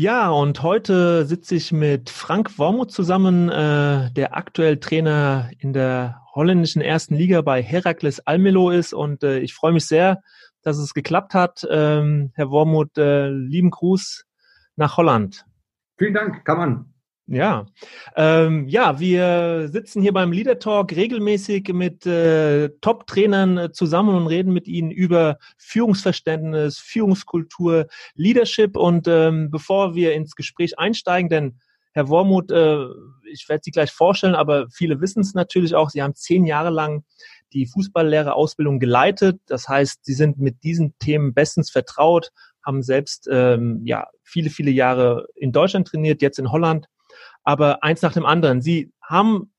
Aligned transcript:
Ja, 0.00 0.30
und 0.30 0.62
heute 0.62 1.26
sitze 1.26 1.56
ich 1.56 1.72
mit 1.72 2.08
Frank 2.08 2.56
Wormuth 2.56 2.92
zusammen, 2.92 3.48
äh, 3.48 4.12
der 4.12 4.36
aktuell 4.36 4.76
Trainer 4.76 5.50
in 5.58 5.72
der 5.72 6.22
holländischen 6.32 6.80
ersten 6.80 7.16
Liga 7.16 7.40
bei 7.40 7.60
Herakles 7.60 8.20
Almelo 8.20 8.70
ist. 8.70 8.92
Und 8.92 9.24
äh, 9.24 9.40
ich 9.40 9.54
freue 9.54 9.72
mich 9.72 9.86
sehr, 9.86 10.22
dass 10.62 10.78
es 10.78 10.94
geklappt 10.94 11.34
hat. 11.34 11.66
Ähm, 11.68 12.30
Herr 12.36 12.48
Wormuth, 12.48 12.96
äh, 12.96 13.28
lieben 13.28 13.70
Gruß 13.70 14.24
nach 14.76 14.98
Holland. 14.98 15.44
Vielen 15.96 16.14
Dank, 16.14 16.44
kann 16.44 16.58
man. 16.58 16.94
Ja, 17.30 17.66
ähm, 18.16 18.68
ja, 18.68 18.98
wir 18.98 19.68
sitzen 19.70 20.00
hier 20.00 20.14
beim 20.14 20.32
Leader 20.32 20.58
Talk 20.58 20.96
regelmäßig 20.96 21.74
mit 21.74 22.06
äh, 22.06 22.70
Top-Trainern 22.80 23.58
äh, 23.58 23.70
zusammen 23.70 24.14
und 24.14 24.28
reden 24.28 24.54
mit 24.54 24.66
ihnen 24.66 24.90
über 24.90 25.36
Führungsverständnis, 25.58 26.78
Führungskultur, 26.78 27.86
Leadership. 28.14 28.78
Und 28.78 29.08
ähm, 29.08 29.50
bevor 29.50 29.94
wir 29.94 30.14
ins 30.14 30.36
Gespräch 30.36 30.78
einsteigen, 30.78 31.28
denn 31.28 31.60
Herr 31.92 32.08
Wormuth, 32.08 32.50
äh, 32.50 32.86
ich 33.30 33.46
werde 33.50 33.60
Sie 33.62 33.72
gleich 33.72 33.92
vorstellen, 33.92 34.34
aber 34.34 34.70
viele 34.70 35.02
wissen 35.02 35.20
es 35.20 35.34
natürlich 35.34 35.74
auch. 35.74 35.90
Sie 35.90 36.02
haben 36.02 36.14
zehn 36.14 36.46
Jahre 36.46 36.70
lang 36.70 37.04
die 37.52 37.66
Fußballlehrerausbildung 37.66 38.78
geleitet. 38.78 39.38
Das 39.48 39.68
heißt, 39.68 40.02
Sie 40.02 40.14
sind 40.14 40.38
mit 40.38 40.62
diesen 40.64 40.94
Themen 40.98 41.34
bestens 41.34 41.70
vertraut, 41.70 42.30
haben 42.64 42.82
selbst 42.82 43.28
ähm, 43.30 43.82
ja 43.84 44.06
viele, 44.22 44.48
viele 44.48 44.70
Jahre 44.70 45.26
in 45.34 45.52
Deutschland 45.52 45.88
trainiert, 45.88 46.22
jetzt 46.22 46.38
in 46.38 46.50
Holland 46.50 46.88
aber 47.48 47.82
eins 47.82 48.02
nach 48.02 48.12
dem 48.12 48.26
anderen. 48.26 48.60
Sie 48.60 48.92
haben 49.00 49.50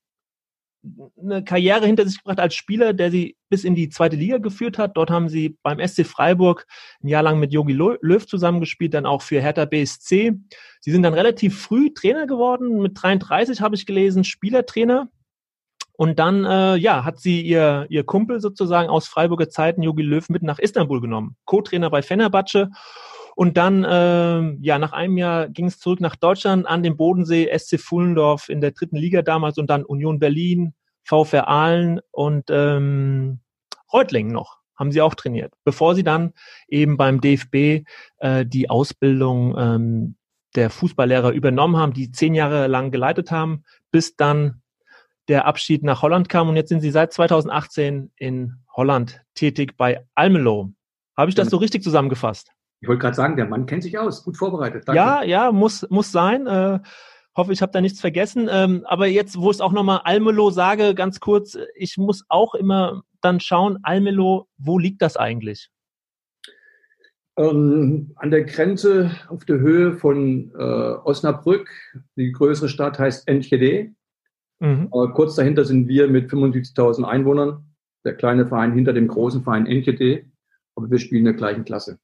eine 1.20 1.42
Karriere 1.42 1.86
hinter 1.86 2.06
sich 2.06 2.18
gebracht 2.18 2.38
als 2.38 2.54
Spieler, 2.54 2.92
der 2.92 3.10
sie 3.10 3.36
bis 3.48 3.64
in 3.64 3.74
die 3.74 3.88
zweite 3.88 4.14
Liga 4.14 4.38
geführt 4.38 4.78
hat. 4.78 4.96
Dort 4.96 5.10
haben 5.10 5.28
sie 5.28 5.58
beim 5.64 5.84
SC 5.84 6.06
Freiburg 6.06 6.68
ein 7.02 7.08
Jahr 7.08 7.24
lang 7.24 7.40
mit 7.40 7.52
Jogi 7.52 7.72
Löw 7.72 8.24
zusammengespielt, 8.24 8.94
dann 8.94 9.06
auch 9.06 9.22
für 9.22 9.40
Hertha 9.42 9.64
BSC. 9.64 10.34
Sie 10.80 10.90
sind 10.92 11.02
dann 11.02 11.14
relativ 11.14 11.60
früh 11.60 11.92
Trainer 11.92 12.28
geworden. 12.28 12.80
Mit 12.80 12.92
33 12.94 13.60
habe 13.60 13.74
ich 13.74 13.86
gelesen, 13.86 14.22
Spielertrainer. 14.22 15.08
Und 15.94 16.20
dann, 16.20 16.44
äh, 16.44 16.76
ja, 16.76 17.04
hat 17.04 17.18
sie 17.18 17.42
ihr, 17.42 17.86
ihr 17.88 18.04
Kumpel 18.04 18.40
sozusagen 18.40 18.88
aus 18.88 19.08
Freiburger 19.08 19.48
Zeiten, 19.48 19.82
Jogi 19.82 20.02
Löw, 20.02 20.28
mit 20.28 20.44
nach 20.44 20.60
Istanbul 20.60 21.00
genommen. 21.00 21.34
Co-Trainer 21.44 21.90
bei 21.90 22.02
Fenerbahce. 22.02 22.70
Und 23.40 23.56
dann, 23.56 23.84
äh, 23.84 24.54
ja, 24.60 24.78
nach 24.78 24.92
einem 24.92 25.16
Jahr 25.16 25.48
ging 25.48 25.64
es 25.64 25.78
zurück 25.78 26.02
nach 26.02 26.14
Deutschland 26.14 26.66
an 26.66 26.82
den 26.82 26.98
Bodensee, 26.98 27.48
SC 27.56 27.80
Fullendorf 27.80 28.50
in 28.50 28.60
der 28.60 28.72
dritten 28.72 28.96
Liga 28.96 29.22
damals 29.22 29.56
und 29.56 29.70
dann 29.70 29.82
Union 29.82 30.18
Berlin, 30.18 30.74
VfR 31.04 31.48
Aalen 31.48 32.00
und 32.10 32.50
ähm, 32.50 33.40
Reutlingen 33.90 34.30
noch 34.30 34.58
haben 34.76 34.92
sie 34.92 35.00
auch 35.00 35.14
trainiert, 35.14 35.54
bevor 35.64 35.94
sie 35.94 36.04
dann 36.04 36.34
eben 36.68 36.98
beim 36.98 37.22
DFB 37.22 37.86
äh, 38.18 38.44
die 38.44 38.68
Ausbildung 38.68 39.56
ähm, 39.56 40.16
der 40.54 40.68
Fußballlehrer 40.68 41.30
übernommen 41.30 41.78
haben, 41.78 41.94
die 41.94 42.12
zehn 42.12 42.34
Jahre 42.34 42.66
lang 42.66 42.90
geleitet 42.90 43.30
haben, 43.30 43.64
bis 43.90 44.16
dann 44.16 44.60
der 45.28 45.46
Abschied 45.46 45.82
nach 45.82 46.02
Holland 46.02 46.28
kam 46.28 46.50
und 46.50 46.56
jetzt 46.56 46.68
sind 46.68 46.82
sie 46.82 46.90
seit 46.90 47.14
2018 47.14 48.12
in 48.16 48.58
Holland 48.70 49.22
tätig 49.32 49.78
bei 49.78 50.04
Almelo. 50.14 50.74
Habe 51.16 51.30
ich 51.30 51.34
das 51.34 51.46
genau. 51.46 51.52
so 51.52 51.60
richtig 51.62 51.82
zusammengefasst? 51.82 52.52
Ich 52.80 52.88
wollte 52.88 53.02
gerade 53.02 53.16
sagen, 53.16 53.36
der 53.36 53.46
Mann 53.46 53.66
kennt 53.66 53.82
sich 53.82 53.98
aus, 53.98 54.24
gut 54.24 54.36
vorbereitet. 54.36 54.84
Danke. 54.86 54.96
Ja, 54.96 55.22
ja, 55.22 55.52
muss, 55.52 55.86
muss 55.90 56.12
sein. 56.12 56.46
Äh, 56.46 56.80
hoffe, 57.36 57.52
ich 57.52 57.62
habe 57.62 57.72
da 57.72 57.80
nichts 57.80 58.00
vergessen. 58.00 58.48
Ähm, 58.50 58.84
aber 58.86 59.06
jetzt, 59.06 59.38
wo 59.38 59.50
ich 59.50 59.56
es 59.56 59.60
auch 59.60 59.72
nochmal 59.72 60.00
Almelo 60.04 60.50
sage, 60.50 60.94
ganz 60.94 61.20
kurz, 61.20 61.58
ich 61.74 61.98
muss 61.98 62.24
auch 62.28 62.54
immer 62.54 63.02
dann 63.20 63.40
schauen, 63.40 63.78
Almelo, 63.82 64.48
wo 64.56 64.78
liegt 64.78 65.02
das 65.02 65.16
eigentlich? 65.16 65.70
Ähm, 67.36 68.12
an 68.16 68.30
der 68.30 68.44
Grenze 68.44 69.10
auf 69.28 69.44
der 69.44 69.60
Höhe 69.60 69.94
von 69.94 70.52
äh, 70.58 70.62
Osnabrück. 70.62 71.70
Die 72.16 72.32
größere 72.32 72.68
Stadt 72.68 72.98
heißt 72.98 73.28
Enschede. 73.28 73.92
Mhm. 74.58 74.90
Äh, 74.92 75.08
kurz 75.14 75.34
dahinter 75.36 75.64
sind 75.64 75.86
wir 75.88 76.08
mit 76.08 76.30
75.000 76.30 77.04
Einwohnern. 77.04 77.64
Der 78.04 78.14
kleine 78.14 78.46
Verein 78.46 78.72
hinter 78.72 78.94
dem 78.94 79.08
großen 79.08 79.42
Verein 79.42 79.66
Enschede. 79.66 80.24
Aber 80.74 80.90
wir 80.90 80.98
spielen 80.98 81.20
in 81.20 81.24
der 81.26 81.34
gleichen 81.34 81.64
Klasse. 81.64 81.98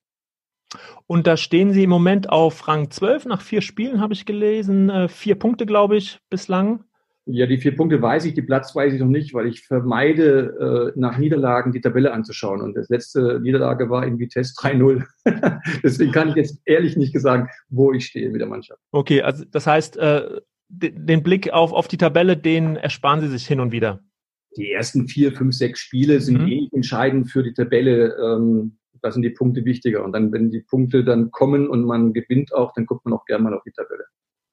Und 1.06 1.26
da 1.26 1.36
stehen 1.36 1.72
sie 1.72 1.84
im 1.84 1.90
Moment 1.90 2.30
auf 2.30 2.66
Rang 2.68 2.90
12 2.90 3.26
nach 3.26 3.40
vier 3.40 3.60
Spielen, 3.60 4.00
habe 4.00 4.14
ich 4.14 4.26
gelesen. 4.26 4.90
Äh, 4.90 5.08
vier 5.08 5.36
Punkte, 5.36 5.66
glaube 5.66 5.96
ich, 5.96 6.20
bislang. 6.30 6.84
Ja, 7.28 7.46
die 7.46 7.58
vier 7.58 7.74
Punkte 7.74 8.00
weiß 8.00 8.24
ich, 8.24 8.34
die 8.34 8.42
Platz 8.42 8.74
weiß 8.74 8.94
ich 8.94 9.00
noch 9.00 9.08
nicht, 9.08 9.34
weil 9.34 9.48
ich 9.48 9.62
vermeide, 9.66 10.92
äh, 10.94 10.98
nach 10.98 11.18
Niederlagen 11.18 11.72
die 11.72 11.80
Tabelle 11.80 12.12
anzuschauen. 12.12 12.60
Und 12.60 12.76
das 12.76 12.88
letzte 12.88 13.40
Niederlage 13.40 13.90
war 13.90 14.06
in 14.06 14.20
Vitesse 14.20 14.54
3-0. 14.54 15.04
Deswegen 15.82 16.12
kann 16.12 16.28
ich 16.28 16.36
jetzt 16.36 16.60
ehrlich 16.64 16.96
nicht 16.96 17.18
sagen, 17.18 17.48
wo 17.68 17.92
ich 17.92 18.06
stehe 18.06 18.30
mit 18.30 18.40
der 18.40 18.48
Mannschaft. 18.48 18.80
Okay, 18.92 19.22
also 19.22 19.44
das 19.44 19.66
heißt, 19.66 19.96
äh, 19.96 20.40
den 20.68 21.22
Blick 21.24 21.52
auf, 21.52 21.72
auf 21.72 21.88
die 21.88 21.96
Tabelle, 21.96 22.36
den 22.36 22.76
ersparen 22.76 23.20
Sie 23.20 23.28
sich 23.28 23.44
hin 23.44 23.58
und 23.58 23.72
wieder. 23.72 24.00
Die 24.56 24.70
ersten 24.70 25.08
vier, 25.08 25.32
fünf, 25.32 25.54
sechs 25.54 25.80
Spiele 25.80 26.20
sind 26.20 26.42
mhm. 26.42 26.48
eh 26.48 26.68
entscheidend 26.72 27.30
für 27.30 27.42
die 27.42 27.54
Tabelle. 27.54 28.14
Ähm, 28.22 28.78
da 29.06 29.12
sind 29.12 29.22
die 29.22 29.30
Punkte 29.30 29.64
wichtiger. 29.64 30.04
Und 30.04 30.12
dann, 30.12 30.32
wenn 30.32 30.50
die 30.50 30.60
Punkte 30.60 31.04
dann 31.04 31.30
kommen 31.30 31.68
und 31.68 31.84
man 31.84 32.12
gewinnt 32.12 32.52
auch, 32.52 32.72
dann 32.74 32.86
guckt 32.86 33.04
man 33.04 33.14
auch 33.14 33.24
gerne 33.24 33.44
mal 33.44 33.54
auf 33.54 33.62
die 33.64 33.70
Tabelle. 33.70 34.04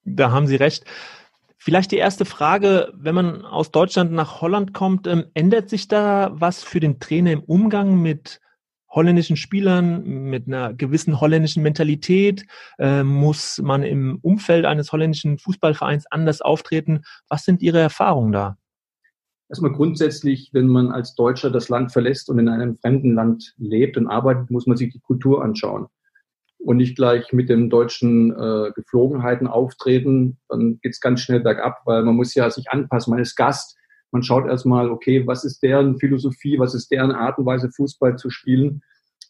Da 0.05 0.31
haben 0.31 0.47
Sie 0.47 0.55
recht. 0.55 0.85
Vielleicht 1.57 1.91
die 1.91 1.97
erste 1.97 2.25
Frage, 2.25 2.91
wenn 2.95 3.15
man 3.15 3.45
aus 3.45 3.71
Deutschland 3.71 4.11
nach 4.11 4.41
Holland 4.41 4.73
kommt, 4.73 5.07
ähm, 5.07 5.25
ändert 5.33 5.69
sich 5.69 5.87
da 5.87 6.31
was 6.33 6.63
für 6.63 6.79
den 6.79 6.99
Trainer 6.99 7.31
im 7.31 7.41
Umgang 7.41 8.01
mit 8.01 8.41
holländischen 8.89 9.37
Spielern, 9.37 10.03
mit 10.03 10.45
einer 10.47 10.73
gewissen 10.73 11.19
holländischen 11.19 11.63
Mentalität? 11.63 12.45
Äh, 12.77 13.03
muss 13.03 13.59
man 13.63 13.81
im 13.81 14.19
Umfeld 14.21 14.65
eines 14.65 14.91
holländischen 14.91 15.39
Fußballvereins 15.39 16.05
anders 16.11 16.41
auftreten? 16.41 17.01
Was 17.27 17.43
sind 17.43 17.63
Ihre 17.63 17.79
Erfahrungen 17.79 18.33
da? 18.33 18.57
Erstmal 19.49 19.71
grundsätzlich, 19.71 20.49
wenn 20.53 20.67
man 20.67 20.91
als 20.91 21.15
Deutscher 21.15 21.51
das 21.51 21.69
Land 21.69 21.91
verlässt 21.91 22.29
und 22.29 22.39
in 22.39 22.49
einem 22.49 22.77
fremden 22.77 23.13
Land 23.13 23.53
lebt 23.57 23.97
und 23.97 24.07
arbeitet, 24.07 24.51
muss 24.51 24.67
man 24.67 24.77
sich 24.77 24.91
die 24.91 24.99
Kultur 24.99 25.43
anschauen 25.43 25.87
und 26.63 26.77
nicht 26.77 26.95
gleich 26.95 27.33
mit 27.33 27.49
den 27.49 27.69
deutschen 27.69 28.31
äh, 28.31 28.71
Geflogenheiten 28.73 29.47
auftreten. 29.47 30.37
Dann 30.47 30.79
geht's 30.81 31.01
ganz 31.01 31.21
schnell 31.21 31.41
bergab, 31.41 31.81
weil 31.85 32.03
man 32.03 32.15
muss 32.15 32.33
ja 32.33 32.49
sich 32.49 32.69
anpassen. 32.69 33.11
Man 33.11 33.21
ist 33.21 33.35
Gast. 33.35 33.77
Man 34.11 34.23
schaut 34.23 34.47
erstmal, 34.47 34.89
okay, 34.89 35.25
was 35.27 35.43
ist 35.43 35.61
deren 35.63 35.97
Philosophie, 35.97 36.59
was 36.59 36.73
ist 36.73 36.91
deren 36.91 37.11
Art 37.11 37.37
und 37.37 37.45
Weise, 37.45 37.69
Fußball 37.71 38.15
zu 38.15 38.29
spielen. 38.29 38.81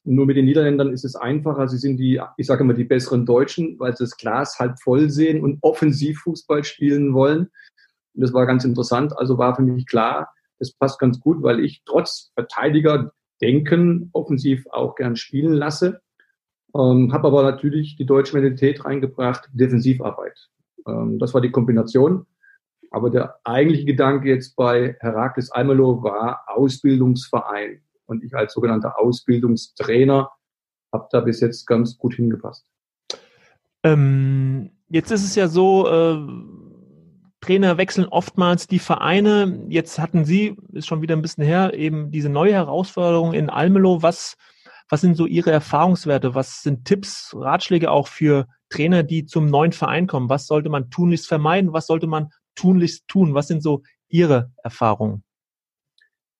Nur 0.03 0.25
mit 0.25 0.35
den 0.35 0.45
Niederländern 0.45 0.91
ist 0.91 1.05
es 1.05 1.15
einfacher. 1.15 1.67
Sie 1.69 1.77
sind 1.77 1.97
die, 1.97 2.21
ich 2.37 2.45
sage 2.45 2.63
immer, 2.63 2.73
die 2.73 2.83
besseren 2.83 3.25
Deutschen, 3.25 3.79
weil 3.79 3.95
sie 3.95 4.03
das 4.03 4.17
Glas 4.17 4.59
halb 4.59 4.79
voll 4.81 5.09
sehen 5.09 5.41
und 5.41 5.57
offensiv 5.61 6.19
Fußball 6.19 6.63
spielen 6.63 7.13
wollen. 7.13 7.49
Und 8.13 8.21
das 8.21 8.33
war 8.33 8.45
ganz 8.45 8.63
interessant. 8.65 9.17
Also 9.17 9.37
war 9.37 9.55
für 9.55 9.61
mich 9.61 9.85
klar, 9.85 10.33
das 10.59 10.71
passt 10.71 10.99
ganz 10.99 11.19
gut, 11.19 11.41
weil 11.41 11.59
ich 11.59 11.83
trotz 11.85 12.31
Verteidiger 12.35 13.11
denken 13.41 14.09
offensiv 14.13 14.65
auch 14.71 14.95
gern 14.95 15.15
spielen 15.15 15.53
lasse. 15.53 16.01
Ähm, 16.75 17.11
habe 17.11 17.27
aber 17.27 17.43
natürlich 17.43 17.97
die 17.97 18.05
deutsche 18.05 18.35
Mentalität 18.35 18.85
reingebracht, 18.85 19.49
Defensivarbeit. 19.53 20.49
Ähm, 20.87 21.19
das 21.19 21.33
war 21.33 21.41
die 21.41 21.51
Kombination. 21.51 22.25
Aber 22.91 23.09
der 23.09 23.39
eigentliche 23.43 23.85
Gedanke 23.85 24.29
jetzt 24.29 24.55
bei 24.55 24.95
Herakles 24.99 25.51
Almelo 25.51 26.03
war 26.03 26.43
Ausbildungsverein. 26.47 27.81
Und 28.05 28.23
ich 28.23 28.35
als 28.35 28.53
sogenannter 28.53 28.99
Ausbildungstrainer 28.99 30.31
habe 30.91 31.07
da 31.11 31.21
bis 31.21 31.41
jetzt 31.41 31.65
ganz 31.65 31.97
gut 31.97 32.13
hingepasst. 32.13 32.65
Ähm, 33.83 34.69
jetzt 34.89 35.11
ist 35.11 35.25
es 35.25 35.35
ja 35.35 35.47
so, 35.47 35.87
äh 35.89 36.62
Trainer 37.43 37.77
wechseln 37.77 38.05
oftmals 38.05 38.67
die 38.67 38.79
Vereine. 38.79 39.65
Jetzt 39.67 39.99
hatten 39.99 40.23
Sie, 40.23 40.55
ist 40.71 40.87
schon 40.87 41.01
wieder 41.01 41.13
ein 41.13 41.21
bisschen 41.21 41.43
her, 41.43 41.73
eben 41.73 42.09
diese 42.09 42.29
neue 42.29 42.53
Herausforderung 42.53 43.33
in 43.33 43.49
Almelo. 43.49 44.01
Was, 44.01 44.37
was 44.89 45.01
sind 45.01 45.17
so 45.17 45.25
Ihre 45.25 45.51
Erfahrungswerte? 45.51 46.35
Was 46.35 46.63
sind 46.63 46.85
Tipps, 46.85 47.35
Ratschläge 47.37 47.91
auch 47.91 48.07
für 48.07 48.47
Trainer, 48.69 49.03
die 49.03 49.25
zum 49.25 49.47
neuen 49.47 49.73
Verein 49.73 50.07
kommen? 50.07 50.29
Was 50.29 50.47
sollte 50.47 50.69
man 50.69 50.89
tunlichst 50.89 51.27
vermeiden? 51.27 51.73
Was 51.73 51.87
sollte 51.87 52.07
man 52.07 52.29
tunlichst 52.55 53.09
tun? 53.09 53.33
Was 53.33 53.49
sind 53.49 53.61
so 53.61 53.83
Ihre 54.07 54.53
Erfahrungen? 54.63 55.25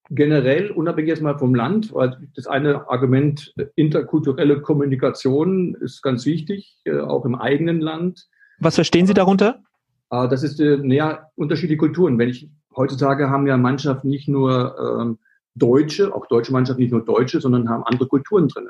Generell, 0.10 0.72
unabhängig 0.72 1.10
jetzt 1.10 1.22
mal 1.22 1.38
vom 1.38 1.54
Land, 1.54 1.94
weil 1.94 2.30
das 2.34 2.48
eine 2.48 2.90
Argument 2.90 3.54
interkulturelle 3.76 4.62
Kommunikation 4.62 5.76
ist 5.76 6.02
ganz 6.02 6.26
wichtig, 6.26 6.80
äh, 6.86 7.00
auch 7.00 7.26
im 7.26 7.36
eigenen 7.36 7.82
Land. 7.82 8.30
Was 8.60 8.76
verstehen 8.76 9.06
Sie 9.06 9.14
darunter? 9.14 9.64
Äh, 10.14 10.30
das 10.30 10.44
ist 10.44 10.60
äh, 10.60 10.78
näher 10.78 11.32
unterschiedliche 11.36 11.78
Kulturen. 11.78 12.18
Wenn 12.20 12.30
ich 12.30 12.50
heutzutage 12.76 13.30
haben 13.30 13.48
ja 13.48 13.58
Mannschaften 13.58 14.10
nicht 14.10 14.28
nur 14.28 14.76
ähm, 14.80 15.20
Deutsche, 15.56 16.14
auch 16.14 16.28
deutsche 16.28 16.52
Mannschaften 16.52 16.82
nicht 16.82 16.92
nur 16.92 17.04
Deutsche, 17.04 17.42
sondern 17.42 17.70
haben 17.70 17.84
andere 17.84 18.08
Kulturen 18.08 18.48
drin. 18.48 18.70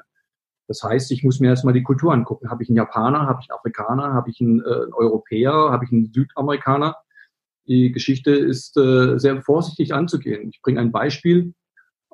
Das 0.67 0.81
heißt, 0.81 1.11
ich 1.11 1.23
muss 1.23 1.41
mir 1.41 1.49
erstmal 1.49 1.73
die 1.73 1.83
Kultur 1.83 2.13
angucken. 2.13 2.49
Habe 2.49 2.63
ich 2.63 2.69
einen 2.69 2.77
Japaner, 2.77 3.27
habe 3.27 3.39
ich 3.41 3.49
einen 3.49 3.57
Afrikaner, 3.57 4.13
habe 4.13 4.29
ich 4.29 4.39
einen, 4.39 4.61
äh, 4.61 4.83
einen 4.83 4.93
Europäer, 4.93 5.51
habe 5.51 5.85
ich 5.85 5.91
einen 5.91 6.11
Südamerikaner? 6.13 6.95
Die 7.67 7.91
Geschichte 7.91 8.31
ist 8.31 8.77
äh, 8.77 9.17
sehr 9.17 9.41
vorsichtig 9.41 9.93
anzugehen. 9.93 10.49
Ich 10.49 10.61
bringe 10.61 10.79
ein 10.79 10.91
Beispiel. 10.91 11.53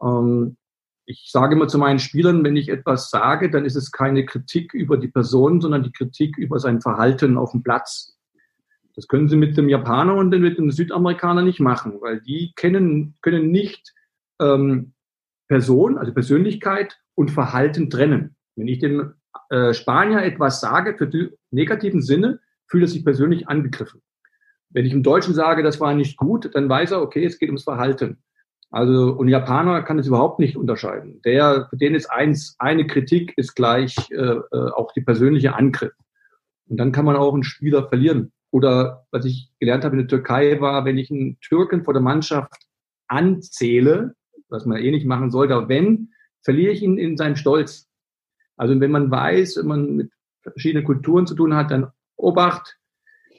Ähm, 0.02 0.58
ich 1.06 1.30
sage 1.32 1.56
immer 1.56 1.68
zu 1.68 1.80
meinen 1.80 1.98
Spielern, 1.98 2.44
wenn 2.44 2.56
ich 2.56 2.70
etwas 2.70 3.10
sage, 3.10 3.50
dann 3.50 3.66
ist 3.66 3.76
es 3.76 3.92
keine 3.92 4.26
Kritik 4.26 4.74
über 4.76 4.98
die 4.98 5.08
Person, 5.08 5.60
sondern 5.60 5.84
die 5.84 5.92
Kritik 5.92 6.38
über 6.38 6.60
sein 6.60 6.82
Verhalten 6.82 7.38
auf 7.38 7.52
dem 7.52 7.64
Platz. 7.64 8.19
Das 9.00 9.08
können 9.08 9.30
Sie 9.30 9.38
mit 9.38 9.56
dem 9.56 9.70
Japaner 9.70 10.16
und 10.16 10.38
mit 10.38 10.58
dem 10.58 10.72
Südamerikaner 10.72 11.42
nicht 11.42 11.62
machen, 11.62 12.02
weil 12.02 12.20
die 12.20 12.52
kennen, 12.58 13.16
können 13.22 13.50
nicht 13.50 13.94
ähm, 14.42 14.92
Person, 15.48 15.98
also 15.98 16.14
Persönlichkeit 16.14 17.00
und 17.16 17.32
Verhalten 17.32 17.90
trennen. 17.90 18.36
Wenn 18.58 18.68
ich 18.68 18.80
dem 18.80 19.14
äh, 19.52 19.74
Spanier 19.74 20.24
etwas 20.24 20.60
sage 20.60 20.98
für 20.98 21.08
die 21.08 21.30
negativen 21.50 22.02
Sinne, 22.02 22.42
fühlt 22.68 22.84
er 22.84 22.88
sich 22.90 23.06
persönlich 23.06 23.48
angegriffen. 23.48 24.02
Wenn 24.70 24.86
ich 24.86 24.92
im 24.92 25.02
Deutschen 25.02 25.34
sage, 25.34 25.64
das 25.64 25.80
war 25.80 25.94
nicht 25.94 26.18
gut, 26.18 26.54
dann 26.54 26.68
weiß 26.68 26.92
er, 26.92 27.02
okay, 27.02 27.24
es 27.24 27.40
geht 27.40 27.48
ums 27.48 27.64
Verhalten. 27.64 28.22
Also, 28.70 29.14
und 29.14 29.30
Japaner 29.30 29.82
kann 29.84 29.98
es 29.98 30.08
überhaupt 30.08 30.40
nicht 30.40 30.58
unterscheiden. 30.58 31.22
Der, 31.24 31.68
für 31.70 31.78
den 31.78 31.96
ist 31.96 32.12
eins, 32.12 32.58
eine 32.60 32.86
Kritik 32.86 33.32
ist 33.38 33.56
gleich 33.56 33.96
äh, 34.12 34.16
äh, 34.16 34.72
auch 34.76 34.92
die 34.92 35.02
persönliche 35.02 35.56
Angriff. 35.56 35.94
Und 36.68 36.76
dann 36.76 36.92
kann 36.92 37.06
man 37.06 37.16
auch 37.16 37.34
einen 37.34 37.44
Spieler 37.44 37.88
verlieren. 37.88 38.34
Oder 38.52 39.06
was 39.12 39.26
ich 39.26 39.52
gelernt 39.60 39.84
habe 39.84 39.96
in 39.96 40.00
der 40.00 40.08
Türkei 40.08 40.60
war, 40.60 40.86
wenn 40.86 40.98
ich 40.98 41.12
einen 41.12 41.40
Türken 41.40 41.84
vor 41.84 41.94
der 41.94 42.02
Mannschaft 42.02 42.54
anzähle, 43.08 44.16
was 44.50 44.66
man 44.66 44.78
eh 44.78 44.92
nicht 44.92 45.06
machen 45.06 45.30
sollte, 45.32 45.56
aber 45.56 45.70
wenn, 45.70 46.10
verliere 46.42 46.72
ich 46.72 46.82
ihn 46.82 46.98
in 46.98 47.18
seinem 47.18 47.36
Stolz. 47.36 47.88
Also 48.58 48.80
wenn 48.80 48.92
man 48.92 49.12
weiß, 49.12 49.58
wenn 49.58 49.68
man 49.68 49.96
mit 49.96 50.12
verschiedenen 50.42 50.86
Kulturen 50.86 51.28
zu 51.28 51.36
tun 51.36 51.56
hat, 51.56 51.72
dann 51.72 51.92
Obacht, 52.16 52.78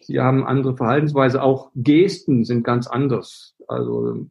sie 0.01 0.21
haben 0.21 0.47
andere 0.47 0.77
Verhaltensweise, 0.77 1.43
auch 1.43 1.71
Gesten 1.75 2.45
sind 2.45 2.63
ganz 2.63 2.87
anders. 2.87 3.55
Also 3.69 4.27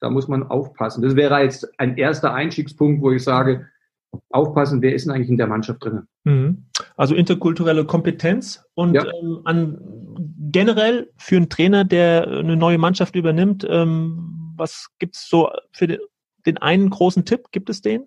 da 0.00 0.10
muss 0.10 0.28
man 0.28 0.42
aufpassen. 0.42 1.02
Das 1.02 1.16
wäre 1.16 1.40
jetzt 1.40 1.68
ein 1.78 1.96
erster 1.96 2.34
Einstiegspunkt, 2.34 3.02
wo 3.02 3.10
ich 3.10 3.22
sage, 3.22 3.68
aufpassen, 4.30 4.82
wer 4.82 4.94
ist 4.94 5.06
denn 5.06 5.14
eigentlich 5.14 5.30
in 5.30 5.38
der 5.38 5.46
Mannschaft 5.46 5.84
drin? 5.84 6.06
Mhm. 6.24 6.66
Also 6.96 7.14
interkulturelle 7.14 7.84
Kompetenz 7.84 8.64
und 8.74 8.94
ja. 8.94 9.04
ähm, 9.04 9.40
an, 9.44 9.78
generell 10.54 11.10
für 11.16 11.36
einen 11.36 11.50
Trainer, 11.50 11.84
der 11.84 12.28
eine 12.28 12.56
neue 12.56 12.78
Mannschaft 12.78 13.16
übernimmt, 13.16 13.66
ähm, 13.68 14.54
was 14.56 14.88
gibt 14.98 15.16
es 15.16 15.28
so 15.28 15.50
für 15.72 15.88
den, 15.88 15.98
den 16.46 16.58
einen 16.58 16.90
großen 16.90 17.24
Tipp? 17.24 17.48
Gibt 17.50 17.68
es 17.68 17.82
den? 17.82 18.04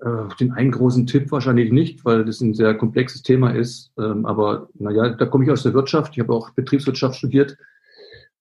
Äh, 0.00 0.28
den 0.38 0.52
einen 0.52 0.70
großen 0.70 1.06
Tipp 1.06 1.32
wahrscheinlich 1.32 1.72
nicht, 1.72 2.04
weil 2.04 2.26
das 2.26 2.42
ein 2.42 2.52
sehr 2.52 2.74
komplexes 2.74 3.22
Thema 3.22 3.50
ist. 3.50 3.90
Ähm, 3.98 4.26
aber 4.26 4.68
naja, 4.74 5.08
da 5.08 5.24
komme 5.24 5.44
ich 5.44 5.50
aus 5.50 5.62
der 5.62 5.72
Wirtschaft. 5.72 6.12
Ich 6.12 6.20
habe 6.20 6.34
auch 6.34 6.50
Betriebswirtschaft 6.50 7.16
studiert 7.16 7.56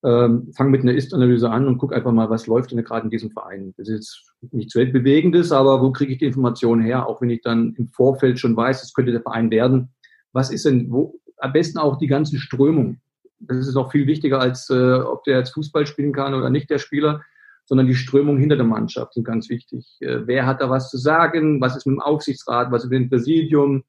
ähm, 0.06 0.52
fang 0.56 0.70
mit 0.70 0.82
einer 0.82 0.94
Ist-Analyse 0.94 1.50
an 1.50 1.68
und 1.68 1.80
guck 1.80 1.92
einfach 1.92 2.12
mal, 2.12 2.30
was 2.30 2.46
läuft 2.46 2.72
denn 2.72 2.84
gerade 2.84 3.06
in 3.06 3.10
diesem 3.10 3.32
Verein. 3.32 3.74
Das 3.78 3.90
ist 3.90 4.22
jetzt 4.42 4.54
nichts 4.54 4.76
Weltbewegendes, 4.76 5.52
aber 5.52 5.82
wo 5.82 5.92
kriege 5.92 6.14
ich 6.14 6.20
die 6.20 6.26
Informationen 6.26 6.84
her, 6.84 7.08
auch 7.08 7.22
wenn 7.22 7.32
ich 7.32 7.42
dann 7.42 7.74
im 7.76 7.88
Vorfeld 7.88 8.40
schon 8.40 8.56
weiß, 8.56 8.84
es 8.84 8.94
könnte 8.94 9.12
der 9.12 9.22
Verein 9.22 9.50
werden. 9.50 9.90
Was 10.32 10.52
ist 10.52 10.66
denn, 10.66 10.92
wo, 10.92 11.20
am 11.38 11.54
besten 11.54 11.78
auch 11.78 11.98
die 11.98 12.08
ganze 12.08 12.38
Strömung. 12.38 13.00
Das 13.40 13.58
ist 13.58 13.76
auch 13.76 13.92
viel 13.92 14.08
wichtiger, 14.08 14.40
als 14.40 14.70
äh, 14.70 14.94
ob 14.94 15.24
der 15.24 15.40
jetzt 15.40 15.54
Fußball 15.54 15.86
spielen 15.86 16.14
kann 16.14 16.34
oder 16.34 16.50
nicht, 16.50 16.70
der 16.70 16.80
Spieler, 16.80 17.22
sondern 17.66 17.88
die 17.88 17.96
Strömung 17.96 18.38
hinter 18.38 18.56
der 18.56 18.66
Mannschaft 18.66 19.14
sind 19.14 19.26
ganz 19.26 19.50
wichtig. 19.50 19.98
Äh, 20.00 20.26
wer 20.26 20.46
hat 20.46 20.62
da 20.62 20.70
was 20.70 20.90
zu 20.90 20.98
sagen? 20.98 21.62
Was 21.62 21.76
ist 21.76 21.86
mit 21.86 21.96
dem 21.96 22.02
Aufsichtsrat? 22.02 22.72
Was 22.72 22.84
ist 22.84 22.90
mit 22.90 23.02
dem 23.02 23.10
Präsidium? 23.10 23.84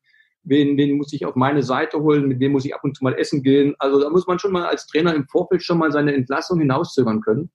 wen, 0.47 0.77
wen 0.77 0.97
muss 0.97 1.13
ich 1.13 1.27
auf 1.27 1.35
meine 1.35 1.63
Seite 1.63 2.01
holen, 2.01 2.29
mit 2.29 2.41
wem 2.41 2.53
muss 2.53 2.65
ich 2.65 2.75
ab 2.75 2.85
und 2.85 2.97
zu 2.97 3.05
mal 3.05 3.15
essen 3.15 3.43
gehen. 3.43 3.75
Also 3.79 4.01
da 4.01 4.09
muss 4.09 4.27
man 4.27 4.39
schon 4.39 4.53
mal 4.53 4.67
als 4.67 4.87
Trainer 4.87 5.15
im 5.15 5.27
Vorfeld 5.27 5.63
schon 5.63 5.79
mal 5.79 5.93
seine 5.93 6.15
Entlassung 6.15 6.61
hinauszögern 6.61 7.21
können, 7.21 7.51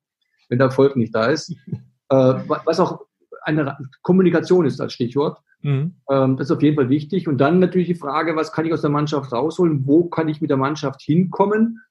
wenn 0.50 0.60
der 0.60 0.68
Erfolg 0.68 0.96
nicht 0.96 1.16
da 1.16 1.26
ist. 1.28 1.52
äh, 2.10 2.34
was 2.66 2.80
auch 2.80 3.06
eine 3.42 3.78
Kommunikation 4.02 4.66
ist 4.66 4.80
als 4.80 4.94
Stichwort. 4.94 5.40
Mhm. 5.62 5.96
Ähm, 6.10 6.38
das 6.38 6.48
ist 6.48 6.56
auf 6.56 6.62
jeden 6.62 6.76
Fall 6.76 6.90
wichtig. 6.90 7.28
Und 7.28 7.38
dann 7.38 7.60
natürlich 7.60 7.88
die 7.88 7.96
Frage, 7.96 8.36
was 8.36 8.52
kann 8.52 8.66
ich 8.66 8.74
aus 8.74 8.82
der 8.82 8.90
Mannschaft 8.90 9.32
rausholen? 9.32 9.86
Wo 9.86 10.06
kann 10.06 10.28
ich 10.28 10.42
mit 10.42 10.50
der 10.50 10.58
Mannschaft 10.58 11.02
hinkommen? 11.02 11.82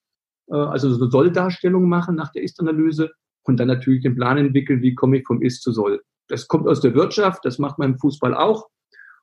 Äh, 0.50 0.56
also 0.56 0.92
so 0.92 1.08
Soll-Darstellung 1.08 1.88
machen 1.88 2.16
nach 2.16 2.32
der 2.32 2.42
Ist-Analyse 2.42 3.10
und 3.44 3.58
dann 3.58 3.68
natürlich 3.68 4.02
den 4.02 4.16
Plan 4.16 4.38
entwickeln, 4.38 4.82
wie 4.82 4.94
komme 4.94 5.18
ich 5.18 5.26
vom 5.26 5.42
Ist 5.42 5.62
zu 5.62 5.72
Soll. 5.72 6.02
Das 6.28 6.46
kommt 6.46 6.68
aus 6.68 6.80
der 6.80 6.94
Wirtschaft, 6.94 7.44
das 7.44 7.58
macht 7.58 7.78
man 7.78 7.92
im 7.92 7.98
Fußball 7.98 8.34
auch. 8.34 8.68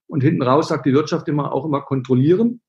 Und 0.07 0.21
hinten 0.21 0.41
raus 0.41 0.69
sagt 0.69 0.85
die 0.85 0.94
Wirtschaft 0.94 1.27
immer 1.27 1.51
auch 1.51 1.65
immer 1.65 1.81
kontrollieren. 1.81 2.62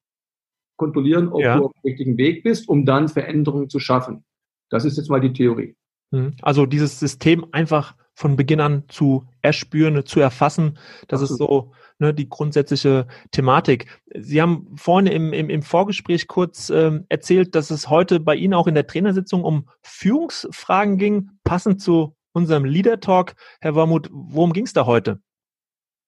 Kontrollieren, 0.76 1.28
ob 1.28 1.40
ja. 1.40 1.56
du 1.56 1.66
auf 1.66 1.72
dem 1.72 1.90
richtigen 1.90 2.18
Weg 2.18 2.44
bist, 2.44 2.68
um 2.68 2.84
dann 2.84 3.08
Veränderungen 3.08 3.68
zu 3.68 3.80
schaffen. 3.80 4.24
Das 4.70 4.84
ist 4.84 4.96
jetzt 4.96 5.10
mal 5.10 5.20
die 5.20 5.32
Theorie. 5.32 5.76
Mhm. 6.10 6.34
Also 6.42 6.66
dieses 6.66 6.98
System 6.98 7.46
einfach 7.52 7.96
von 8.18 8.34
Beginn 8.34 8.60
an 8.60 8.82
zu 8.88 9.28
erspüren, 9.42 10.04
zu 10.04 10.18
erfassen, 10.18 10.76
das 11.06 11.22
Absolut. 11.22 11.30
ist 11.30 11.38
so 11.38 11.72
ne, 12.00 12.12
die 12.12 12.28
grundsätzliche 12.28 13.06
Thematik. 13.30 13.86
Sie 14.12 14.42
haben 14.42 14.66
vorhin 14.74 15.06
im, 15.06 15.32
im, 15.32 15.48
im 15.48 15.62
Vorgespräch 15.62 16.26
kurz 16.26 16.68
ähm, 16.68 17.04
erzählt, 17.08 17.54
dass 17.54 17.70
es 17.70 17.88
heute 17.88 18.18
bei 18.18 18.34
Ihnen 18.34 18.54
auch 18.54 18.66
in 18.66 18.74
der 18.74 18.88
Trainersitzung 18.88 19.44
um 19.44 19.68
Führungsfragen 19.82 20.98
ging, 20.98 21.30
passend 21.44 21.80
zu 21.80 22.16
unserem 22.32 22.64
Leader 22.64 22.98
Talk. 22.98 23.34
Herr 23.60 23.76
Wormuth, 23.76 24.08
worum 24.10 24.52
ging 24.52 24.64
es 24.64 24.72
da 24.72 24.84
heute? 24.84 25.20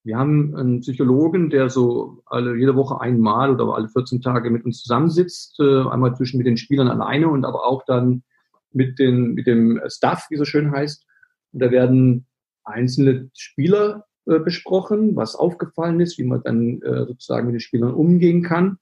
Wir 0.02 0.18
haben 0.18 0.56
einen 0.56 0.80
Psychologen, 0.80 1.48
der 1.48 1.70
so 1.70 2.24
alle, 2.26 2.56
jede 2.56 2.74
Woche 2.74 3.00
einmal 3.00 3.52
oder 3.52 3.72
alle 3.72 3.88
14 3.88 4.20
Tage 4.20 4.50
mit 4.50 4.64
uns 4.64 4.82
zusammensitzt, 4.82 5.60
äh, 5.60 5.86
einmal 5.88 6.16
zwischen 6.16 6.38
mit 6.38 6.48
den 6.48 6.56
Spielern 6.56 6.88
alleine 6.88 7.28
und 7.28 7.44
aber 7.44 7.64
auch 7.64 7.84
dann 7.84 8.24
mit, 8.72 8.98
den, 8.98 9.34
mit 9.34 9.46
dem 9.46 9.80
Staff, 9.86 10.26
wie 10.30 10.36
so 10.36 10.44
schön 10.44 10.72
heißt. 10.72 11.06
Und 11.52 11.60
da 11.60 11.70
werden 11.70 12.26
einzelne 12.64 13.30
Spieler 13.34 14.06
äh, 14.26 14.38
besprochen, 14.38 15.16
was 15.16 15.34
aufgefallen 15.34 16.00
ist, 16.00 16.18
wie 16.18 16.24
man 16.24 16.42
dann 16.42 16.82
äh, 16.82 17.06
sozusagen 17.06 17.46
mit 17.46 17.54
den 17.54 17.60
Spielern 17.60 17.94
umgehen 17.94 18.42
kann. 18.42 18.78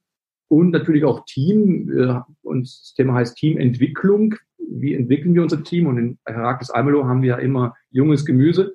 Und 0.47 0.71
natürlich 0.71 1.05
auch 1.05 1.25
Team. 1.25 1.91
Äh, 1.91 2.19
und 2.43 2.67
das 2.67 2.93
Thema 2.95 3.15
heißt 3.15 3.37
Teamentwicklung. 3.37 4.35
Wie 4.57 4.93
entwickeln 4.93 5.33
wir 5.33 5.43
unser 5.43 5.63
Team? 5.63 5.87
Und 5.87 5.97
in 5.97 6.19
Herakles 6.25 6.69
Almelo 6.69 7.05
haben 7.05 7.21
wir 7.21 7.29
ja 7.29 7.37
immer 7.37 7.75
junges 7.91 8.25
Gemüse 8.25 8.73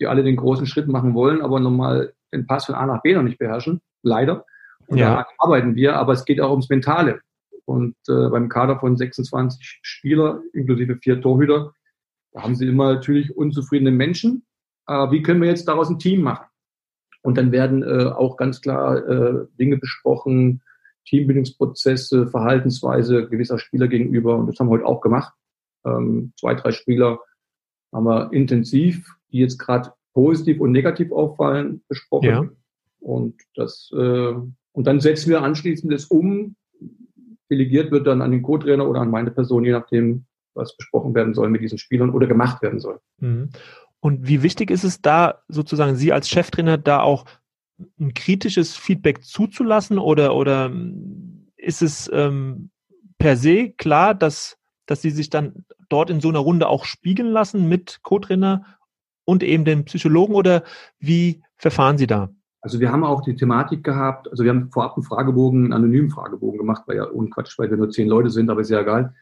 die 0.00 0.06
alle 0.06 0.22
den 0.22 0.36
großen 0.36 0.66
Schritt 0.66 0.88
machen 0.88 1.14
wollen, 1.14 1.42
aber 1.42 1.60
nochmal 1.60 2.12
den 2.32 2.46
Pass 2.46 2.66
von 2.66 2.74
A 2.74 2.86
nach 2.86 3.02
B 3.02 3.14
noch 3.14 3.22
nicht 3.22 3.38
beherrschen, 3.38 3.80
leider. 4.02 4.44
Und 4.86 4.98
ja. 4.98 5.16
da 5.16 5.26
arbeiten 5.38 5.74
wir, 5.74 5.96
aber 5.96 6.12
es 6.12 6.24
geht 6.24 6.40
auch 6.40 6.50
ums 6.50 6.68
Mentale. 6.68 7.20
Und 7.64 7.96
äh, 8.08 8.28
beim 8.28 8.48
Kader 8.48 8.78
von 8.78 8.96
26 8.96 9.80
Spieler, 9.82 10.40
inklusive 10.54 10.96
vier 10.96 11.20
Torhüter, 11.20 11.72
da 12.32 12.42
haben 12.42 12.54
sie 12.54 12.66
immer 12.66 12.94
natürlich 12.94 13.36
unzufriedene 13.36 13.90
Menschen. 13.90 14.44
Äh, 14.86 15.10
wie 15.10 15.22
können 15.22 15.40
wir 15.40 15.48
jetzt 15.48 15.68
daraus 15.68 15.88
ein 15.88 15.98
Team 15.98 16.22
machen? 16.22 16.46
Und 17.22 17.36
dann 17.36 17.52
werden 17.52 17.82
äh, 17.82 18.06
auch 18.06 18.36
ganz 18.36 18.60
klar 18.60 18.96
äh, 19.08 19.46
Dinge 19.58 19.76
besprochen, 19.76 20.62
Teambildungsprozesse, 21.06 22.28
Verhaltensweise 22.28 23.28
gewisser 23.28 23.58
Spieler 23.58 23.88
gegenüber. 23.88 24.36
Und 24.36 24.46
das 24.46 24.58
haben 24.58 24.68
wir 24.68 24.72
heute 24.72 24.86
auch 24.86 25.00
gemacht. 25.00 25.32
Ähm, 25.84 26.32
zwei, 26.38 26.54
drei 26.54 26.70
Spieler 26.72 27.20
haben 27.92 28.04
wir 28.04 28.32
intensiv 28.32 29.18
die 29.32 29.38
jetzt 29.38 29.58
gerade 29.58 29.92
positiv 30.14 30.60
und 30.60 30.72
negativ 30.72 31.12
auffallen, 31.12 31.82
besprochen. 31.88 32.28
Ja. 32.28 32.48
Und 33.00 33.34
das 33.54 33.90
äh, 33.96 34.34
und 34.72 34.86
dann 34.86 35.00
setzen 35.00 35.30
wir 35.30 35.42
anschließend 35.42 35.92
das 35.92 36.06
um. 36.06 36.56
Delegiert 37.50 37.90
wird 37.90 38.06
dann 38.06 38.22
an 38.22 38.30
den 38.30 38.42
Co-Trainer 38.42 38.88
oder 38.88 39.00
an 39.00 39.10
meine 39.10 39.30
Person, 39.30 39.64
je 39.64 39.72
nachdem, 39.72 40.26
was 40.58 40.76
besprochen 40.76 41.14
werden 41.14 41.32
soll 41.32 41.48
mit 41.48 41.62
diesen 41.62 41.78
Spielern 41.78 42.10
oder 42.10 42.26
gemacht 42.26 42.62
werden 42.62 42.80
soll. 42.80 43.00
Mhm. 43.18 43.50
Und 44.00 44.28
wie 44.28 44.42
wichtig 44.42 44.70
ist 44.70 44.84
es 44.84 45.00
da 45.00 45.42
sozusagen 45.48 45.96
Sie 45.96 46.12
als 46.12 46.28
Cheftrainer 46.28 46.78
da 46.78 47.00
auch 47.00 47.24
ein 47.98 48.14
kritisches 48.14 48.76
Feedback 48.76 49.24
zuzulassen 49.24 49.98
oder 49.98 50.34
oder 50.34 50.70
ist 51.56 51.82
es 51.82 52.10
ähm, 52.12 52.70
per 53.18 53.36
se 53.36 53.70
klar, 53.70 54.14
dass 54.14 54.58
dass 54.86 55.02
Sie 55.02 55.10
sich 55.10 55.30
dann 55.30 55.64
dort 55.88 56.10
in 56.10 56.20
so 56.20 56.28
einer 56.28 56.38
Runde 56.38 56.68
auch 56.68 56.84
spiegeln 56.84 57.30
lassen 57.30 57.68
mit 57.68 58.00
Co-Trainer 58.02 58.64
und 59.24 59.42
eben 59.42 59.64
den 59.64 59.84
Psychologen 59.84 60.34
oder 60.34 60.62
wie 60.98 61.42
verfahren 61.56 61.98
Sie 61.98 62.06
da? 62.06 62.30
Also 62.60 62.80
wir 62.80 62.90
haben 62.90 63.04
auch 63.04 63.22
die 63.22 63.36
Thematik 63.36 63.84
gehabt, 63.84 64.28
also 64.30 64.42
wir 64.42 64.50
haben 64.50 64.70
vorab 64.70 64.96
einen 64.96 65.04
Fragebogen, 65.04 65.64
einen 65.64 65.72
anonymen 65.72 66.10
Fragebogen 66.10 66.58
gemacht, 66.58 66.82
weil 66.86 66.96
ja 66.96 67.04
unquatsch, 67.04 67.58
weil 67.58 67.70
wir 67.70 67.76
nur 67.76 67.90
zehn 67.90 68.08
Leute 68.08 68.30
sind, 68.30 68.50
aber 68.50 68.62
ist 68.62 68.70
ja 68.70 68.80
egal. 68.80 69.14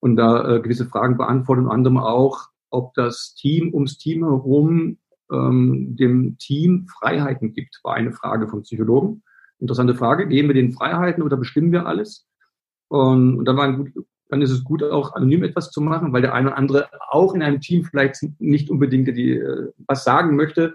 Und 0.00 0.16
da 0.16 0.56
äh, 0.56 0.60
gewisse 0.60 0.86
Fragen 0.86 1.16
beantworten, 1.16 1.62
unter 1.62 1.74
anderem 1.74 1.98
auch, 1.98 2.48
ob 2.70 2.94
das 2.94 3.34
Team 3.34 3.72
ums 3.72 3.98
Team 3.98 4.24
herum 4.24 4.98
ähm, 5.32 5.96
dem 5.96 6.36
Team 6.38 6.86
Freiheiten 6.88 7.52
gibt, 7.52 7.80
war 7.82 7.94
eine 7.94 8.12
Frage 8.12 8.48
vom 8.48 8.62
Psychologen. 8.62 9.22
Interessante 9.58 9.94
Frage, 9.94 10.28
geben 10.28 10.48
wir 10.48 10.54
den 10.54 10.72
Freiheiten 10.72 11.22
oder 11.22 11.36
bestimmen 11.36 11.72
wir 11.72 11.86
alles? 11.86 12.26
Und, 12.88 13.38
und 13.38 13.44
dann 13.46 13.56
war 13.56 13.64
ein 13.64 13.76
gut, 13.76 14.06
dann 14.28 14.42
ist 14.42 14.50
es 14.50 14.64
gut, 14.64 14.82
auch 14.82 15.14
anonym 15.14 15.44
etwas 15.44 15.70
zu 15.70 15.80
machen, 15.80 16.12
weil 16.12 16.22
der 16.22 16.34
eine 16.34 16.48
oder 16.48 16.58
andere 16.58 16.88
auch 17.10 17.34
in 17.34 17.42
einem 17.42 17.60
Team 17.60 17.84
vielleicht 17.84 18.16
nicht 18.38 18.70
unbedingt 18.70 19.08
die, 19.08 19.38
äh, 19.38 19.72
was 19.86 20.04
sagen 20.04 20.36
möchte, 20.36 20.74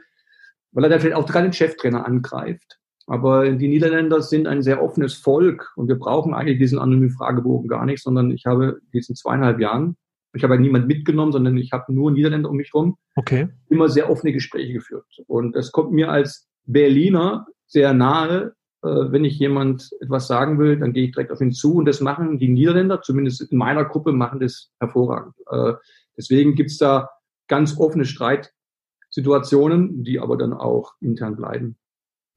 weil 0.71 0.85
er 0.85 0.89
dann 0.89 0.99
vielleicht 0.99 1.17
auch 1.17 1.25
gerade 1.25 1.47
den 1.47 1.53
Cheftrainer 1.53 2.05
angreift. 2.05 2.79
Aber 3.11 3.51
die 3.51 3.67
Niederländer 3.67 4.21
sind 4.21 4.47
ein 4.47 4.61
sehr 4.61 4.81
offenes 4.81 5.15
Volk 5.15 5.73
und 5.75 5.89
wir 5.89 5.99
brauchen 5.99 6.33
eigentlich 6.33 6.59
diesen 6.59 6.79
anonymen 6.79 7.09
Fragebogen 7.09 7.67
gar 7.67 7.85
nicht, 7.85 8.01
sondern 8.01 8.31
ich 8.31 8.45
habe 8.45 8.79
diesen 8.93 9.17
zweieinhalb 9.17 9.59
Jahren, 9.59 9.97
ich 10.31 10.43
habe 10.43 10.53
halt 10.53 10.61
niemand 10.61 10.87
mitgenommen, 10.87 11.33
sondern 11.33 11.57
ich 11.57 11.73
habe 11.73 11.93
nur 11.93 12.11
Niederländer 12.11 12.49
um 12.49 12.55
mich 12.55 12.71
herum, 12.73 12.95
okay. 13.17 13.49
immer 13.67 13.89
sehr 13.89 14.09
offene 14.09 14.31
Gespräche 14.31 14.71
geführt. 14.71 15.03
Und 15.27 15.57
es 15.57 15.73
kommt 15.73 15.91
mir 15.91 16.09
als 16.09 16.47
Berliner 16.63 17.47
sehr 17.67 17.93
nahe, 17.93 18.53
äh, 18.81 18.87
wenn 18.87 19.25
ich 19.25 19.37
jemand 19.39 19.89
etwas 19.99 20.27
sagen 20.27 20.57
will, 20.57 20.79
dann 20.79 20.93
gehe 20.93 21.03
ich 21.03 21.11
direkt 21.11 21.33
auf 21.33 21.41
ihn 21.41 21.51
zu 21.51 21.73
und 21.73 21.89
das 21.89 21.99
machen 21.99 22.39
die 22.39 22.47
Niederländer, 22.47 23.01
zumindest 23.01 23.41
in 23.41 23.57
meiner 23.57 23.83
Gruppe, 23.83 24.13
machen 24.13 24.39
das 24.39 24.71
hervorragend. 24.79 25.35
Äh, 25.49 25.73
deswegen 26.15 26.55
gibt's 26.55 26.77
da 26.77 27.09
ganz 27.49 27.77
offene 27.77 28.05
Streitsituationen, 28.05 30.05
die 30.05 30.21
aber 30.21 30.37
dann 30.37 30.53
auch 30.53 30.93
intern 31.01 31.35
bleiben. 31.35 31.75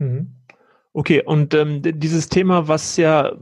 Mhm. 0.00 0.35
Okay, 0.96 1.22
und 1.24 1.54
ähm, 1.54 1.82
dieses 1.82 2.28
Thema, 2.28 2.68
was 2.68 2.96
ja 2.96 3.32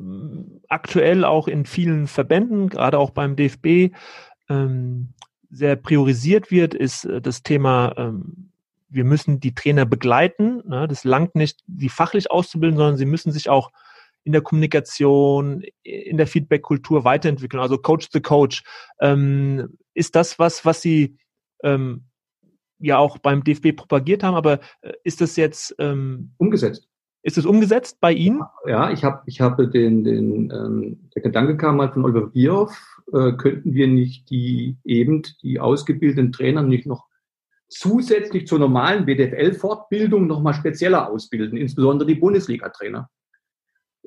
aktuell 0.69 1.23
auch 1.23 1.49
in 1.49 1.67
vielen 1.67 2.07
Verbänden, 2.07 2.71
gerade 2.71 2.99
auch 2.99 3.11
beim 3.11 3.37
DFB, 3.37 3.95
ähm, 4.49 5.13
sehr 5.51 5.77
priorisiert 5.77 6.51
wird, 6.51 6.73
ist 6.73 7.05
äh, 7.05 7.21
das 7.21 7.43
Thema, 7.43 7.93
ähm, 7.99 8.51
wir 8.89 9.05
müssen 9.05 9.39
die 9.39 9.55
Trainer 9.55 9.85
begleiten. 9.85 10.63
Ne? 10.67 10.89
Das 10.89 11.05
langt 11.05 11.35
nicht, 11.35 11.61
die 11.67 11.91
fachlich 11.91 12.31
auszubilden, 12.31 12.79
sondern 12.79 12.97
sie 12.97 13.05
müssen 13.05 13.33
sich 13.33 13.51
auch 13.51 13.71
in 14.25 14.33
der 14.33 14.41
Kommunikation, 14.41 15.63
in 15.83 16.17
der 16.17 16.27
Feedback-Kultur 16.27 17.05
weiterentwickeln, 17.05 17.61
also 17.61 17.77
Coach 17.77 18.09
the 18.13 18.23
Coach. 18.23 18.63
Ähm, 18.99 19.77
ist 19.93 20.17
das 20.17 20.39
was, 20.39 20.65
was 20.65 20.81
Sie 20.81 21.19
ähm, 21.63 22.05
ja 22.79 22.97
auch 22.97 23.19
beim 23.19 23.45
DFB 23.45 23.77
propagiert 23.77 24.23
haben, 24.23 24.37
aber 24.37 24.61
äh, 24.81 24.95
ist 25.05 25.21
das 25.21 25.37
jetzt 25.37 25.75
ähm, 25.79 26.33
umgesetzt? 26.39 26.89
Ist 27.25 27.39
es 27.39 27.47
umgesetzt 27.47 27.99
bei 28.01 28.13
Ihnen? 28.13 28.43
Ja, 28.67 28.91
ich 28.91 29.05
habe 29.05 29.23
ich 29.27 29.41
habe 29.41 29.69
den, 29.69 30.03
den 30.03 30.51
ähm, 30.51 31.09
der 31.15 31.23
Gedanke 31.23 31.57
kam 31.57 31.77
mal 31.77 31.93
von 31.93 32.05
Oliver 32.05 32.27
Bierhoff, 32.27 32.77
äh, 33.13 33.33
könnten 33.33 33.75
wir 33.75 33.87
nicht 33.87 34.29
die 34.31 34.77
eben 34.85 35.23
die 35.41 35.61
ausgebildeten 35.61 36.33
Trainer 36.33 36.63
nicht 36.63 36.85
noch 36.85 37.07
zusätzlich 37.69 38.49
zur 38.49 38.59
normalen 38.59 39.07
BDFL-Fortbildung 39.07 40.27
nochmal 40.27 40.55
spezieller 40.55 41.09
ausbilden, 41.09 41.57
insbesondere 41.57 42.09
die 42.09 42.17
Bundesliga-Trainer. 42.17 43.09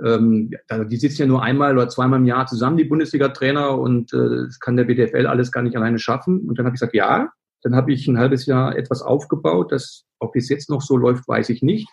Ähm, 0.03 0.51
die 0.87 0.97
sitzen 0.97 1.21
ja 1.21 1.27
nur 1.27 1.41
einmal 1.41 1.73
oder 1.73 1.87
zweimal 1.87 2.19
im 2.19 2.25
Jahr 2.25 2.45
zusammen, 2.45 2.77
die 2.77 2.83
Bundesliga-Trainer, 2.83 3.79
und 3.79 4.13
äh, 4.13 4.45
das 4.45 4.59
kann 4.59 4.77
der 4.77 4.83
BDFL 4.83 5.25
alles 5.25 5.51
gar 5.51 5.63
nicht 5.63 5.75
alleine 5.75 5.97
schaffen. 5.97 6.41
Und 6.47 6.59
dann 6.59 6.65
habe 6.65 6.75
ich 6.75 6.79
gesagt, 6.79 6.93
ja, 6.93 7.29
dann 7.63 7.75
habe 7.75 7.91
ich 7.91 8.07
ein 8.07 8.19
halbes 8.19 8.45
Jahr 8.45 8.77
etwas 8.77 9.01
aufgebaut, 9.01 9.71
das 9.71 10.03
ob 10.19 10.35
es 10.35 10.49
jetzt 10.49 10.69
noch 10.69 10.81
so 10.81 10.97
läuft, 10.97 11.27
weiß 11.27 11.49
ich 11.49 11.63
nicht 11.63 11.87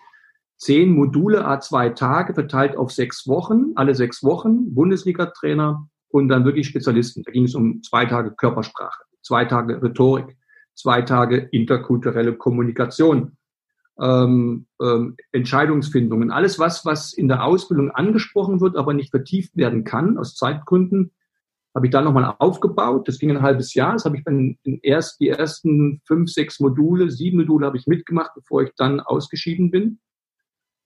zehn 0.62 0.92
Module, 0.92 1.44
a 1.44 1.58
zwei 1.58 1.88
Tage, 1.88 2.34
verteilt 2.34 2.76
auf 2.76 2.92
sechs 2.92 3.26
Wochen, 3.26 3.72
alle 3.74 3.96
sechs 3.96 4.22
Wochen, 4.22 4.72
Bundesliga-Trainer 4.72 5.88
und 6.08 6.28
dann 6.28 6.44
wirklich 6.44 6.68
Spezialisten. 6.68 7.24
Da 7.24 7.32
ging 7.32 7.44
es 7.44 7.56
um 7.56 7.82
zwei 7.82 8.06
Tage 8.06 8.30
Körpersprache, 8.30 9.02
zwei 9.22 9.44
Tage 9.44 9.82
Rhetorik, 9.82 10.36
zwei 10.74 11.02
Tage 11.02 11.36
interkulturelle 11.50 12.36
Kommunikation, 12.36 13.36
ähm, 14.00 14.66
ähm, 14.80 15.16
Entscheidungsfindungen, 15.32 16.30
alles 16.30 16.60
was, 16.60 16.86
was 16.86 17.12
in 17.12 17.26
der 17.26 17.42
Ausbildung 17.42 17.90
angesprochen 17.90 18.60
wird, 18.60 18.76
aber 18.76 18.94
nicht 18.94 19.10
vertieft 19.10 19.56
werden 19.56 19.82
kann 19.82 20.16
aus 20.16 20.36
Zeitgründen, 20.36 21.10
habe 21.74 21.86
ich 21.86 21.90
dann 21.90 22.04
nochmal 22.04 22.36
aufgebaut. 22.38 23.08
Das 23.08 23.18
ging 23.18 23.32
ein 23.32 23.42
halbes 23.42 23.74
Jahr. 23.74 23.94
Das 23.94 24.04
habe 24.04 24.16
ich 24.16 24.22
dann 24.22 24.58
erst 24.82 25.18
die 25.18 25.30
ersten 25.30 26.00
fünf, 26.06 26.30
sechs 26.30 26.60
Module, 26.60 27.10
sieben 27.10 27.38
Module 27.38 27.66
habe 27.66 27.78
ich 27.78 27.88
mitgemacht, 27.88 28.30
bevor 28.36 28.62
ich 28.62 28.70
dann 28.76 29.00
ausgeschieden 29.00 29.72
bin. 29.72 29.98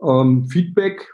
Ähm, 0.02 0.46
Feedback, 0.46 1.12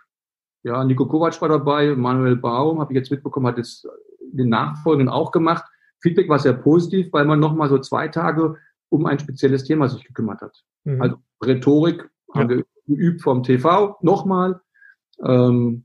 ja, 0.63 0.85
Nico 0.85 1.07
Kovac 1.07 1.41
war 1.41 1.49
dabei, 1.49 1.95
Manuel 1.95 2.37
Baum, 2.37 2.81
habe 2.81 2.93
ich 2.93 2.97
jetzt 2.97 3.11
mitbekommen, 3.11 3.47
hat 3.47 3.59
es 3.59 3.87
in 4.31 4.37
den 4.37 4.49
Nachfolgen 4.49 5.09
auch 5.09 5.33
gemacht. 5.33 5.65
Feedback 6.01 6.29
war 6.29 6.39
sehr 6.39 6.55
positiv, 6.55 7.13
weil 7.13 7.25
man 7.25 7.41
nochmal 7.41 7.69
so 7.69 7.79
zwei 7.79 8.09
Tage 8.09 8.57
um 8.89 9.07
ein 9.07 9.19
spezielles 9.19 9.65
Thema 9.65 9.89
sich 9.89 10.05
gekümmert 10.05 10.41
hat. 10.41 10.65
Mhm. 10.85 11.03
Also 11.03 11.17
Rhetorik 11.43 12.09
ja. 12.35 12.41
haben 12.41 12.49
wir 12.49 12.65
geübt 12.87 13.23
vom 13.23 13.43
TV 13.43 13.97
nochmal. 14.03 14.61
Ähm, 15.25 15.85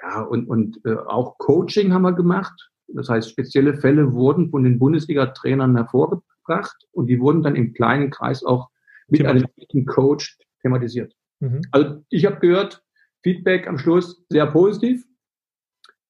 ja, 0.00 0.22
und, 0.22 0.48
und 0.48 0.80
äh, 0.84 0.94
auch 0.94 1.38
Coaching 1.38 1.92
haben 1.92 2.02
wir 2.02 2.12
gemacht. 2.12 2.70
Das 2.88 3.08
heißt, 3.08 3.30
spezielle 3.30 3.74
Fälle 3.74 4.12
wurden 4.14 4.50
von 4.50 4.64
den 4.64 4.78
Bundesliga-Trainern 4.78 5.76
hervorgebracht 5.76 6.86
und 6.92 7.06
die 7.06 7.20
wurden 7.20 7.42
dann 7.42 7.54
im 7.54 7.74
kleinen 7.74 8.10
Kreis 8.10 8.44
auch 8.44 8.70
mit 9.08 9.26
einem 9.26 9.46
Coach 9.86 10.38
thematisiert. 10.62 11.14
Mhm. 11.40 11.62
Also 11.70 12.02
ich 12.08 12.26
habe 12.26 12.40
gehört, 12.40 12.82
Feedback 13.22 13.66
am 13.66 13.78
Schluss 13.78 14.24
sehr 14.28 14.46
positiv. 14.46 15.04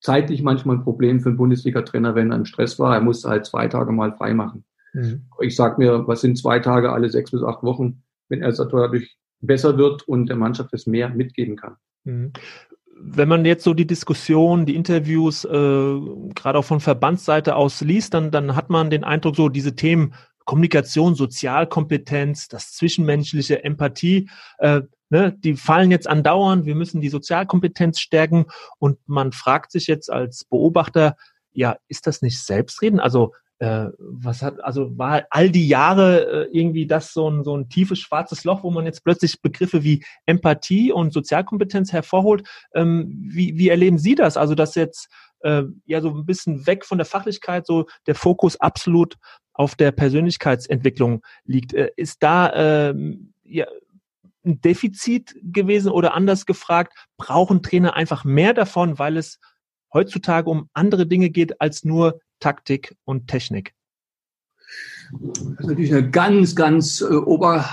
Zeitlich 0.01 0.43
manchmal 0.43 0.77
ein 0.77 0.85
Problem 0.85 1.21
für 1.21 1.31
einen 1.31 1.39
Bundesliga-Trainer, 1.39 2.15
wenn 2.15 2.31
er 2.31 2.37
im 2.37 2.45
Stress 2.45 2.79
war. 2.79 2.95
Er 2.95 3.01
musste 3.01 3.29
halt 3.29 3.47
zwei 3.47 3.67
Tage 3.67 3.91
mal 3.93 4.13
frei 4.17 4.33
machen. 4.35 4.65
Mhm. 4.93 5.27
Ich 5.41 5.57
sag 5.57 5.79
mir, 5.79 6.07
was 6.07 6.21
sind 6.21 6.39
zwei 6.39 6.61
Tage 6.61 6.93
alle 6.93 7.11
sechs 7.11 7.31
bis 7.33 7.43
acht 7.43 7.63
Wochen, 7.63 8.03
wenn 8.29 8.43
er 8.43 8.53
dadurch 8.53 9.17
besser 9.41 9.77
wird 9.77 10.07
und 10.07 10.27
der 10.27 10.37
Mannschaft 10.37 10.73
es 10.73 10.87
mehr 10.87 11.09
mitgeben 11.09 11.57
kann. 11.57 11.77
Mhm 12.05 12.33
wenn 13.01 13.29
man 13.29 13.45
jetzt 13.45 13.65
so 13.65 13.75
die 13.75 13.87
Diskussion, 13.87 14.67
die 14.67 14.75
Interviews 14.75 15.45
äh, 15.45 15.49
gerade 15.49 16.59
auch 16.59 16.65
von 16.65 16.81
Verbandsseite 16.81 17.57
aus 17.57 17.81
liest, 17.81 18.15
dann, 18.15 18.31
dann 18.31 18.57
hat 18.57 18.71
man 18.71 18.91
den 18.91 19.05
Eindruck, 19.05 19.37
so 19.37 19.49
diese 19.49 19.77
Themen 19.77 20.15
Kommunikation, 20.49 21.15
Sozialkompetenz, 21.15 22.49
das 22.49 22.73
Zwischenmenschliche, 22.73 23.65
Empathie, 23.65 24.31
äh, 24.57 24.81
ne, 25.11 25.37
die 25.39 25.57
fallen 25.57 25.91
jetzt 25.91 26.09
andauernd, 26.09 26.65
wir 26.65 26.75
müssen 26.75 27.03
die 27.03 27.11
Sozialkompetenz 27.11 28.01
stärken 28.01 28.47
und 28.79 28.99
man 29.07 29.33
fragt 29.33 29.73
sich 29.73 29.87
jetzt 29.87 30.11
als 30.11 30.47
Beobachter, 30.47 31.17
ja, 31.53 31.77
ist 31.89 32.07
das 32.07 32.23
nicht 32.23 32.43
Selbstreden? 32.43 32.99
Also 32.99 33.35
äh, 33.59 33.89
was 33.99 34.41
hat, 34.41 34.65
also 34.65 34.97
war 34.97 35.27
all 35.29 35.51
die 35.51 35.69
Jahre 35.69 36.47
äh, 36.47 36.49
irgendwie 36.51 36.87
das 36.87 37.13
so 37.13 37.29
ein, 37.29 37.45
so 37.45 37.55
ein 37.55 37.69
tiefes 37.69 37.99
schwarzes 37.99 38.45
Loch, 38.45 38.63
wo 38.63 38.71
man 38.71 38.87
jetzt 38.87 39.05
plötzlich 39.05 39.43
Begriffe 39.43 39.85
wie 39.85 40.03
Empathie 40.25 40.93
und 40.93 41.13
Sozialkompetenz 41.13 41.93
hervorholt. 41.93 42.49
Ähm, 42.75 43.13
wie, 43.21 43.59
wie 43.59 43.69
erleben 43.69 43.99
Sie 43.99 44.15
das? 44.15 44.39
Also, 44.39 44.55
dass 44.55 44.77
jetzt 44.77 45.09
äh, 45.41 45.65
ja 45.85 46.01
so 46.01 46.09
ein 46.09 46.25
bisschen 46.25 46.67
weg 46.67 46.87
von 46.87 46.97
der 46.97 47.05
Fachlichkeit 47.05 47.67
so 47.67 47.87
der 48.07 48.15
Fokus 48.15 48.59
absolut 48.61 49.17
auf 49.59 49.75
der 49.75 49.91
Persönlichkeitsentwicklung 49.91 51.23
liegt. 51.45 51.75
Äh, 51.75 51.91
ist 51.97 52.23
da 52.23 52.91
äh, 52.91 52.95
ja, 53.45 53.67
ein 54.47 54.61
Defizit 54.61 55.35
gewesen 55.43 55.91
oder 55.91 56.15
anders 56.15 56.47
gefragt, 56.47 56.95
brauchen 57.19 57.63
Trainer 57.63 57.95
einfach 57.95 58.25
mehr 58.25 58.55
davon, 58.55 58.99
weil 58.99 59.17
es 59.17 59.41
heutzutage 59.93 60.49
um 60.49 60.71
andere 60.73 61.07
Dinge 61.07 61.29
geht 61.31 61.61
als 61.61 61.85
nur 61.85 62.21
Taktik 62.39 62.97
und 63.05 63.27
Technik? 63.27 63.75
Das 65.11 65.41
ist 65.41 65.61
natürlich 65.61 65.93
eine 65.93 66.09
ganz, 66.09 66.55
ganz 66.55 67.01
äh, 67.01 67.07
ober, 67.07 67.65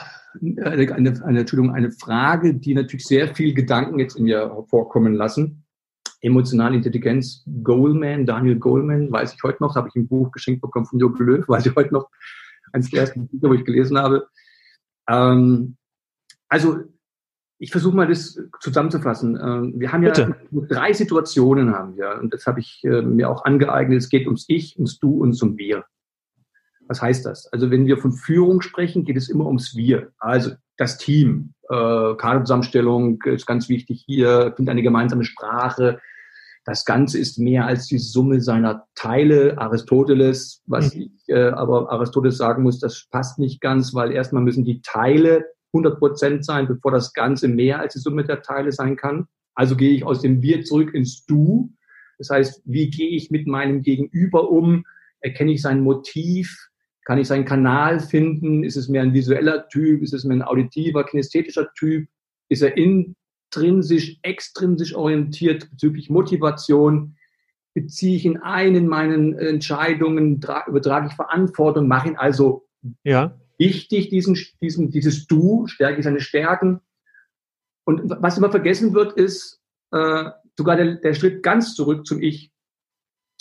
äh, 0.42 0.92
eine, 0.92 1.24
eine, 1.24 1.40
Entschuldigung, 1.40 1.76
eine 1.76 1.92
Frage, 1.92 2.56
die 2.56 2.74
natürlich 2.74 3.06
sehr 3.06 3.36
viel 3.36 3.54
Gedanken 3.54 4.00
jetzt 4.00 4.16
in 4.16 4.24
mir 4.24 4.66
vorkommen 4.70 5.14
lassen. 5.14 5.65
Emotionale 6.26 6.76
Intelligenz, 6.76 7.46
Goldman, 7.64 8.26
Daniel 8.26 8.58
Goldman, 8.58 9.12
weiß 9.12 9.34
ich 9.36 9.44
heute 9.44 9.62
noch, 9.62 9.76
habe 9.76 9.90
ich 9.90 9.96
ein 9.96 10.08
Buch 10.08 10.32
geschenkt 10.32 10.62
bekommen 10.62 10.86
von 10.86 11.00
Jogi 11.00 11.24
Löw, 11.24 11.46
weiß 11.48 11.66
ich 11.68 11.76
heute 11.76 11.94
noch, 11.94 12.10
eines 12.74 12.90
der 12.90 13.02
ersten 13.02 13.28
Bücher, 13.28 13.50
wo 13.50 13.54
ich 13.54 13.64
gelesen 13.64 13.98
habe. 13.98 14.28
Ähm, 15.08 15.78
also 16.50 16.80
ich 17.58 17.72
versuche 17.72 17.96
mal 17.96 18.08
das 18.08 18.40
zusammenzufassen. 18.60 19.40
Ähm, 19.42 19.74
wir 19.78 19.92
haben 19.92 20.02
Bitte. 20.02 20.36
ja 20.52 20.62
drei 20.68 20.94
Situationen 20.94 21.74
haben 21.74 21.96
wir 21.96 22.20
und 22.20 22.34
das 22.34 22.48
habe 22.48 22.60
ich 22.60 22.84
äh, 22.84 23.02
mir 23.02 23.30
auch 23.30 23.46
angeeignet. 23.46 24.00
Es 24.00 24.10
geht 24.10 24.26
ums 24.26 24.46
Ich, 24.48 24.76
ums 24.78 25.00
Du 25.00 25.22
und 25.22 25.34
zum 25.34 25.58
Wir. 25.58 25.86
Was 26.88 27.02
heißt 27.02 27.26
das? 27.26 27.52
Also 27.54 27.72
wenn 27.72 27.86
wir 27.86 27.98
von 27.98 28.12
Führung 28.12 28.62
sprechen, 28.62 29.06
geht 29.06 29.18
es 29.18 29.30
immer 29.30 29.46
ums 29.46 29.76
Wir. 29.76 30.12
Also 30.18 30.52
das 30.78 30.98
Team, 30.98 31.54
äh, 31.70 32.16
Kaderzusammenstellung 32.16 33.22
ist 33.24 33.46
ganz 33.46 33.70
wichtig 33.70 34.04
hier, 34.06 34.54
findet 34.56 34.72
eine 34.72 34.84
gemeinsame 34.84 35.24
Sprache. 35.24 36.00
Das 36.66 36.84
Ganze 36.84 37.20
ist 37.20 37.38
mehr 37.38 37.68
als 37.68 37.86
die 37.88 38.00
Summe 38.00 38.42
seiner 38.42 38.88
Teile. 38.96 39.58
Aristoteles, 39.60 40.64
was 40.66 40.96
mhm. 40.96 41.02
ich 41.02 41.12
äh, 41.28 41.50
aber 41.50 41.92
Aristoteles 41.92 42.38
sagen 42.38 42.64
muss, 42.64 42.80
das 42.80 43.08
passt 43.12 43.38
nicht 43.38 43.62
ganz, 43.62 43.94
weil 43.94 44.12
erstmal 44.12 44.42
müssen 44.42 44.66
die 44.66 44.82
Teile 44.82 45.46
100 45.74 46.00
Prozent 46.00 46.46
sein, 46.46 46.68
bevor 46.68 46.92
das 46.92 47.14
Ganze 47.14 47.48
mehr 47.48 47.80
als 47.80 47.94
die 47.94 48.00
Summe 48.00 48.24
der 48.24 48.42
Teile 48.42 48.72
sein 48.72 48.96
kann. 48.96 49.28
Also 49.54 49.76
gehe 49.76 49.92
ich 49.92 50.04
aus 50.04 50.22
dem 50.22 50.42
Wir 50.42 50.64
zurück 50.64 50.94
ins 50.94 51.26
Du. 51.26 51.72
Das 52.18 52.30
heißt, 52.30 52.62
wie 52.66 52.90
gehe 52.90 53.10
ich 53.10 53.30
mit 53.30 53.46
meinem 53.46 53.82
Gegenüber 53.82 54.50
um? 54.50 54.86
Erkenne 55.20 55.52
ich 55.52 55.62
sein 55.62 55.82
Motiv? 55.82 56.70
Kann 57.04 57.20
ich 57.20 57.28
seinen 57.28 57.46
Kanal 57.46 58.00
finden? 58.00 58.64
Ist 58.64 58.76
es 58.76 58.90
mehr 58.90 59.04
ein 59.04 59.14
visueller 59.14 59.68
Typ? 59.68 60.02
Ist 60.02 60.14
es 60.14 60.24
mehr 60.24 60.38
ein 60.38 60.42
auditiver, 60.42 61.04
kinästhetischer 61.04 61.72
Typ? 61.78 62.08
Ist 62.50 62.64
er 62.64 62.76
intrinsisch, 63.56 64.18
extrinsisch 64.22 64.96
orientiert 64.96 65.70
bezüglich 65.72 66.10
Motivation? 66.10 67.16
beziehe 67.76 68.16
ich 68.16 68.26
in 68.26 68.42
meinen 68.88 69.38
Entscheidungen, 69.38 70.42
übertrage 70.66 71.08
ich 71.08 71.14
Verantwortung, 71.14 71.88
mache 71.88 72.08
ihn 72.08 72.16
also 72.16 72.66
ja. 73.04 73.38
wichtig, 73.60 74.10
diesen, 74.10 74.38
diesen, 74.62 74.90
dieses 74.90 75.28
Du, 75.28 75.68
stärke 75.68 76.00
ich 76.00 76.06
seine 76.06 76.22
Stärken. 76.22 76.80
Und 77.84 78.10
was 78.22 78.38
immer 78.38 78.50
vergessen 78.50 78.94
wird, 78.94 79.14
ist 79.14 79.62
äh, 79.92 80.32
sogar 80.58 80.78
der, 80.78 80.96
der 80.96 81.14
Schritt 81.14 81.44
ganz 81.44 81.76
zurück 81.76 82.08
zum 82.08 82.22
Ich. 82.22 82.50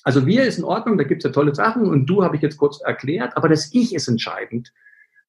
Also 0.02 0.26
wir 0.26 0.42
ist 0.42 0.58
in 0.58 0.64
Ordnung, 0.64 0.98
da 0.98 1.04
gibt 1.04 1.24
es 1.24 1.28
ja 1.28 1.32
tolle 1.32 1.54
Sachen 1.54 1.86
und 1.86 2.06
du 2.06 2.24
habe 2.24 2.34
ich 2.34 2.42
jetzt 2.42 2.58
kurz 2.58 2.80
erklärt, 2.82 3.36
aber 3.36 3.48
das 3.48 3.72
Ich 3.72 3.94
ist 3.94 4.08
entscheidend. 4.08 4.72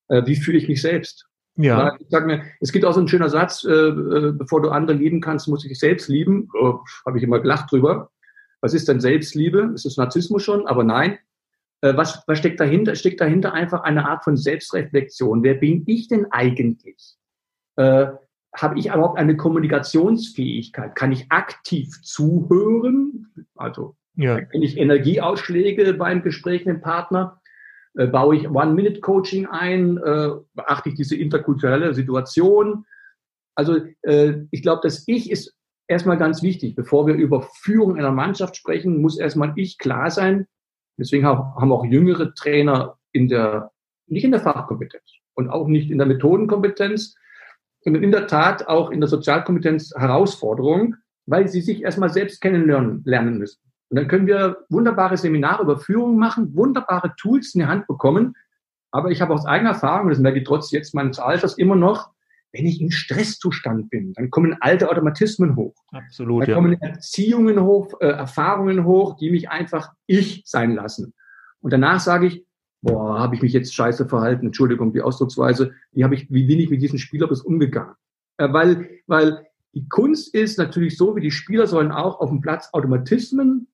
Äh, 0.07 0.25
wie 0.25 0.35
fühle 0.35 0.57
ich 0.57 0.67
mich 0.67 0.81
selbst? 0.81 1.29
Ja. 1.57 1.95
Ich 1.99 2.07
sag 2.09 2.25
mir, 2.25 2.43
es 2.59 2.71
gibt 2.71 2.85
auch 2.85 2.93
so 2.93 2.99
einen 2.99 3.07
schönen 3.07 3.29
Satz, 3.29 3.63
äh, 3.63 3.71
äh, 3.71 4.31
bevor 4.33 4.61
du 4.61 4.69
andere 4.69 4.97
lieben 4.97 5.21
kannst, 5.21 5.47
musst 5.47 5.63
du 5.63 5.69
dich 5.69 5.79
selbst 5.79 6.09
lieben. 6.09 6.49
Oh, 6.53 6.79
habe 7.05 7.17
ich 7.17 7.23
immer 7.23 7.39
gelacht 7.39 7.71
drüber. 7.71 8.11
Was 8.61 8.73
ist 8.73 8.87
denn 8.87 8.99
Selbstliebe? 8.99 9.71
Ist 9.73 9.85
das 9.85 9.97
Narzissmus 9.97 10.43
schon? 10.43 10.67
Aber 10.67 10.83
nein. 10.83 11.17
Äh, 11.81 11.95
was, 11.95 12.23
was 12.27 12.39
steckt 12.39 12.59
dahinter? 12.59 12.93
Es 12.93 12.99
steckt 12.99 13.21
dahinter 13.21 13.53
einfach 13.53 13.83
eine 13.83 14.07
Art 14.07 14.23
von 14.23 14.37
Selbstreflexion. 14.37 15.43
Wer 15.43 15.55
bin 15.55 15.83
ich 15.85 16.07
denn 16.07 16.25
eigentlich? 16.31 17.15
Äh, 17.77 18.07
habe 18.53 18.79
ich 18.79 18.87
überhaupt 18.87 19.17
eine 19.17 19.37
Kommunikationsfähigkeit? 19.37 20.95
Kann 20.95 21.11
ich 21.11 21.31
aktiv 21.31 22.01
zuhören? 22.01 23.27
Also 23.55 23.95
ja. 24.15 24.39
Wenn 24.51 24.61
ich 24.61 24.77
Energieausschläge 24.77 25.93
beim 25.93 26.21
Gespräch 26.23 26.65
mit 26.65 26.77
dem 26.77 26.81
Partner, 26.81 27.41
äh, 27.97 28.07
baue 28.07 28.35
ich 28.35 28.49
One-Minute-Coaching 28.49 29.47
ein, 29.47 29.97
äh, 29.97 30.29
beachte 30.53 30.89
ich 30.89 30.95
diese 30.95 31.15
interkulturelle 31.15 31.93
Situation. 31.93 32.85
Also 33.55 33.77
äh, 34.01 34.43
ich 34.51 34.61
glaube, 34.61 34.81
das 34.83 35.03
Ich 35.07 35.31
ist 35.31 35.55
erstmal 35.87 36.17
ganz 36.17 36.43
wichtig. 36.43 36.75
Bevor 36.75 37.07
wir 37.07 37.15
über 37.15 37.47
Führung 37.61 37.97
einer 37.97 38.11
Mannschaft 38.11 38.55
sprechen, 38.55 39.01
muss 39.01 39.17
erstmal 39.17 39.53
Ich 39.55 39.77
klar 39.77 40.11
sein. 40.11 40.47
Deswegen 40.97 41.25
haben 41.25 41.71
auch 41.71 41.85
jüngere 41.85 42.33
Trainer 42.33 42.97
in 43.11 43.27
der, 43.27 43.71
nicht 44.07 44.23
in 44.23 44.31
der 44.31 44.39
Fachkompetenz 44.39 45.03
und 45.33 45.49
auch 45.49 45.67
nicht 45.67 45.91
in 45.91 45.97
der 45.97 46.07
Methodenkompetenz, 46.07 47.15
sondern 47.81 48.03
in 48.03 48.11
der 48.11 48.27
Tat 48.27 48.67
auch 48.67 48.91
in 48.91 49.01
der 49.01 49.09
Sozialkompetenz 49.09 49.93
Herausforderung, 49.95 50.95
weil 51.25 51.47
sie 51.47 51.61
sich 51.61 51.83
erstmal 51.83 52.09
selbst 52.09 52.41
kennenlernen 52.41 53.03
lernen 53.05 53.37
müssen. 53.37 53.64
Und 53.89 53.97
dann 53.97 54.07
können 54.07 54.27
wir 54.27 54.65
wunderbare 54.69 55.17
Seminare 55.17 55.63
über 55.63 55.77
Führung 55.77 56.17
machen, 56.17 56.55
wunderbare 56.55 57.13
Tools 57.17 57.53
in 57.53 57.61
die 57.61 57.67
Hand 57.67 57.87
bekommen. 57.87 58.35
Aber 58.91 59.11
ich 59.11 59.21
habe 59.21 59.33
aus 59.33 59.45
eigener 59.45 59.71
Erfahrung, 59.71 60.09
das 60.09 60.19
merke 60.19 60.39
ich 60.39 60.45
trotz 60.45 60.71
jetzt 60.71 60.95
meines 60.95 61.19
Alters 61.19 61.57
immer 61.57 61.75
noch, 61.75 62.11
wenn 62.55 62.65
ich 62.65 62.79
im 62.81 62.89
Stresszustand 62.89 63.89
bin, 63.89 64.13
dann 64.13 64.29
kommen 64.29 64.55
alte 64.61 64.89
Automatismen 64.89 65.57
hoch. 65.57 65.75
Absolut. 65.91 66.43
Dann 66.43 66.49
ja. 66.49 66.55
kommen 66.55 66.81
Erziehungen 66.81 67.61
hoch, 67.61 67.93
äh, 67.99 68.07
Erfahrungen 68.07 68.85
hoch, 68.85 69.17
die 69.17 69.29
mich 69.29 69.49
einfach 69.49 69.91
ich 70.07 70.43
sein 70.45 70.73
lassen. 70.73 71.13
Und 71.59 71.73
danach 71.73 71.99
sage 71.99 72.27
ich, 72.27 72.45
boah, 72.81 73.19
habe 73.19 73.35
ich 73.35 73.41
mich 73.41 73.51
jetzt 73.51 73.75
scheiße 73.75 74.07
verhalten, 74.07 74.45
Entschuldigung, 74.45 74.93
die 74.93 75.01
Ausdrucksweise, 75.01 75.73
wie 75.91 76.05
habe 76.05 76.15
ich, 76.15 76.31
wie 76.31 76.45
bin 76.45 76.59
ich 76.59 76.69
mit 76.69 76.81
diesem 76.81 76.97
Spieler 76.97 77.27
bis 77.27 77.41
umgegangen? 77.41 77.95
Äh, 78.37 78.53
weil, 78.53 78.89
weil 79.05 79.45
die 79.73 79.89
Kunst 79.89 80.33
ist 80.33 80.57
natürlich 80.57 80.95
so, 80.95 81.17
wie 81.17 81.21
die 81.21 81.31
Spieler 81.31 81.67
sollen 81.67 81.91
auch 81.91 82.21
auf 82.21 82.29
dem 82.29 82.39
Platz 82.39 82.69
Automatismen 82.71 83.67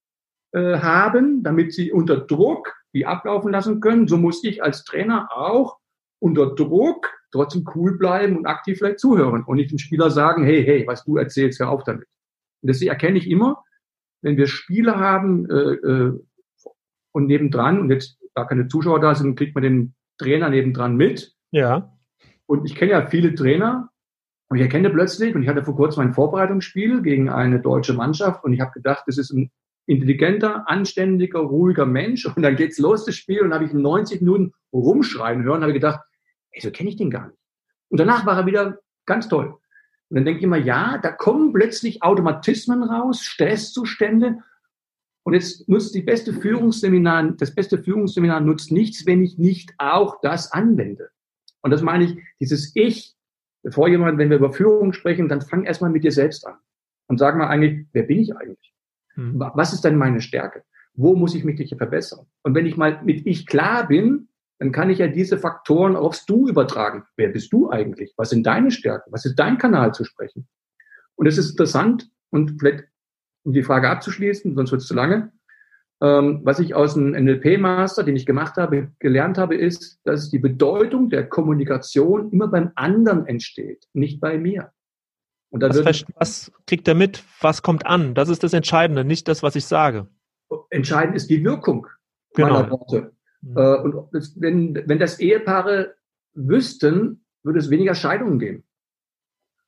äh, 0.53 0.79
haben, 0.79 1.43
damit 1.43 1.73
sie 1.73 1.91
unter 1.91 2.17
Druck 2.17 2.73
die 2.93 3.05
ablaufen 3.05 3.51
lassen 3.51 3.79
können. 3.79 4.07
So 4.07 4.17
muss 4.17 4.43
ich 4.43 4.63
als 4.63 4.83
Trainer 4.83 5.29
auch 5.31 5.77
unter 6.19 6.53
Druck 6.53 7.07
trotzdem 7.31 7.65
cool 7.75 7.97
bleiben 7.97 8.37
und 8.37 8.45
aktiv 8.45 8.77
vielleicht 8.77 8.99
zuhören 8.99 9.43
und 9.43 9.55
nicht 9.55 9.71
dem 9.71 9.77
Spieler 9.77 10.11
sagen, 10.11 10.43
hey, 10.43 10.63
hey, 10.63 10.85
was 10.85 11.05
du 11.05 11.17
erzählst, 11.17 11.59
hör 11.59 11.69
auf 11.69 11.83
damit. 11.83 12.07
Und 12.61 12.69
das 12.69 12.81
erkenne 12.81 13.17
ich 13.17 13.29
immer, 13.29 13.63
wenn 14.21 14.37
wir 14.37 14.47
Spiele 14.47 14.97
haben 14.97 15.49
äh, 15.49 15.53
äh, 15.53 16.19
und 17.13 17.27
nebendran, 17.27 17.79
und 17.79 17.89
jetzt 17.89 18.19
da 18.35 18.45
keine 18.45 18.67
Zuschauer 18.67 18.99
da 18.99 19.15
sind, 19.15 19.35
kriegt 19.35 19.55
man 19.55 19.63
den 19.63 19.95
Trainer 20.17 20.49
nebendran 20.49 20.95
mit. 20.95 21.33
Ja. 21.51 21.97
Und 22.45 22.65
ich 22.65 22.75
kenne 22.75 22.91
ja 22.91 23.07
viele 23.07 23.33
Trainer, 23.33 23.89
und 24.49 24.57
ich 24.57 24.63
erkenne 24.63 24.89
plötzlich, 24.89 25.33
und 25.33 25.43
ich 25.43 25.47
hatte 25.47 25.63
vor 25.63 25.77
kurzem 25.77 26.03
ein 26.03 26.13
Vorbereitungsspiel 26.13 27.01
gegen 27.01 27.29
eine 27.29 27.61
deutsche 27.61 27.93
Mannschaft, 27.93 28.43
und 28.43 28.53
ich 28.53 28.59
habe 28.59 28.71
gedacht, 28.73 29.03
das 29.07 29.17
ist 29.17 29.31
ein 29.31 29.49
intelligenter, 29.91 30.69
anständiger, 30.69 31.39
ruhiger 31.39 31.85
Mensch. 31.85 32.25
Und 32.25 32.41
dann 32.41 32.55
geht's 32.55 32.79
los, 32.79 33.05
das 33.05 33.15
Spiel, 33.15 33.41
und 33.41 33.53
habe 33.53 33.65
ich 33.65 33.73
90 33.73 34.21
Minuten 34.21 34.53
rumschreien 34.71 35.43
hören, 35.43 35.61
habe 35.61 35.73
gedacht, 35.73 35.99
ey, 36.51 36.61
so 36.61 36.71
kenne 36.71 36.89
ich 36.89 36.95
den 36.95 37.09
gar 37.09 37.27
nicht. 37.27 37.37
Und 37.89 37.99
danach 37.99 38.25
war 38.25 38.37
er 38.37 38.45
wieder 38.45 38.79
ganz 39.05 39.27
toll. 39.27 39.47
Und 40.09 40.15
dann 40.15 40.25
denke 40.25 40.39
ich 40.39 40.45
immer, 40.45 40.57
ja, 40.57 40.97
da 40.97 41.11
kommen 41.11 41.51
plötzlich 41.51 42.03
Automatismen 42.03 42.83
raus, 42.83 43.21
Stresszustände. 43.21 44.37
Und 45.23 45.33
jetzt 45.33 45.67
nutzt 45.67 45.93
die 45.93 46.01
beste 46.01 46.33
Führungsseminar, 46.33 47.33
das 47.33 47.53
beste 47.53 47.77
Führungsseminar 47.77 48.39
nutzt 48.39 48.71
nichts, 48.71 49.05
wenn 49.05 49.21
ich 49.21 49.37
nicht 49.37 49.73
auch 49.77 50.21
das 50.21 50.51
anwende. 50.53 51.09
Und 51.61 51.71
das 51.71 51.81
meine 51.81 52.05
ich, 52.05 52.17
dieses 52.39 52.71
Ich, 52.75 53.13
bevor 53.61 53.89
jemand, 53.89 54.17
wenn 54.17 54.29
wir 54.29 54.37
über 54.37 54.53
Führung 54.53 54.93
sprechen, 54.93 55.27
dann 55.27 55.41
fang 55.41 55.65
erstmal 55.65 55.91
mit 55.91 56.03
dir 56.03 56.11
selbst 56.11 56.47
an. 56.47 56.55
Und 57.07 57.17
sag 57.17 57.35
mal 57.35 57.47
eigentlich, 57.47 57.85
wer 57.91 58.03
bin 58.03 58.19
ich 58.19 58.35
eigentlich? 58.35 58.70
Mhm. 59.15 59.39
Was 59.53 59.73
ist 59.73 59.83
denn 59.83 59.97
meine 59.97 60.21
Stärke? 60.21 60.63
Wo 60.93 61.15
muss 61.15 61.35
ich 61.35 61.43
mich 61.43 61.59
hier 61.59 61.77
verbessern? 61.77 62.25
Und 62.43 62.55
wenn 62.55 62.65
ich 62.65 62.77
mal 62.77 63.01
mit 63.03 63.25
ich 63.25 63.45
klar 63.45 63.87
bin, 63.87 64.27
dann 64.59 64.71
kann 64.71 64.89
ich 64.89 64.99
ja 64.99 65.07
diese 65.07 65.39
Faktoren 65.39 65.95
aufs 65.95 66.25
Du 66.25 66.47
übertragen. 66.47 67.03
Wer 67.17 67.29
bist 67.29 67.51
du 67.51 67.71
eigentlich? 67.71 68.13
Was 68.17 68.29
sind 68.29 68.45
deine 68.45 68.69
Stärken? 68.69 69.11
Was 69.11 69.25
ist 69.25 69.35
dein 69.35 69.57
Kanal 69.57 69.93
zu 69.93 70.03
sprechen? 70.03 70.47
Und 71.15 71.25
es 71.25 71.37
ist 71.37 71.51
interessant 71.51 72.09
und 72.29 72.59
vielleicht, 72.59 72.83
um 73.43 73.53
die 73.53 73.63
Frage 73.63 73.89
abzuschließen, 73.89 74.55
sonst 74.55 74.71
wird 74.71 74.81
es 74.81 74.87
zu 74.87 74.93
lange. 74.93 75.31
Ähm, 76.01 76.41
was 76.43 76.59
ich 76.59 76.73
aus 76.73 76.95
dem 76.95 77.11
NLP-Master, 77.11 78.03
den 78.03 78.15
ich 78.15 78.25
gemacht 78.25 78.57
habe, 78.57 78.91
gelernt 78.99 79.37
habe, 79.37 79.55
ist, 79.55 79.99
dass 80.03 80.29
die 80.29 80.39
Bedeutung 80.39 81.09
der 81.09 81.27
Kommunikation 81.27 82.31
immer 82.31 82.47
beim 82.47 82.71
anderen 82.75 83.27
entsteht, 83.27 83.87
nicht 83.93 84.19
bei 84.19 84.37
mir. 84.37 84.71
Und 85.51 85.59
dann 85.59 85.85
was, 85.85 86.05
was 86.15 86.51
kriegt 86.65 86.87
er 86.87 86.95
mit? 86.95 87.23
Was 87.41 87.61
kommt 87.61 87.85
an? 87.85 88.15
Das 88.15 88.29
ist 88.29 88.43
das 88.43 88.53
Entscheidende, 88.53 89.03
nicht 89.03 89.27
das, 89.27 89.43
was 89.43 89.55
ich 89.55 89.65
sage. 89.65 90.07
Entscheidend 90.69 91.15
ist 91.15 91.29
die 91.29 91.43
Wirkung 91.43 91.87
genau. 92.33 92.53
meiner 92.53 92.71
Worte. 92.71 93.11
Mhm. 93.41 93.57
Äh, 93.57 93.75
und 93.81 93.95
wenn, 94.37 94.83
wenn 94.87 94.99
das 94.99 95.19
Ehepaare 95.19 95.95
wüssten, 96.33 97.25
würde 97.43 97.59
es 97.59 97.69
weniger 97.69 97.95
Scheidungen 97.95 98.39
geben. 98.39 98.63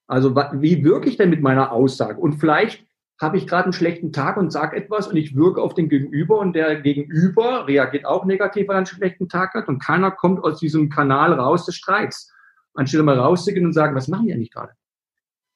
Also 0.07 0.35
wie 0.35 0.83
wirke 0.83 1.09
ich 1.09 1.17
denn 1.17 1.29
mit 1.29 1.41
meiner 1.41 1.71
Aussage? 1.71 2.19
Und 2.19 2.33
vielleicht 2.33 2.85
habe 3.19 3.37
ich 3.37 3.47
gerade 3.47 3.65
einen 3.65 3.73
schlechten 3.73 4.11
Tag 4.11 4.37
und 4.37 4.51
sage 4.51 4.75
etwas 4.75 5.07
und 5.07 5.15
ich 5.15 5.35
wirke 5.35 5.61
auf 5.61 5.73
den 5.73 5.89
Gegenüber 5.89 6.39
und 6.39 6.53
der 6.53 6.81
Gegenüber 6.81 7.67
reagiert 7.67 8.05
auch 8.05 8.25
negativ, 8.25 8.67
weil 8.67 8.75
er 8.75 8.77
einen 8.79 8.85
schlechten 8.85 9.29
Tag 9.29 9.53
hat 9.53 9.67
und 9.67 9.79
keiner 9.79 10.11
kommt 10.11 10.43
aus 10.43 10.59
diesem 10.59 10.89
Kanal 10.89 11.33
raus 11.33 11.65
des 11.65 11.75
Streits. 11.75 12.31
Anstelle 12.73 13.03
mal 13.03 13.19
rauszugehen 13.19 13.65
und 13.65 13.73
sagen, 13.73 13.95
was 13.95 14.07
machen 14.07 14.27
die 14.27 14.33
eigentlich 14.33 14.51
gerade? 14.51 14.73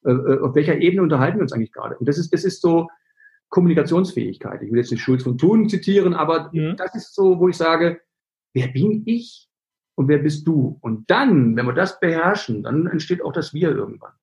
Äh, 0.07 0.11
äh, 0.11 0.39
auf 0.39 0.55
welcher 0.55 0.77
Ebene 0.77 1.01
unterhalten 1.01 1.37
wir 1.37 1.43
uns 1.43 1.51
eigentlich 1.51 1.73
gerade? 1.73 1.97
Und 1.97 2.07
das 2.07 2.17
ist, 2.17 2.33
das 2.33 2.45
ist 2.45 2.61
so 2.61 2.87
Kommunikationsfähigkeit. 3.49 4.61
Ich 4.61 4.71
will 4.71 4.79
jetzt 4.79 4.91
nicht 4.91 5.01
Schulz 5.01 5.23
von 5.23 5.37
Thun 5.37 5.67
zitieren, 5.69 6.13
aber 6.13 6.49
mhm. 6.53 6.75
das 6.77 6.95
ist 6.95 7.13
so, 7.13 7.39
wo 7.39 7.49
ich 7.49 7.57
sage, 7.57 7.99
wer 8.53 8.67
bin 8.69 9.03
ich 9.05 9.49
und 9.95 10.07
wer 10.07 10.19
bist 10.19 10.47
du? 10.47 10.77
Und 10.81 11.09
dann, 11.09 11.55
wenn 11.57 11.65
wir 11.65 11.73
das 11.73 11.99
beherrschen, 11.99 12.63
dann 12.63 12.87
entsteht 12.87 13.21
auch 13.23 13.33
das 13.33 13.53
Wir 13.53 13.71
irgendwann. 13.71 14.13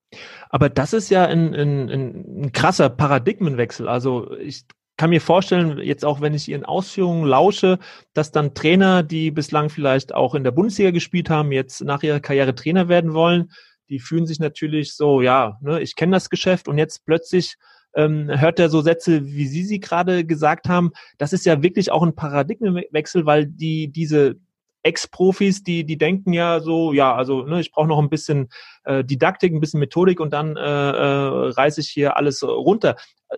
Aber 0.49 0.69
das 0.69 0.93
ist 0.93 1.11
ja 1.11 1.27
ein, 1.27 1.55
ein, 1.55 1.91
ein 1.91 2.53
krasser 2.53 2.89
Paradigmenwechsel. 2.89 3.89
Also 3.89 4.33
ich 4.39 4.65
kann 4.97 5.11
mir 5.11 5.21
vorstellen, 5.21 5.79
jetzt 5.79 6.05
auch 6.05 6.21
wenn 6.21 6.35
ich 6.35 6.49
Ihren 6.49 6.65
Ausführungen 6.65 7.27
lausche, 7.27 7.79
dass 8.13 8.31
dann 8.31 8.55
Trainer, 8.55 9.03
die 9.03 9.31
bislang 9.31 9.69
vielleicht 9.69 10.15
auch 10.15 10.35
in 10.35 10.45
der 10.45 10.53
Bundesliga 10.53 10.93
gespielt 10.93 11.29
haben, 11.29 11.51
jetzt 11.53 11.83
nach 11.83 12.03
ihrer 12.03 12.21
Karriere 12.21 12.55
Trainer 12.55 12.89
werden 12.89 13.13
wollen, 13.13 13.51
die 13.89 14.01
fühlen 14.01 14.27
sich 14.27 14.39
natürlich 14.39 14.95
so, 14.95 15.21
ja, 15.21 15.59
ne, 15.61 15.81
ich 15.81 15.97
kenne 15.97 16.17
das 16.17 16.31
Geschäft 16.31 16.69
und 16.69 16.79
jetzt 16.79 17.05
plötzlich 17.05 17.57
ähm, 17.95 18.29
hört 18.29 18.59
er 18.59 18.71
so 18.71 18.81
Sätze, 18.81 19.25
wie 19.27 19.47
Sie 19.47 19.65
sie 19.65 19.81
gerade 19.81 20.25
gesagt 20.25 20.69
haben. 20.69 20.93
Das 21.19 21.33
ist 21.33 21.47
ja 21.47 21.63
wirklich 21.63 21.93
auch 21.93 22.03
ein 22.03 22.15
Paradigmenwechsel, 22.15 23.25
weil 23.27 23.47
die 23.47 23.89
diese 23.89 24.37
Ex-Profis, 24.85 25.63
die, 25.63 25.85
die 25.85 25.97
denken 25.97 26.33
ja 26.33 26.61
so, 26.61 26.93
ja, 26.93 27.15
also 27.15 27.43
ne, 27.45 27.61
ich 27.61 27.73
brauche 27.73 27.89
noch 27.89 27.99
ein 27.99 28.11
bisschen 28.11 28.49
äh, 28.85 29.03
Didaktik, 29.03 29.53
ein 29.53 29.61
bisschen 29.61 29.81
Methodik 29.81 30.21
und 30.21 30.33
dann 30.33 30.57
äh, 30.57 30.61
äh, 30.61 31.49
reiße 31.51 31.81
ich 31.81 31.89
hier 31.89 32.17
alles 32.17 32.43
runter. 32.43 32.97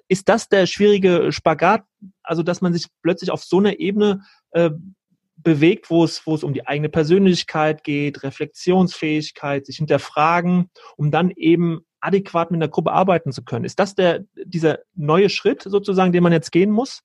Ist 0.09 0.29
das 0.29 0.49
der 0.49 0.67
schwierige 0.67 1.31
Spagat, 1.33 1.85
also 2.23 2.43
dass 2.43 2.61
man 2.61 2.73
sich 2.73 2.87
plötzlich 3.03 3.31
auf 3.31 3.45
so 3.45 3.59
einer 3.59 3.79
Ebene 3.79 4.23
äh, 4.51 4.71
bewegt, 5.47 5.91
wo 5.91 6.03
es, 6.03 6.27
wo 6.27 6.35
es 6.35 6.43
um 6.43 6.53
die 6.53 6.67
eigene 6.67 6.89
Persönlichkeit 6.89 7.85
geht, 7.85 8.25
Reflexionsfähigkeit, 8.25 9.65
sich 9.65 9.77
hinterfragen, 9.77 10.71
um 10.97 11.13
dann 11.13 11.31
eben 11.31 11.83
adäquat 12.01 12.51
mit 12.51 12.59
einer 12.59 12.69
Gruppe 12.69 12.91
arbeiten 12.91 13.31
zu 13.31 13.45
können. 13.45 13.65
Ist 13.65 13.79
das 13.79 13.95
der, 13.95 14.25
dieser 14.45 14.81
neue 14.97 15.29
Schritt 15.29 15.63
sozusagen, 15.63 16.11
den 16.11 16.25
man 16.25 16.33
jetzt 16.33 16.51
gehen 16.51 16.73
muss? 16.73 17.03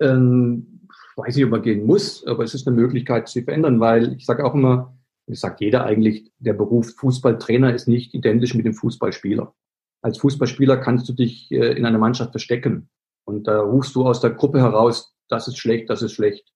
Ähm, 0.00 0.86
weiß 1.16 1.34
nicht, 1.34 1.44
ob 1.44 1.50
man 1.50 1.62
gehen 1.62 1.84
muss, 1.84 2.24
aber 2.24 2.44
es 2.44 2.54
ist 2.54 2.68
eine 2.68 2.76
Möglichkeit, 2.76 3.28
sich 3.28 3.42
zu 3.42 3.44
verändern, 3.44 3.80
weil 3.80 4.12
ich 4.12 4.24
sage 4.24 4.44
auch 4.44 4.54
immer, 4.54 4.96
das 5.26 5.40
sagt 5.40 5.60
jeder 5.60 5.84
eigentlich, 5.86 6.30
der 6.38 6.52
Beruf 6.52 6.94
Fußballtrainer 6.94 7.74
ist 7.74 7.88
nicht 7.88 8.14
identisch 8.14 8.54
mit 8.54 8.66
dem 8.66 8.74
Fußballspieler. 8.74 9.52
Als 10.00 10.18
Fußballspieler 10.18 10.76
kannst 10.76 11.08
du 11.08 11.12
dich 11.12 11.50
äh, 11.50 11.72
in 11.72 11.84
einer 11.84 11.98
Mannschaft 11.98 12.30
verstecken 12.30 12.88
Und 13.24 13.48
da 13.48 13.60
rufst 13.60 13.96
du 13.96 14.06
aus 14.06 14.20
der 14.20 14.30
Gruppe 14.30 14.60
heraus, 14.60 15.12
das 15.28 15.48
ist 15.48 15.58
schlecht, 15.58 15.90
das 15.90 16.02
ist 16.02 16.12
schlecht. 16.12 16.52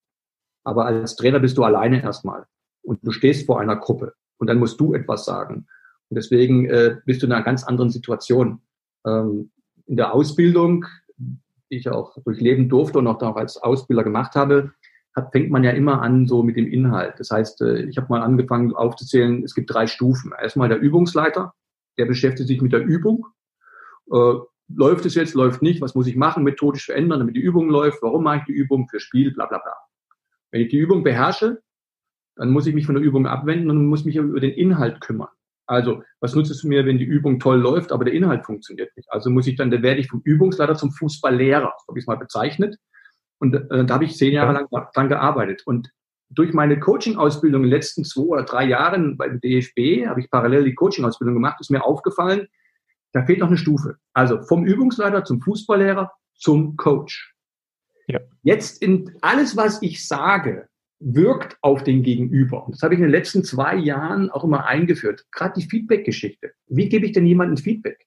Aber 0.64 0.86
als 0.86 1.16
Trainer 1.16 1.40
bist 1.40 1.56
du 1.58 1.64
alleine 1.64 2.02
erstmal. 2.02 2.46
Und 2.82 3.06
du 3.06 3.12
stehst 3.12 3.46
vor 3.46 3.60
einer 3.60 3.76
Gruppe. 3.76 4.14
Und 4.38 4.48
dann 4.48 4.58
musst 4.58 4.80
du 4.80 4.94
etwas 4.94 5.24
sagen. 5.24 5.66
Und 6.08 6.16
deswegen 6.16 6.66
äh, 6.66 6.96
bist 7.04 7.22
du 7.22 7.26
in 7.26 7.32
einer 7.32 7.44
ganz 7.44 7.64
anderen 7.64 7.90
Situation. 7.90 8.60
Ähm, 9.06 9.50
in 9.86 9.96
der 9.96 10.14
Ausbildung, 10.14 10.86
die 11.18 11.76
ich 11.76 11.88
auch 11.88 12.16
durchleben 12.24 12.68
durfte 12.68 12.98
und 12.98 13.06
auch 13.06 13.36
als 13.36 13.56
Ausbilder 13.58 14.04
gemacht 14.04 14.34
habe, 14.34 14.72
hat, 15.14 15.32
fängt 15.32 15.50
man 15.50 15.64
ja 15.64 15.70
immer 15.70 16.02
an 16.02 16.26
so 16.26 16.42
mit 16.42 16.56
dem 16.56 16.66
Inhalt. 16.66 17.14
Das 17.18 17.30
heißt, 17.30 17.60
äh, 17.62 17.82
ich 17.84 17.96
habe 17.96 18.08
mal 18.08 18.22
angefangen 18.22 18.74
aufzuzählen, 18.74 19.44
es 19.44 19.54
gibt 19.54 19.72
drei 19.72 19.86
Stufen. 19.86 20.32
Erstmal 20.40 20.68
der 20.68 20.80
Übungsleiter, 20.80 21.54
der 21.98 22.06
beschäftigt 22.06 22.48
sich 22.48 22.60
mit 22.60 22.72
der 22.72 22.84
Übung. 22.84 23.26
Äh, 24.10 24.34
läuft 24.68 25.06
es 25.06 25.14
jetzt, 25.14 25.34
läuft 25.34 25.62
nicht, 25.62 25.80
was 25.80 25.94
muss 25.94 26.06
ich 26.06 26.16
machen, 26.16 26.42
methodisch 26.42 26.86
verändern, 26.86 27.20
damit 27.20 27.36
die 27.36 27.40
Übung 27.40 27.68
läuft, 27.68 28.02
warum 28.02 28.24
mache 28.24 28.38
ich 28.38 28.44
die 28.44 28.52
Übung, 28.52 28.88
für 28.88 29.00
Spiel, 29.00 29.32
bla 29.32 29.46
bla 29.46 29.58
bla. 29.58 29.74
Wenn 30.54 30.60
ich 30.60 30.68
die 30.68 30.78
Übung 30.78 31.02
beherrsche, 31.02 31.60
dann 32.36 32.50
muss 32.50 32.68
ich 32.68 32.76
mich 32.76 32.86
von 32.86 32.94
der 32.94 33.02
Übung 33.02 33.26
abwenden 33.26 33.70
und 33.70 33.86
muss 33.86 34.04
mich 34.04 34.14
über 34.14 34.38
den 34.38 34.52
Inhalt 34.52 35.00
kümmern. 35.00 35.30
Also, 35.66 36.04
was 36.20 36.36
nutzt 36.36 36.52
es 36.52 36.62
mir, 36.62 36.86
wenn 36.86 36.96
die 36.96 37.04
Übung 37.04 37.40
toll 37.40 37.58
läuft, 37.58 37.90
aber 37.90 38.04
der 38.04 38.14
Inhalt 38.14 38.46
funktioniert 38.46 38.96
nicht? 38.96 39.10
Also 39.10 39.30
muss 39.30 39.48
ich 39.48 39.56
dann, 39.56 39.72
da 39.72 39.82
werde 39.82 40.00
ich 40.00 40.06
vom 40.06 40.22
Übungsleiter 40.22 40.76
zum 40.76 40.92
Fußballlehrer, 40.92 41.74
so 41.76 41.88
habe 41.88 41.98
ich 41.98 42.04
es 42.04 42.06
mal 42.06 42.18
bezeichnet. 42.18 42.76
Und 43.40 43.56
äh, 43.56 43.84
da 43.84 43.94
habe 43.94 44.04
ich 44.04 44.16
zehn 44.16 44.32
Jahre 44.32 44.52
lang 44.52 44.68
dran 44.94 45.08
gearbeitet. 45.08 45.62
Und 45.66 45.90
durch 46.30 46.52
meine 46.52 46.78
Coaching-Ausbildung 46.78 47.64
in 47.64 47.70
den 47.70 47.76
letzten 47.76 48.04
zwei 48.04 48.22
oder 48.22 48.44
drei 48.44 48.64
Jahren 48.66 49.16
beim 49.16 49.40
DFB 49.40 50.06
habe 50.06 50.20
ich 50.20 50.30
parallel 50.30 50.62
die 50.62 50.76
Coaching-Ausbildung 50.76 51.34
gemacht, 51.34 51.56
ist 51.58 51.72
mir 51.72 51.82
aufgefallen, 51.82 52.46
da 53.10 53.24
fehlt 53.24 53.40
noch 53.40 53.48
eine 53.48 53.56
Stufe. 53.56 53.96
Also 54.12 54.40
vom 54.42 54.64
Übungsleiter 54.64 55.24
zum 55.24 55.40
Fußballlehrer 55.40 56.12
zum 56.36 56.76
Coach. 56.76 57.33
Ja. 58.06 58.20
Jetzt 58.42 58.82
in 58.82 59.16
alles, 59.20 59.56
was 59.56 59.80
ich 59.82 60.06
sage, 60.06 60.68
wirkt 61.00 61.58
auf 61.60 61.84
den 61.84 62.02
Gegenüber. 62.02 62.64
Und 62.64 62.74
das 62.74 62.82
habe 62.82 62.94
ich 62.94 62.98
in 62.98 63.04
den 63.04 63.12
letzten 63.12 63.44
zwei 63.44 63.76
Jahren 63.76 64.30
auch 64.30 64.44
immer 64.44 64.66
eingeführt. 64.66 65.26
Gerade 65.32 65.60
die 65.60 65.68
Feedback-Geschichte. 65.68 66.52
Wie 66.66 66.88
gebe 66.88 67.06
ich 67.06 67.12
denn 67.12 67.26
jemandem 67.26 67.56
Feedback? 67.56 68.06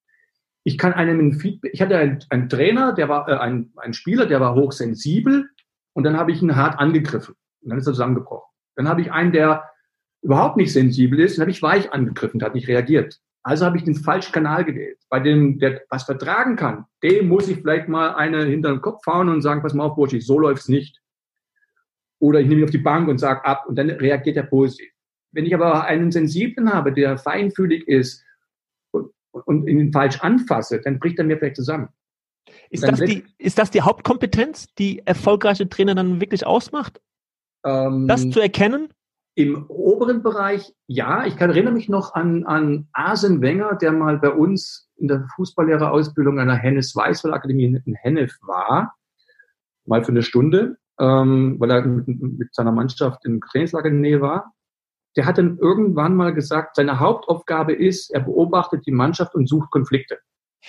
Ich 0.64 0.78
kann 0.78 0.94
einem 0.94 1.20
ein 1.20 1.34
Feedback, 1.34 1.72
ich 1.74 1.82
hatte 1.82 1.98
einen, 1.98 2.20
einen 2.30 2.50
Trainer, 2.50 2.94
der 2.94 3.08
war, 3.08 3.30
äh, 3.30 3.38
ein, 3.38 3.72
ein 3.78 3.94
Spieler, 3.94 4.26
der 4.26 4.42
war 4.42 4.56
hochsensibel 4.56 5.50
und 5.94 6.04
dann 6.04 6.18
habe 6.18 6.32
ich 6.32 6.42
ihn 6.42 6.56
hart 6.56 6.80
angegriffen. 6.80 7.36
Und 7.62 7.70
dann 7.70 7.78
ist 7.80 7.88
er 7.88 7.94
zusammengebrochen. 7.94 8.50
Dann 8.76 8.90
habe 8.90 9.02
ich 9.02 9.12
einen, 9.12 9.32
der 9.32 9.64
überhaupt 10.22 10.58
nicht 10.58 10.74
sensibel 10.74 11.20
ist, 11.20 11.38
dann 11.38 11.44
habe 11.44 11.52
ich 11.52 11.62
weich 11.62 11.94
angegriffen, 11.94 12.40
der 12.40 12.48
hat 12.48 12.56
nicht 12.56 12.68
reagiert. 12.68 13.20
Also 13.48 13.66
habe 13.66 13.78
ich 13.78 13.86
den 13.86 13.96
falschen 13.96 14.34
Kanal 14.34 14.66
gewählt. 14.66 15.00
Bei 15.08 15.22
dem, 15.22 15.58
der 15.58 15.82
was 15.90 16.04
vertragen 16.04 16.58
kann, 16.58 16.84
dem 17.02 17.30
muss 17.30 17.48
ich 17.48 17.62
vielleicht 17.62 17.88
mal 17.88 18.14
eine 18.16 18.44
hinter 18.44 18.72
den 18.72 18.82
Kopf 18.82 19.06
hauen 19.08 19.30
und 19.30 19.42
sagen, 19.42 19.62
pass 19.62 19.74
mal 19.74 19.86
auf, 19.86 19.96
Burschig, 19.96 20.26
so 20.26 20.38
läuft's 20.38 20.68
nicht. 20.68 21.02
Oder 22.20 22.42
ich 22.42 22.48
nehme 22.48 22.60
ihn 22.60 22.66
auf 22.66 22.72
die 22.72 22.78
Bank 22.78 23.08
und 23.08 23.20
sage 23.20 23.46
ab 23.46 23.64
und 23.66 23.78
dann 23.78 23.90
reagiert 23.90 24.36
er 24.36 24.44
positiv. 24.44 24.92
Wenn 25.32 25.46
ich 25.46 25.56
aber 25.56 25.86
einen 25.86 26.12
Sensiblen 26.12 26.74
habe, 26.74 26.92
der 26.92 27.18
feinfühlig 27.18 27.88
ist 27.88 28.22
und, 28.92 29.14
und 29.32 29.66
ihn 29.66 29.94
falsch 29.94 30.20
anfasse, 30.20 30.82
dann 30.82 31.00
bricht 31.00 31.18
er 31.18 31.24
mir 31.24 31.38
vielleicht 31.38 31.56
zusammen. 31.56 31.88
Ist 32.70 32.84
das, 32.84 33.00
die, 33.00 33.24
ist 33.38 33.58
das 33.58 33.72
die 33.72 33.82
Hauptkompetenz, 33.82 34.74
die 34.78 35.04
erfolgreiche 35.06 35.70
Trainer 35.70 35.96
dann 35.96 36.20
wirklich 36.20 36.46
ausmacht? 36.46 37.00
Ähm, 37.64 38.10
das 38.10 38.30
zu 38.30 38.42
erkennen? 38.42 38.90
Im 39.38 39.68
oberen 39.68 40.24
Bereich, 40.24 40.74
ja. 40.88 41.28
Ich 41.28 41.38
kann, 41.38 41.52
erinnere 41.52 41.76
mich 41.76 41.90
noch 41.90 42.16
an, 42.16 42.44
an 42.46 42.88
Arsene 42.92 43.40
Wenger, 43.40 43.76
der 43.76 43.92
mal 43.92 44.18
bei 44.18 44.32
uns 44.32 44.90
in 44.96 45.08
der 45.08 45.28
Fußballlehrerausbildung 45.36 46.40
an 46.40 46.48
der 46.48 46.58
Hennes 46.58 46.96
Weißwald 46.96 47.36
Akademie 47.36 47.66
in 47.66 47.94
Hennef 47.94 48.36
war. 48.42 48.96
Mal 49.86 50.04
für 50.04 50.10
eine 50.10 50.24
Stunde, 50.24 50.78
ähm, 51.00 51.58
weil 51.60 51.70
er 51.70 51.86
mit, 51.86 52.08
mit 52.08 52.56
seiner 52.56 52.72
Mannschaft 52.72 53.26
im 53.26 53.40
Trainingslager 53.40 53.90
in 53.90 54.02
der 54.02 54.12
Nähe 54.12 54.22
war. 54.22 54.54
Der 55.16 55.28
hat 55.28 55.38
dann 55.38 55.60
irgendwann 55.60 56.16
mal 56.16 56.34
gesagt, 56.34 56.76
seine 56.76 57.00
Hauptaufgabe 57.00 57.74
ist, 57.74 58.10
er 58.10 58.22
beobachtet 58.22 58.88
die 58.88 58.92
Mannschaft 58.92 59.36
und 59.36 59.48
sucht 59.48 59.70
Konflikte. 59.70 60.18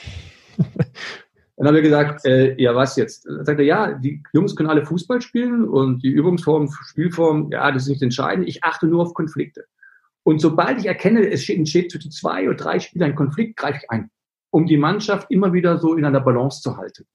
Dann 1.59 1.67
haben 1.67 1.75
wir 1.75 1.83
gesagt, 1.83 2.25
äh, 2.25 2.55
ja, 2.61 2.77
was 2.77 2.95
jetzt? 2.95 3.27
Dann 3.27 3.45
sagt 3.45 3.59
er, 3.59 3.65
ja, 3.65 3.93
die 3.93 4.23
Jungs 4.33 4.55
können 4.55 4.71
alle 4.71 4.87
Fußball 4.87 5.21
spielen 5.21 5.65
und 5.65 6.05
die 6.05 6.11
Übungsform, 6.11 6.71
Spielform, 6.71 7.51
ja, 7.51 7.73
das 7.73 7.83
ist 7.83 7.89
nicht 7.89 8.03
entscheidend. 8.03 8.47
Ich 8.47 8.63
achte 8.63 8.87
nur 8.87 9.03
auf 9.03 9.13
Konflikte. 9.13 9.65
Und 10.23 10.41
sobald 10.41 10.79
ich 10.79 10.87
erkenne, 10.87 11.29
es 11.29 11.49
entsteht 11.49 11.91
zwischen 11.91 12.13
zwei 12.13 12.47
oder 12.47 12.57
drei 12.57 12.79
Spielern 12.79 13.11
ein 13.11 13.17
Konflikt, 13.17 13.57
greife 13.57 13.81
ich 13.83 13.91
ein, 13.91 14.09
um 14.51 14.67
die 14.67 14.77
Mannschaft 14.77 15.33
immer 15.33 15.53
wieder 15.53 15.79
so 15.79 15.97
in 15.97 16.05
einer 16.05 16.21
Balance 16.21 16.63
zu 16.63 16.77
halten. 16.77 17.07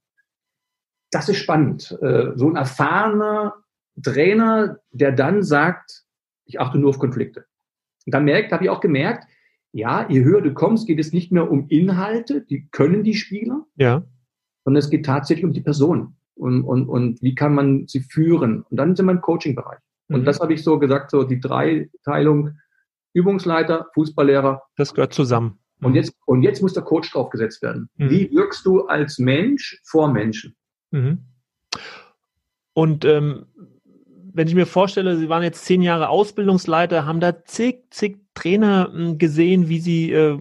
Das 1.10 1.30
ist 1.30 1.38
spannend. 1.38 1.98
Äh, 2.02 2.32
so 2.36 2.50
ein 2.50 2.58
erfahrener 2.58 3.56
Trainer, 4.04 4.80
der 4.92 5.14
dann 5.14 5.44
sagt, 5.44 6.04
ich 6.44 6.60
achte 6.60 6.78
nur 6.80 6.90
auf 6.90 7.00
Konflikte. 7.00 7.46
Und 8.06 8.14
dann 8.14 8.26
merkt, 8.26 8.52
habe 8.52 8.66
ich 8.66 8.70
auch 8.70 8.82
gemerkt, 8.82 9.24
ja, 9.72 10.06
je 10.10 10.26
höher 10.26 10.42
du 10.42 10.54
kommst, 10.54 10.86
geht 10.86 11.00
es 11.00 11.14
nicht 11.14 11.32
mehr 11.32 11.50
um 11.50 11.70
Inhalte, 11.70 12.42
die 12.42 12.68
können 12.72 13.06
die 13.06 13.16
Spieler, 13.16 13.66
ja 13.78 14.04
sondern 14.64 14.80
es 14.80 14.90
geht 14.90 15.06
tatsächlich 15.06 15.46
um 15.46 15.54
die 15.54 15.62
Person 15.62 16.16
und, 16.36 16.64
und, 16.64 16.88
und 16.88 17.22
wie 17.22 17.36
kann 17.36 17.54
man 17.54 17.88
sie 17.88 18.02
führen. 18.02 18.64
Und 18.70 18.78
dann 18.78 18.96
sind 18.96 19.06
wir 19.06 19.12
im 19.12 19.22
Coaching-Bereich. 19.22 19.80
Und 20.10 20.22
mhm. 20.22 20.26
das 20.26 20.40
habe 20.40 20.54
ich 20.54 20.64
so 20.64 20.80
gesagt, 20.80 21.12
so 21.12 21.24
die 21.24 21.40
Dreiteilung 21.40 22.58
Übungsleiter, 23.14 23.88
Fußballlehrer. 23.94 24.64
Das 24.76 24.94
gehört 24.94 25.14
zusammen. 25.14 25.60
Und 25.82 25.92
mhm. 25.92 25.98
jetzt, 25.98 26.16
und 26.26 26.44
jetzt 26.44 26.62
muss 26.62 26.74
der 26.74 26.84
Coach 26.84 27.12
draufgesetzt 27.12 27.62
werden. 27.62 27.90
Mhm. 27.98 28.10
Wie 28.10 28.32
wirkst 28.32 28.66
du 28.66 28.86
als 28.88 29.20
Mensch 29.20 29.80
vor 29.84 30.12
Menschen? 30.12 30.56
Mhm. 30.92 31.20
Und 32.74 33.06
ähm, 33.06 33.46
wenn 34.34 34.48
ich 34.48 34.56
mir 34.56 34.66
vorstelle, 34.66 35.16
Sie 35.18 35.30
waren 35.30 35.44
jetzt 35.44 35.66
zehn 35.66 35.82
Jahre 35.82 36.10
Ausbildungsleiter, 36.10 37.06
haben 37.06 37.20
da 37.20 37.44
zig, 37.46 37.84
zig 37.92 38.18
Trainer 38.34 38.90
hm, 38.92 39.18
gesehen, 39.20 39.70
wie 39.70 39.80
Sie 39.80 40.12
äh, 40.12 40.36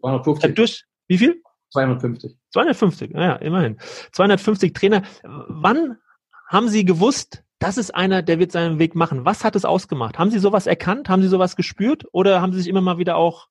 250. 0.00 0.54
durch 0.56 0.84
wie 1.06 1.18
viel? 1.18 1.42
250. 1.70 2.36
250, 2.54 3.10
naja, 3.12 3.34
immerhin. 3.36 3.78
250 4.12 4.72
Trainer. 4.72 5.02
Wann 5.22 5.98
haben 6.46 6.68
Sie 6.68 6.84
gewusst, 6.84 7.42
das 7.58 7.78
ist 7.78 7.94
einer, 7.94 8.22
der 8.22 8.38
wird 8.38 8.52
seinen 8.52 8.78
Weg 8.78 8.94
machen? 8.94 9.24
Was 9.24 9.42
hat 9.42 9.56
es 9.56 9.64
ausgemacht? 9.64 10.18
Haben 10.18 10.30
Sie 10.30 10.38
sowas 10.38 10.66
erkannt? 10.68 11.08
Haben 11.08 11.22
Sie 11.22 11.28
sowas 11.28 11.56
gespürt? 11.56 12.04
Oder 12.12 12.40
haben 12.40 12.52
Sie 12.52 12.60
sich 12.60 12.68
immer 12.68 12.80
mal 12.80 12.98
wieder 12.98 13.16
auch 13.16 13.48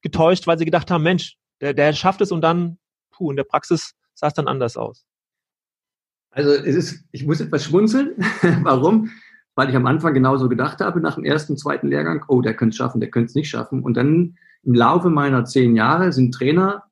getäuscht, 0.00 0.46
weil 0.46 0.58
Sie 0.58 0.64
gedacht 0.64 0.90
haben, 0.90 1.02
Mensch, 1.02 1.36
der, 1.60 1.74
der 1.74 1.92
schafft 1.92 2.22
es 2.22 2.32
und 2.32 2.40
dann, 2.40 2.78
puh, 3.10 3.30
in 3.30 3.36
der 3.36 3.44
Praxis 3.44 3.94
sah 4.14 4.28
es 4.28 4.34
dann 4.34 4.48
anders 4.48 4.78
aus? 4.78 5.04
Also 6.30 6.52
es 6.52 6.74
ist, 6.74 7.04
ich 7.12 7.26
muss 7.26 7.42
etwas 7.42 7.64
schmunzeln. 7.64 8.14
Warum? 8.62 9.10
Weil 9.54 9.68
ich 9.68 9.76
am 9.76 9.84
Anfang 9.84 10.14
genauso 10.14 10.48
gedacht 10.48 10.80
habe, 10.80 11.00
nach 11.00 11.16
dem 11.16 11.24
ersten, 11.24 11.58
zweiten 11.58 11.88
Lehrgang, 11.88 12.24
oh, 12.28 12.40
der 12.40 12.54
könnte 12.54 12.70
es 12.70 12.76
schaffen, 12.78 13.00
der 13.00 13.10
könnte 13.10 13.26
es 13.26 13.34
nicht 13.34 13.50
schaffen. 13.50 13.82
Und 13.82 13.94
dann 13.98 14.38
im 14.62 14.74
Laufe 14.74 15.10
meiner 15.10 15.44
zehn 15.44 15.76
Jahre 15.76 16.12
sind 16.12 16.32
Trainer 16.32 16.84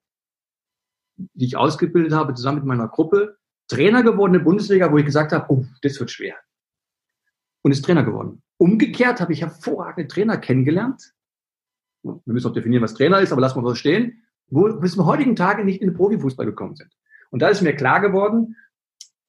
die 1.34 1.46
ich 1.46 1.56
ausgebildet 1.56 2.12
habe, 2.12 2.34
zusammen 2.34 2.58
mit 2.58 2.66
meiner 2.66 2.88
Gruppe, 2.88 3.36
Trainer 3.68 4.02
geworden 4.02 4.34
in 4.34 4.40
der 4.40 4.44
Bundesliga, 4.44 4.90
wo 4.90 4.98
ich 4.98 5.04
gesagt 5.04 5.32
habe, 5.32 5.46
oh, 5.48 5.64
das 5.82 5.98
wird 6.00 6.10
schwer. 6.10 6.36
Und 7.62 7.72
ist 7.72 7.84
Trainer 7.84 8.02
geworden. 8.02 8.42
Umgekehrt 8.58 9.20
habe 9.20 9.32
ich 9.32 9.42
hervorragende 9.42 10.08
Trainer 10.08 10.38
kennengelernt. 10.38 11.12
Wir 12.02 12.20
müssen 12.24 12.48
auch 12.48 12.54
definieren, 12.54 12.82
was 12.82 12.94
Trainer 12.94 13.20
ist, 13.20 13.32
aber 13.32 13.40
lassen 13.40 13.62
wir 13.62 13.68
das 13.68 13.78
stehen, 13.78 14.22
wo 14.48 14.72
bis 14.74 14.92
zum 14.92 15.06
heutigen 15.06 15.36
Tage 15.36 15.64
nicht 15.64 15.80
in 15.80 15.88
den 15.88 15.96
Profifußball 15.96 16.46
gekommen 16.46 16.74
sind. 16.74 16.90
Und 17.30 17.42
da 17.42 17.48
ist 17.48 17.62
mir 17.62 17.76
klar 17.76 18.00
geworden, 18.00 18.56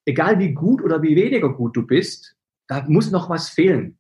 egal 0.06 0.40
wie 0.40 0.54
gut 0.54 0.82
oder 0.82 1.02
wie 1.02 1.16
weniger 1.16 1.54
gut 1.54 1.76
du 1.76 1.86
bist, 1.86 2.36
da 2.68 2.84
muss 2.88 3.12
noch 3.12 3.30
was 3.30 3.50
fehlen. 3.50 3.98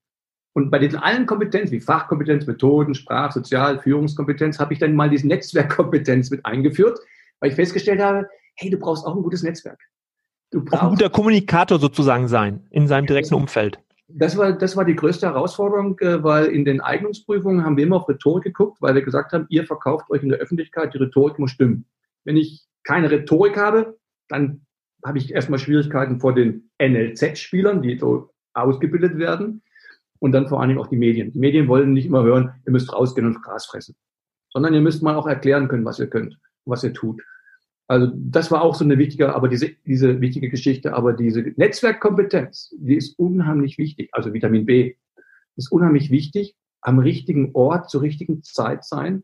Und 0.54 0.69
bei 0.69 0.80
diesen 0.80 0.99
allen 0.99 1.25
Kompetenzen, 1.25 1.71
wie 1.71 1.82
Fachkompetenz, 1.82 2.45
Methoden, 2.45 2.95
Sprach, 2.95 3.32
Sozial, 3.32 3.80
Führungskompetenz, 3.80 4.60
habe 4.60 4.73
ich 4.73 4.80
dann 4.80 4.95
mal 4.95 5.10
diese 5.10 5.27
Netzwerkkompetenz 5.27 6.30
mit 6.30 6.45
eingeführt, 6.45 6.99
weil 7.41 7.49
ich 7.49 7.56
festgestellt 7.56 7.99
habe, 7.99 8.30
hey, 8.56 8.69
du 8.69 8.77
brauchst 8.77 9.06
auch 9.06 9.15
ein 9.15 9.23
gutes 9.23 9.43
Netzwerk. 9.43 9.80
Du 10.51 10.63
brauchst 10.63 10.82
auch 10.82 10.88
ein 10.88 10.89
guter 10.91 11.10
Kommunikator 11.10 11.80
sozusagen 11.80 12.27
sein 12.27 12.65
in 12.69 12.88
seinem 12.88 13.08
direkten 13.08 13.36
Umfeld. 13.36 13.80
Das 14.08 14.38
war, 14.38 14.51
das 14.51 14.75
war 14.75 14.86
die 14.86 14.95
größte 14.95 15.25
Herausforderung, 15.25 15.97
äh, 15.99 16.21
weil 16.23 16.47
in 16.47 16.65
den 16.65 16.82
Eignungsprüfungen 16.82 17.63
haben 17.63 17.77
wir 17.77 17.86
immer 17.86 17.97
auf 17.97 18.10
Rhetorik 18.10 18.43
geguckt, 18.43 18.82
weil 18.82 18.93
wir 18.95 19.01
gesagt 19.01 19.32
haben, 19.32 19.45
ihr 19.49 19.65
verkauft 19.65 20.10
euch 20.10 20.21
in 20.21 20.30
der 20.30 20.39
Öffentlichkeit, 20.39 20.93
die 20.93 20.97
Rhetorik 20.97 21.39
muss 21.39 21.51
stimmen. 21.51 21.86
Wenn 22.25 22.38
ich 22.38 22.65
keine 22.84 23.10
Rhetorik 23.10 23.58
habe, 23.58 23.97
dann 24.27 24.65
habe 25.04 25.17
ich 25.17 25.34
erstmal 25.34 25.60
Schwierigkeiten 25.60 26.19
vor 26.19 26.36
den 26.36 26.69
NLZ-Spielern, 26.82 27.82
die 27.82 27.97
so 27.97 28.32
ausgebildet 28.54 29.17
werden. 29.17 29.63
Und 30.19 30.34
dann 30.34 30.47
vor 30.47 30.60
allen 30.60 30.69
Dingen 30.69 30.80
auch 30.80 30.88
die 30.88 30.97
Medien. 30.97 31.32
Die 31.32 31.39
Medien 31.39 31.67
wollen 31.67 31.93
nicht 31.93 32.06
immer 32.06 32.21
hören, 32.21 32.54
ihr 32.65 32.71
müsst 32.71 32.93
rausgehen 32.93 33.25
und 33.25 33.41
Gras 33.41 33.65
fressen. 33.65 33.95
Sondern 34.49 34.73
ihr 34.75 34.82
müsst 34.82 35.01
mal 35.01 35.15
auch 35.15 35.25
erklären 35.25 35.67
können, 35.67 35.86
was 35.86 35.97
ihr 35.97 36.08
könnt, 36.08 36.38
was 36.65 36.84
ihr 36.84 36.93
tut. 36.93 37.21
Also 37.88 38.12
das 38.15 38.52
war 38.52 38.62
auch 38.62 38.76
so 38.76 38.86
eine 38.86 38.97
wichtige, 38.97 39.36
aber 39.36 39.50
diese, 39.50 39.69
diese 39.86 40.21
wichtige 40.21 40.50
Geschichte, 40.50 40.93
aber 40.93 41.13
diese 41.13 41.41
Netzwerkkompetenz, 41.58 42.74
die 42.78 42.95
ist 42.95 43.19
unheimlich 43.19 43.78
wichtig. 43.78 44.10
Also 44.13 44.34
Vitamin 44.34 44.65
B 44.65 44.95
ist 45.58 45.71
unheimlich 45.71 46.10
wichtig, 46.10 46.56
am 46.80 47.00
richtigen 47.00 47.52
Ort 47.54 47.89
zur 47.89 48.02
richtigen 48.02 48.43
Zeit 48.43 48.86
sein. 48.86 49.24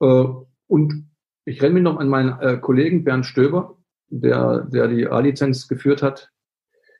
Äh, 0.00 0.24
und 0.68 1.10
ich 1.44 1.60
renne 1.60 1.74
mir 1.74 1.82
noch 1.82 1.98
an 1.98 2.08
meinen 2.08 2.40
äh, 2.40 2.56
Kollegen 2.56 3.04
Bernd 3.04 3.26
Stöber, 3.26 3.76
der, 4.08 4.60
der 4.60 4.88
die 4.88 5.06
A-Lizenz 5.06 5.68
geführt 5.68 6.02
hat, 6.02 6.32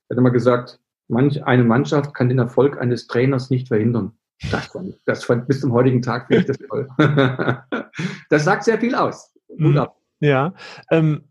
der 0.08 0.16
hat 0.16 0.20
immer 0.20 0.30
gesagt, 0.30 0.78
manch 1.08 1.44
eine 1.44 1.64
Mannschaft 1.64 2.14
kann 2.14 2.28
den 2.28 2.38
Erfolg 2.38 2.78
eines 2.78 3.06
Trainers 3.06 3.50
nicht 3.50 3.68
verhindern. 3.68 4.12
Das 4.50 4.66
fand, 4.66 4.98
das 5.04 5.24
fand 5.24 5.46
bis 5.46 5.60
zum 5.60 5.72
heutigen 5.72 6.02
Tag 6.02 6.26
finde 6.26 6.40
ich 6.40 6.46
das 6.46 6.58
toll. 6.58 6.88
das 8.28 8.44
sagt 8.44 8.64
sehr 8.64 8.78
viel 8.78 8.94
aus. 8.94 9.31
Mhm. 9.56 9.86
Ja. 10.20 10.54
Ähm, 10.90 11.24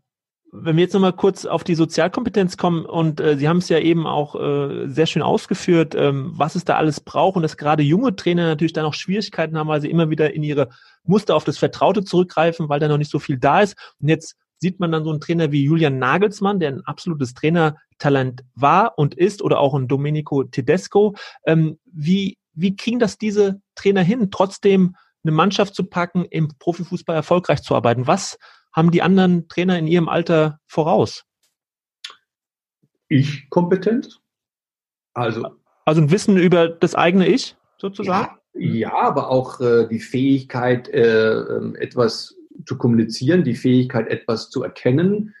wenn 0.52 0.76
wir 0.76 0.82
jetzt 0.82 0.92
nochmal 0.92 1.14
kurz 1.14 1.46
auf 1.46 1.64
die 1.64 1.74
Sozialkompetenz 1.74 2.58
kommen 2.58 2.84
und 2.84 3.20
äh, 3.20 3.38
Sie 3.38 3.48
haben 3.48 3.56
es 3.56 3.70
ja 3.70 3.78
eben 3.78 4.06
auch 4.06 4.34
äh, 4.34 4.86
sehr 4.86 5.06
schön 5.06 5.22
ausgeführt, 5.22 5.94
ähm, 5.96 6.32
was 6.34 6.56
es 6.56 6.64
da 6.64 6.76
alles 6.76 7.00
braucht 7.00 7.36
und 7.36 7.42
dass 7.42 7.56
gerade 7.56 7.82
junge 7.82 8.14
Trainer 8.14 8.44
natürlich 8.44 8.74
da 8.74 8.82
noch 8.82 8.92
Schwierigkeiten 8.92 9.56
haben, 9.56 9.68
weil 9.68 9.80
sie 9.80 9.90
immer 9.90 10.10
wieder 10.10 10.34
in 10.34 10.42
ihre 10.42 10.68
Muster 11.04 11.34
auf 11.34 11.44
das 11.44 11.56
Vertraute 11.56 12.04
zurückgreifen, 12.04 12.68
weil 12.68 12.80
da 12.80 12.88
noch 12.88 12.98
nicht 12.98 13.10
so 13.10 13.18
viel 13.18 13.38
da 13.38 13.62
ist. 13.62 13.76
Und 13.98 14.08
jetzt 14.08 14.36
sieht 14.58 14.78
man 14.78 14.92
dann 14.92 15.04
so 15.04 15.10
einen 15.10 15.20
Trainer 15.20 15.52
wie 15.52 15.64
Julian 15.64 15.98
Nagelsmann, 15.98 16.60
der 16.60 16.68
ein 16.68 16.82
absolutes 16.82 17.32
Trainertalent 17.32 18.44
war 18.54 18.98
und 18.98 19.14
ist, 19.14 19.40
oder 19.40 19.58
auch 19.58 19.74
ein 19.74 19.88
Domenico 19.88 20.44
Tedesco. 20.44 21.14
Ähm, 21.46 21.78
wie, 21.86 22.36
wie 22.52 22.76
kriegen 22.76 22.98
das 22.98 23.16
diese 23.16 23.62
Trainer 23.74 24.02
hin, 24.02 24.30
trotzdem 24.30 24.96
eine 25.24 25.32
Mannschaft 25.32 25.74
zu 25.74 25.84
packen, 25.84 26.24
im 26.24 26.48
Profifußball 26.58 27.14
erfolgreich 27.14 27.62
zu 27.62 27.74
arbeiten? 27.74 28.06
Was 28.06 28.38
haben 28.72 28.90
die 28.90 29.02
anderen 29.02 29.48
Trainer 29.48 29.78
in 29.78 29.86
ihrem 29.86 30.08
Alter 30.08 30.58
voraus? 30.66 31.24
Ich 33.08 33.50
kompetent. 33.50 34.20
Also, 35.14 35.46
also 35.84 36.00
ein 36.00 36.10
Wissen 36.10 36.36
über 36.38 36.68
das 36.68 36.94
eigene 36.94 37.26
Ich 37.26 37.56
sozusagen? 37.76 38.38
Ja, 38.54 38.88
ja 38.88 38.94
aber 38.94 39.28
auch 39.28 39.60
äh, 39.60 39.86
die 39.88 40.00
Fähigkeit, 40.00 40.88
äh, 40.88 41.32
ähm, 41.32 41.76
etwas 41.76 42.34
zu 42.66 42.78
kommunizieren, 42.78 43.44
die 43.44 43.54
Fähigkeit, 43.54 44.08
etwas 44.08 44.50
zu 44.50 44.62
erkennen, 44.62 45.34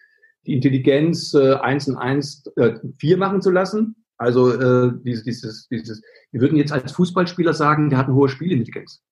die 0.46 0.54
Intelligenz, 0.54 1.34
äh, 1.34 1.54
eins 1.54 1.88
und 1.88 1.96
eins 1.96 2.44
äh, 2.56 2.74
vier 2.98 3.16
machen 3.16 3.40
zu 3.40 3.50
lassen. 3.50 3.96
Also 4.18 4.52
äh, 4.52 4.92
dieses, 5.04 5.24
dieses, 5.24 5.68
dieses, 5.68 6.02
wir 6.30 6.40
würden 6.40 6.56
jetzt 6.56 6.72
als 6.72 6.92
Fußballspieler 6.92 7.54
sagen, 7.54 7.90
der 7.90 7.98
hat 7.98 8.06
eine 8.06 8.14
hohe 8.14 8.28
Spielintelligenz. 8.28 9.02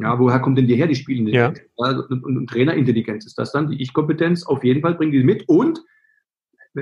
Ja, 0.00 0.18
woher 0.18 0.40
kommt 0.40 0.56
denn 0.56 0.66
die 0.66 0.76
her, 0.76 0.86
die 0.86 0.94
Spielintelligenz? 0.94 1.58
Ja. 1.58 1.84
Also, 1.84 2.04
und, 2.08 2.24
und, 2.24 2.46
Trainerintelligenz 2.48 3.26
ist 3.26 3.38
das 3.38 3.52
dann, 3.52 3.68
die 3.68 3.82
Ich-Kompetenz, 3.82 4.44
auf 4.44 4.64
jeden 4.64 4.80
Fall 4.80 4.94
bringen 4.94 5.12
die 5.12 5.22
mit. 5.22 5.46
Und, 5.48 5.82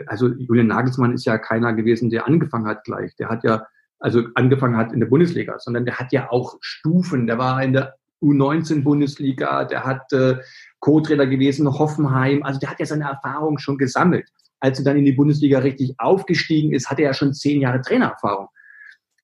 also 0.07 0.29
Julian 0.29 0.69
Nagelsmann 0.69 1.15
ist 1.15 1.25
ja 1.25 1.39
keiner 1.39 1.73
gewesen, 1.73 2.11
der 2.11 2.27
angefangen 2.27 2.67
hat 2.67 2.85
gleich. 2.85 3.17
Der 3.17 3.29
hat 3.29 3.43
ja, 3.43 3.67
also 3.99 4.23
angefangen 4.35 4.77
hat 4.77 4.93
in 4.93 5.01
der 5.01 5.09
Bundesliga, 5.09 5.59
sondern 5.59 5.85
der 5.85 5.99
hat 5.99 6.13
ja 6.13 6.31
auch 6.31 6.59
Stufen. 6.61 7.27
Der 7.27 7.39
war 7.39 7.63
in 7.63 7.73
der 7.73 7.95
U19-Bundesliga, 8.23 9.65
der 9.65 9.85
hat 9.85 10.13
äh, 10.13 10.37
Co-Trainer 10.79 11.27
gewesen, 11.27 11.67
Hoffenheim. 11.69 12.43
Also 12.43 12.61
der 12.61 12.71
hat 12.71 12.79
ja 12.79 12.87
seine 12.87 13.05
Erfahrung 13.05 13.59
schon 13.59 13.79
gesammelt. 13.79 14.29
Als 14.61 14.79
er 14.79 14.85
dann 14.85 14.97
in 14.97 15.05
die 15.05 15.13
Bundesliga 15.13 15.61
richtig 15.61 15.95
aufgestiegen 15.99 16.73
ist, 16.73 16.91
hat 16.91 16.99
er 16.99 17.07
ja 17.07 17.15
schon 17.15 17.35
zehn 17.35 17.61
Jahre 17.61 17.81
Trainererfahrung. 17.81 18.49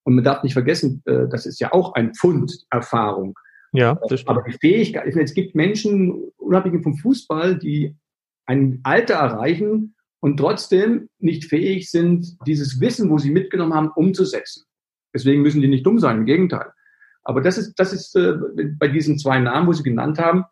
Und 0.05 0.15
man 0.17 0.25
darf 0.25 0.43
nicht 0.43 0.53
vergessen, 0.53 1.03
äh, 1.07 1.29
das 1.29 1.47
ist 1.47 1.61
ja 1.61 1.73
auch 1.73 1.95
ein 1.95 2.15
Pfund 2.15 2.67
Erfahrung. 2.71 3.39
Ja, 3.75 3.99
das 4.09 4.21
stimmt. 4.21 4.31
Aber 4.31 4.49
die 4.49 4.57
Fähigkeit, 4.57 5.17
es 5.17 5.35
gibt 5.35 5.57
Menschen, 5.57 6.31
unabhängig 6.37 6.85
vom 6.85 6.97
Fußball, 6.97 7.59
die 7.59 7.97
ein 8.47 8.79
Alter 8.85 9.15
erreichen 9.15 9.97
und 10.21 10.37
trotzdem 10.37 11.09
nicht 11.19 11.47
fähig 11.47 11.91
sind, 11.91 12.37
dieses 12.47 12.81
Wissen, 12.81 13.11
wo 13.11 13.19
sie 13.19 13.31
mitgenommen 13.31 13.75
haben, 13.75 13.91
umzusetzen. 13.91 14.65
Deswegen 15.13 15.43
müssen 15.43 15.61
die 15.61 15.69
nicht 15.69 15.85
dumm 15.85 15.99
sein, 15.99 16.19
im 16.19 16.25
Gegenteil. 16.25 16.71
Aber 17.25 17.41
das 17.41 17.59
ist, 17.59 17.75
das 17.75 17.93
ist 17.93 18.15
äh, 18.15 18.35
bei 18.79 18.87
diesen 18.87 19.19
zwei 19.19 19.41
Namen, 19.41 19.67
wo 19.67 19.73
Sie 19.73 19.83
genannt 19.83 20.19
haben, 20.19 20.45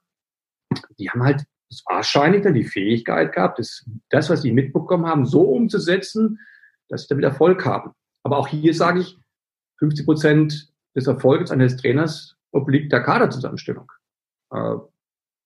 die 0.98 1.08
haben 1.08 1.22
halt 1.22 1.44
wahrscheinlich 1.86 2.42
dann 2.42 2.54
die 2.54 2.64
Fähigkeit 2.64 3.32
gehabt, 3.32 3.60
das, 3.60 3.84
das, 4.10 4.30
was 4.30 4.42
sie 4.42 4.52
mitbekommen 4.52 5.06
haben, 5.06 5.26
so 5.26 5.42
umzusetzen, 5.42 6.40
dass 6.88 7.02
sie 7.02 7.08
damit 7.08 7.24
Erfolg 7.24 7.64
haben. 7.64 7.92
Aber 8.24 8.38
auch 8.38 8.48
hier 8.48 8.74
sage 8.74 9.00
ich, 9.00 9.16
50 9.78 10.06
Prozent 10.06 10.72
des 10.96 11.06
Erfolgs 11.06 11.50
eines 11.50 11.76
Trainers 11.76 12.36
obliegt 12.52 12.92
der 12.92 13.02
Kaderzusammenstellung. 13.02 13.90
Äh, 14.52 14.76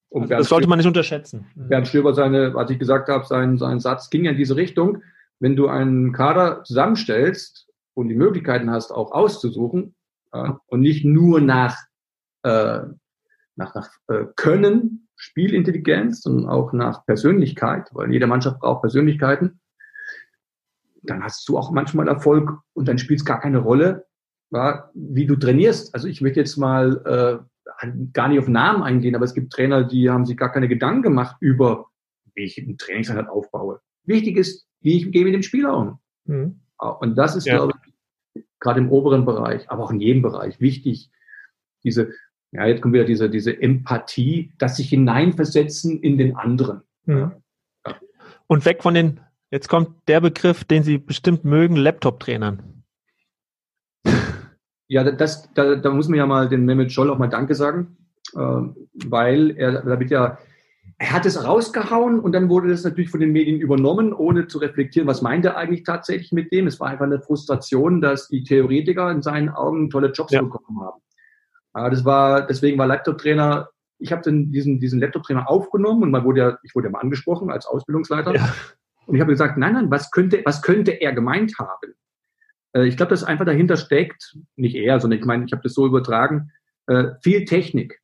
also 0.09 0.27
das 0.27 0.49
sollte 0.49 0.69
man 0.69 0.77
nicht 0.77 0.87
unterschätzen. 0.87 1.47
Bernd 1.55 1.87
Stöber, 1.87 2.13
seine, 2.13 2.53
was 2.53 2.69
ich 2.69 2.79
gesagt 2.79 3.09
habe, 3.09 3.25
sein, 3.25 3.57
sein 3.57 3.79
Satz 3.79 4.09
ging 4.09 4.23
ja 4.23 4.31
in 4.31 4.37
diese 4.37 4.55
Richtung. 4.55 5.03
Wenn 5.39 5.55
du 5.55 5.67
einen 5.67 6.13
Kader 6.13 6.63
zusammenstellst 6.63 7.67
und 7.93 8.07
die 8.07 8.15
Möglichkeiten 8.15 8.71
hast, 8.71 8.91
auch 8.91 9.11
auszusuchen, 9.11 9.95
äh, 10.31 10.51
und 10.67 10.79
nicht 10.81 11.05
nur 11.05 11.41
nach, 11.41 11.77
äh, 12.43 12.79
nach, 13.55 13.75
nach 13.75 13.89
äh, 14.07 14.25
Können, 14.35 15.09
Spielintelligenz, 15.15 16.21
sondern 16.21 16.49
auch 16.49 16.73
nach 16.73 17.05
Persönlichkeit, 17.05 17.89
weil 17.91 18.11
jede 18.11 18.27
Mannschaft 18.27 18.59
braucht 18.59 18.81
Persönlichkeiten, 18.81 19.59
dann 21.03 21.23
hast 21.23 21.47
du 21.49 21.57
auch 21.57 21.71
manchmal 21.71 22.07
Erfolg 22.07 22.59
und 22.73 22.87
dann 22.87 22.97
spielt 22.97 23.19
es 23.19 23.25
gar 23.25 23.39
keine 23.39 23.59
Rolle, 23.59 24.06
ja, 24.51 24.89
wie 24.93 25.25
du 25.25 25.35
trainierst. 25.35 25.93
Also 25.93 26.07
ich 26.07 26.21
möchte 26.21 26.39
jetzt 26.39 26.57
mal 26.57 27.01
äh, 27.05 27.87
gar 28.13 28.27
nicht 28.27 28.39
auf 28.39 28.47
Namen 28.47 28.83
eingehen, 28.83 29.15
aber 29.15 29.25
es 29.25 29.33
gibt 29.33 29.53
Trainer, 29.53 29.83
die 29.83 30.09
haben 30.09 30.25
sich 30.25 30.37
gar 30.37 30.51
keine 30.51 30.67
Gedanken 30.67 31.01
gemacht 31.01 31.37
über, 31.39 31.87
wie 32.33 32.43
ich 32.43 32.57
einen 32.57 32.77
Trainingseinheit 32.77 33.29
aufbaue. 33.29 33.81
Wichtig 34.03 34.37
ist, 34.37 34.67
wie 34.81 34.97
ich 34.97 35.11
gehe 35.11 35.23
mit 35.23 35.33
dem 35.33 35.43
Spieler 35.43 35.77
um. 35.77 35.99
Mhm. 36.25 36.61
Und 36.77 37.17
das 37.17 37.35
ist, 37.35 37.45
ja. 37.45 37.55
glaube 37.55 37.73
ich, 38.33 38.43
gerade 38.59 38.79
im 38.79 38.91
oberen 38.91 39.25
Bereich, 39.25 39.69
aber 39.69 39.83
auch 39.83 39.91
in 39.91 39.99
jedem 39.99 40.21
Bereich 40.21 40.59
wichtig, 40.59 41.11
diese, 41.83 42.11
ja, 42.51 42.65
jetzt 42.65 42.81
kommt 42.81 42.93
wieder 42.93 43.05
diese, 43.05 43.29
diese 43.29 43.61
Empathie, 43.61 44.53
dass 44.57 44.77
sich 44.77 44.89
hineinversetzen 44.89 46.01
in 46.01 46.17
den 46.17 46.35
anderen. 46.35 46.81
Mhm. 47.05 47.33
Ja. 47.85 47.95
Und 48.47 48.65
weg 48.65 48.81
von 48.83 48.93
den, 48.93 49.19
jetzt 49.51 49.67
kommt 49.67 50.07
der 50.07 50.21
Begriff, 50.21 50.63
den 50.63 50.83
Sie 50.83 50.97
bestimmt 50.97 51.43
mögen, 51.43 51.75
Laptop-Trainern. 51.75 52.76
Ja, 54.87 55.03
das, 55.03 55.51
da, 55.53 55.75
da 55.75 55.89
muss 55.91 56.07
man 56.07 56.17
ja 56.17 56.25
mal 56.25 56.47
den 56.47 56.65
Mehmet 56.65 56.91
Scholl 56.91 57.09
auch 57.09 57.17
mal 57.17 57.27
Danke 57.27 57.55
sagen, 57.55 57.97
äh, 58.35 58.61
weil 59.07 59.51
er 59.57 59.81
damit 59.81 60.09
ja, 60.09 60.37
er 60.97 61.13
hat 61.13 61.25
es 61.25 61.43
rausgehauen 61.43 62.19
und 62.19 62.31
dann 62.31 62.49
wurde 62.49 62.69
das 62.69 62.83
natürlich 62.83 63.11
von 63.11 63.19
den 63.19 63.31
Medien 63.31 63.59
übernommen, 63.59 64.13
ohne 64.13 64.47
zu 64.47 64.57
reflektieren, 64.57 65.07
was 65.07 65.21
meint 65.21 65.45
er 65.45 65.57
eigentlich 65.57 65.83
tatsächlich 65.83 66.31
mit 66.31 66.51
dem. 66.51 66.65
Es 66.67 66.79
war 66.79 66.87
einfach 66.87 67.05
eine 67.05 67.21
Frustration, 67.21 68.01
dass 68.01 68.29
die 68.29 68.43
Theoretiker 68.43 69.11
in 69.11 69.21
seinen 69.21 69.49
Augen 69.49 69.89
tolle 69.89 70.11
Jobs 70.11 70.31
ja. 70.31 70.41
bekommen 70.41 70.81
haben. 70.81 71.01
Aber 71.73 71.89
das 71.91 72.03
war, 72.03 72.47
deswegen 72.47 72.79
war 72.79 72.87
Laptop-Trainer, 72.87 73.69
ich 73.99 74.11
habe 74.11 74.23
diesen, 74.23 74.79
diesen 74.79 74.99
Laptop-Trainer 74.99 75.49
aufgenommen 75.49 76.03
und 76.03 76.11
man 76.11 76.23
wurde 76.23 76.39
ja, 76.39 76.57
ich 76.63 76.73
wurde 76.73 76.87
ja 76.87 76.91
mal 76.91 77.01
angesprochen 77.01 77.51
als 77.51 77.67
Ausbildungsleiter. 77.67 78.33
Ja. 78.33 78.53
Und 79.05 79.15
ich 79.15 79.21
habe 79.21 79.31
gesagt, 79.31 79.57
nein, 79.57 79.73
nein, 79.73 79.91
was 79.91 80.09
könnte, 80.11 80.41
was 80.45 80.61
könnte 80.61 80.91
er 80.91 81.13
gemeint 81.13 81.53
haben? 81.59 81.93
Äh, 82.73 82.87
ich 82.87 82.97
glaube, 82.97 83.09
dass 83.09 83.23
einfach 83.23 83.45
dahinter 83.45 83.77
steckt, 83.77 84.37
nicht 84.55 84.75
er, 84.75 84.99
sondern 84.99 85.19
ich 85.19 85.25
meine, 85.25 85.45
ich 85.45 85.51
habe 85.51 85.63
das 85.63 85.73
so 85.73 85.85
übertragen, 85.85 86.51
äh, 86.87 87.11
viel 87.21 87.45
Technik. 87.45 88.01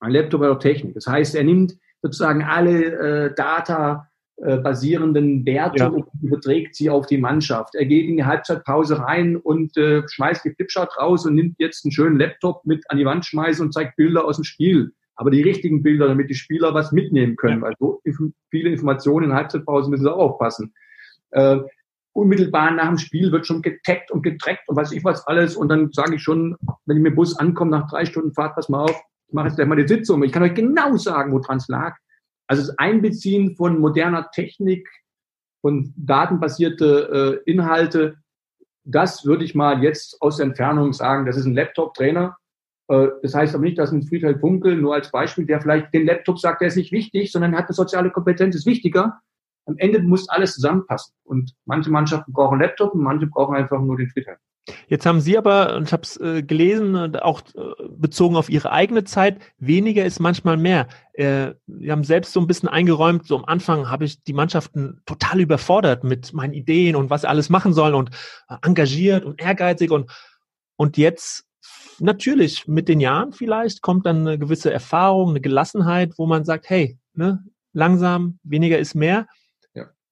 Ein 0.00 0.12
Laptop 0.12 0.42
hat 0.42 0.50
auch 0.50 0.58
Technik. 0.58 0.94
Das 0.94 1.06
heißt, 1.06 1.34
er 1.34 1.44
nimmt 1.44 1.74
sozusagen 2.02 2.42
alle 2.42 3.28
äh, 3.28 3.34
Data 3.34 4.08
basierenden 4.36 5.46
Werte 5.46 5.78
ja. 5.78 5.86
und 5.86 6.06
überträgt 6.20 6.74
sie 6.74 6.90
auf 6.90 7.06
die 7.06 7.18
Mannschaft. 7.18 7.76
Er 7.76 7.86
geht 7.86 8.08
in 8.08 8.16
die 8.16 8.24
Halbzeitpause 8.24 8.98
rein 8.98 9.36
und 9.36 9.76
äh, 9.76 10.02
schmeißt 10.08 10.44
die 10.44 10.50
Flipchart 10.50 10.98
raus 10.98 11.24
und 11.24 11.36
nimmt 11.36 11.54
jetzt 11.60 11.84
einen 11.84 11.92
schönen 11.92 12.18
Laptop 12.18 12.66
mit 12.66 12.82
an 12.90 12.98
die 12.98 13.04
Wand 13.04 13.24
schmeißen 13.24 13.64
und 13.64 13.72
zeigt 13.72 13.94
Bilder 13.94 14.24
aus 14.24 14.34
dem 14.34 14.44
Spiel. 14.44 14.92
Aber 15.14 15.30
die 15.30 15.42
richtigen 15.42 15.84
Bilder, 15.84 16.08
damit 16.08 16.30
die 16.30 16.34
Spieler 16.34 16.74
was 16.74 16.90
mitnehmen 16.90 17.36
können, 17.36 17.62
ja. 17.62 17.68
weil 17.68 17.74
so 17.78 18.02
viele 18.50 18.70
Informationen 18.70 19.30
in 19.30 19.36
Halbzeitpause 19.36 19.88
müssen 19.88 20.02
sie 20.02 20.12
auch 20.12 20.32
aufpassen. 20.32 20.74
Äh, 21.30 21.60
unmittelbar 22.14 22.70
nach 22.70 22.88
dem 22.88 22.98
Spiel 22.98 23.30
wird 23.32 23.46
schon 23.46 23.60
getaggt 23.60 24.10
und 24.10 24.22
getrackt 24.22 24.68
und 24.68 24.76
weiß 24.76 24.92
ich 24.92 25.04
was 25.04 25.26
alles. 25.26 25.56
Und 25.56 25.68
dann 25.68 25.92
sage 25.92 26.14
ich 26.14 26.22
schon, 26.22 26.56
wenn 26.86 26.96
ich 26.96 27.02
mit 27.02 27.12
dem 27.12 27.16
Bus 27.16 27.36
ankomme 27.38 27.72
nach 27.72 27.90
drei 27.90 28.06
Stunden 28.06 28.32
Fahrt, 28.32 28.54
pass 28.54 28.68
mal 28.68 28.84
auf, 28.84 29.02
ich 29.28 29.34
mache 29.34 29.48
jetzt 29.48 29.56
gleich 29.56 29.68
mal 29.68 29.76
die 29.76 29.88
Sitzung. 29.88 30.22
Ich 30.22 30.32
kann 30.32 30.42
euch 30.42 30.54
genau 30.54 30.96
sagen, 30.96 31.32
woran 31.32 31.58
es 31.58 31.68
lag. 31.68 31.96
Also 32.46 32.62
das 32.62 32.78
Einbeziehen 32.78 33.56
von 33.56 33.80
moderner 33.80 34.30
Technik, 34.30 34.88
von 35.60 35.92
datenbasierte 35.96 37.42
äh, 37.46 37.50
Inhalte, 37.50 38.16
das 38.84 39.24
würde 39.24 39.44
ich 39.44 39.54
mal 39.54 39.82
jetzt 39.82 40.20
aus 40.20 40.36
der 40.36 40.46
Entfernung 40.46 40.92
sagen, 40.92 41.26
das 41.26 41.36
ist 41.36 41.46
ein 41.46 41.54
Laptop-Trainer. 41.54 42.36
Äh, 42.88 43.08
das 43.22 43.34
heißt 43.34 43.54
aber 43.54 43.64
nicht, 43.64 43.78
dass 43.78 43.90
ein 43.90 44.02
Friedhelm 44.02 44.38
Funkel 44.38 44.76
nur 44.76 44.94
als 44.94 45.10
Beispiel, 45.10 45.46
der 45.46 45.60
vielleicht 45.60 45.92
den 45.94 46.06
Laptop 46.06 46.38
sagt, 46.38 46.60
der 46.60 46.68
ist 46.68 46.76
nicht 46.76 46.92
wichtig, 46.92 47.32
sondern 47.32 47.56
hat 47.56 47.66
eine 47.66 47.74
soziale 47.74 48.10
Kompetenz, 48.10 48.54
ist 48.54 48.66
wichtiger 48.66 49.20
am 49.66 49.76
Ende 49.78 50.02
muss 50.02 50.28
alles 50.28 50.54
zusammenpassen. 50.54 51.14
Und 51.24 51.54
manche 51.64 51.90
Mannschaften 51.90 52.32
brauchen 52.32 52.60
Laptop 52.60 52.94
und 52.94 53.02
manche 53.02 53.26
brauchen 53.26 53.56
einfach 53.56 53.80
nur 53.80 53.96
den 53.96 54.10
Friedhelm. 54.10 54.38
Jetzt 54.88 55.04
haben 55.04 55.20
Sie 55.20 55.36
aber, 55.36 55.76
und 55.76 55.88
ich 55.88 55.92
habe 55.92 56.02
es 56.04 56.16
äh, 56.18 56.42
gelesen, 56.42 57.16
auch 57.16 57.42
äh, 57.54 57.88
bezogen 57.90 58.36
auf 58.36 58.48
Ihre 58.48 58.72
eigene 58.72 59.04
Zeit, 59.04 59.38
weniger 59.58 60.04
ist 60.06 60.20
manchmal 60.20 60.56
mehr. 60.56 60.88
Äh, 61.12 61.52
Sie 61.66 61.92
haben 61.92 62.04
selbst 62.04 62.32
so 62.32 62.40
ein 62.40 62.46
bisschen 62.46 62.70
eingeräumt, 62.70 63.26
so 63.26 63.36
am 63.36 63.44
Anfang 63.44 63.90
habe 63.90 64.06
ich 64.06 64.22
die 64.22 64.32
Mannschaften 64.32 65.02
total 65.04 65.40
überfordert 65.40 66.02
mit 66.02 66.32
meinen 66.32 66.54
Ideen 66.54 66.96
und 66.96 67.10
was 67.10 67.22
sie 67.22 67.28
alles 67.28 67.50
machen 67.50 67.74
sollen 67.74 67.94
und 67.94 68.10
äh, 68.48 68.56
engagiert 68.62 69.24
und 69.24 69.40
ehrgeizig 69.40 69.90
und, 69.90 70.10
und 70.76 70.96
jetzt 70.96 71.46
natürlich 71.98 72.66
mit 72.66 72.88
den 72.88 73.00
Jahren 73.00 73.32
vielleicht 73.32 73.82
kommt 73.82 74.06
dann 74.06 74.26
eine 74.26 74.38
gewisse 74.38 74.72
Erfahrung, 74.72 75.30
eine 75.30 75.40
Gelassenheit, 75.42 76.14
wo 76.16 76.26
man 76.26 76.44
sagt, 76.44 76.70
hey, 76.70 76.98
ne, 77.12 77.44
langsam, 77.74 78.38
weniger 78.42 78.78
ist 78.78 78.94
mehr. 78.94 79.26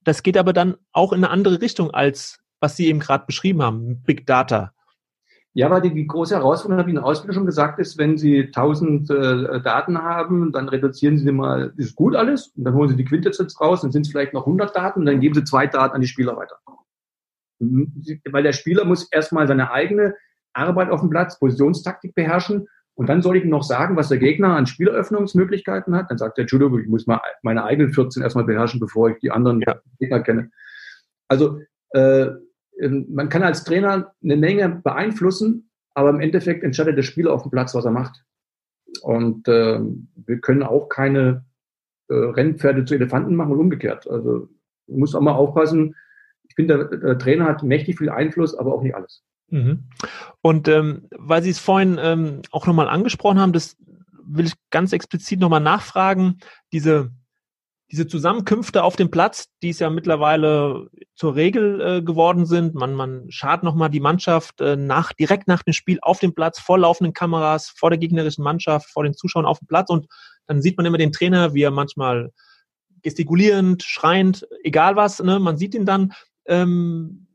Das 0.05 0.23
geht 0.23 0.37
aber 0.37 0.53
dann 0.53 0.77
auch 0.93 1.13
in 1.13 1.25
eine 1.25 1.31
andere 1.31 1.61
Richtung 1.61 1.91
als 1.91 2.43
was 2.63 2.77
Sie 2.77 2.87
eben 2.87 3.01
gerade 3.01 3.27
beschrieben 3.27 3.61
haben, 3.61 4.03
Big 4.03 4.27
Data. 4.27 4.73
Ja, 5.55 5.71
weil 5.71 5.83
die, 5.83 5.93
die 5.93 6.07
große 6.07 6.35
Herausforderung, 6.35 6.79
habe 6.79 6.89
ich 6.89 6.95
in 6.95 7.03
der 7.03 7.05
Ausbildung 7.05 7.35
schon 7.35 7.47
gesagt, 7.47 7.79
ist, 7.79 7.99
wenn 7.99 8.17
Sie 8.17 8.45
1000 8.47 9.11
äh, 9.11 9.61
Daten 9.61 9.99
haben, 9.99 10.51
dann 10.53 10.71
reduzieren 10.71 11.19
Sie 11.19 11.31
mal, 11.31 11.75
ist 11.77 11.95
gut 11.95 12.17
alles, 12.17 12.53
und 12.57 12.65
dann 12.65 12.73
holen 12.73 12.89
Sie 12.89 12.97
die 12.97 13.05
Quintessenz 13.05 13.61
raus, 13.61 13.83
dann 13.83 13.93
sind 13.93 14.07
es 14.07 14.13
vielleicht 14.13 14.33
noch 14.33 14.47
100 14.47 14.75
Daten, 14.75 15.01
und 15.01 15.07
dann 15.07 15.21
geben 15.21 15.35
Sie 15.35 15.45
zwei 15.45 15.67
Daten 15.67 15.95
an 15.95 16.01
die 16.01 16.07
Spieler 16.07 16.37
weiter. 16.37 16.57
Mhm. 17.59 17.93
Weil 18.31 18.45
der 18.45 18.55
Spieler 18.55 18.87
muss 18.87 19.11
erstmal 19.13 19.47
seine 19.47 19.71
eigene 19.71 20.15
Arbeit 20.55 20.89
auf 20.91 21.01
dem 21.01 21.11
Platz, 21.11 21.39
Positionstaktik 21.39 22.15
beherrschen, 22.15 22.67
und 23.03 23.09
dann 23.09 23.21
soll 23.21 23.37
ich 23.37 23.43
ihm 23.43 23.51
noch 23.51 23.65
sagen, 23.65 23.97
was 23.97 24.11
der 24.11 24.19
Gegner 24.19 24.55
an 24.55 24.69
Spieleröffnungsmöglichkeiten 24.69 25.97
hat. 25.97 26.09
Dann 26.09 26.19
sagt 26.19 26.39
der 26.39 26.45
Judo, 26.45 26.79
ich 26.79 26.87
muss 26.87 27.09
mal 27.09 27.21
meine 27.43 27.65
eigenen 27.65 27.93
14 27.93 28.23
erstmal 28.23 28.45
beherrschen, 28.45 28.79
bevor 28.79 29.11
ich 29.11 29.19
die 29.19 29.33
anderen 29.33 29.61
ja. 29.61 29.81
Gegner 29.99 30.21
kenne. 30.21 30.53
Also 31.27 31.59
äh, 31.91 32.29
ähm, 32.79 33.07
man 33.11 33.29
kann 33.29 33.43
als 33.43 33.65
Trainer 33.65 34.13
eine 34.23 34.37
Menge 34.37 34.69
beeinflussen, 34.85 35.69
aber 35.95 36.11
im 36.11 36.21
Endeffekt 36.21 36.63
entscheidet 36.63 36.97
der 36.97 37.03
Spieler 37.03 37.33
auf 37.33 37.43
dem 37.43 37.51
Platz, 37.51 37.75
was 37.75 37.85
er 37.85 37.91
macht. 37.91 38.23
Und 39.03 39.49
äh, 39.49 39.81
wir 39.81 40.41
können 40.41 40.63
auch 40.63 40.89
keine 40.89 41.45
äh, 42.07 42.15
Rennpferde 42.15 42.85
zu 42.85 42.95
Elefanten 42.95 43.35
machen 43.35 43.51
und 43.51 43.59
umgekehrt. 43.59 44.09
Also 44.09 44.49
man 44.87 45.01
muss 45.01 45.17
auch 45.17 45.21
mal 45.21 45.33
aufpassen. 45.33 45.97
Ich 46.45 46.55
finde, 46.55 46.87
der, 46.89 46.99
der 46.99 47.19
Trainer 47.19 47.47
hat 47.47 47.65
mächtig 47.65 47.99
viel 47.99 48.11
Einfluss, 48.11 48.55
aber 48.55 48.73
auch 48.73 48.83
nicht 48.83 48.95
alles. 48.95 49.25
Mhm. 49.49 49.85
Und 50.41 50.69
ähm, 50.69 51.09
weil 51.11 51.43
Sie 51.43 51.51
es 51.51 51.59
vorhin 51.59 51.99
ähm, 52.01 52.43
auch 52.51 52.67
nochmal 52.67 52.89
angesprochen 52.89 53.41
haben, 53.41 53.53
das 53.53 53.77
will 54.25 54.47
ich 54.47 54.55
ganz 54.71 54.93
explizit 54.93 55.41
nochmal 55.41 55.61
nachfragen, 55.61 56.39
diese 56.73 57.13
diese 57.93 58.07
Zusammenkünfte 58.07 58.83
auf 58.83 58.97
dem 58.97 59.11
Platz, 59.11 59.49
die 59.63 59.69
es 59.69 59.79
ja 59.79 59.91
mittlerweile 59.91 60.89
zur 61.15 61.37
Regel 61.37 61.81
äh, 61.81 62.03
geworden 62.03 62.47
sind. 62.47 62.75
Man, 62.75 62.95
man 62.95 63.31
schart 63.31 63.63
nochmal 63.63 63.91
die 63.91 64.01
Mannschaft 64.01 64.63
äh, 64.63 64.77
nach, 64.77 65.13
direkt 65.13 65.47
nach 65.47 65.63
dem 65.63 65.75
Spiel 65.75 65.99
auf 66.01 66.19
dem 66.19 66.35
Platz, 66.35 66.59
vor 66.59 66.79
laufenden 66.79 67.13
Kameras, 67.13 67.69
vor 67.69 67.91
der 67.91 67.99
gegnerischen 67.99 68.43
Mannschaft, 68.43 68.89
vor 68.91 69.05
den 69.05 69.13
Zuschauern 69.13 69.45
auf 69.45 69.59
dem 69.59 69.69
Platz 69.69 69.91
und 69.91 70.07
dann 70.47 70.63
sieht 70.63 70.79
man 70.79 70.87
immer 70.87 70.97
den 70.97 71.13
Trainer, 71.13 71.53
wie 71.53 71.63
er 71.63 71.71
manchmal 71.71 72.33
gestikulierend, 73.03 73.83
schreiend, 73.83 74.47
egal 74.65 74.97
was, 74.97 75.23
ne, 75.23 75.39
man 75.39 75.59
sieht 75.59 75.75
ihn 75.75 75.85
dann. 75.85 76.15
Ähm, 76.47 77.27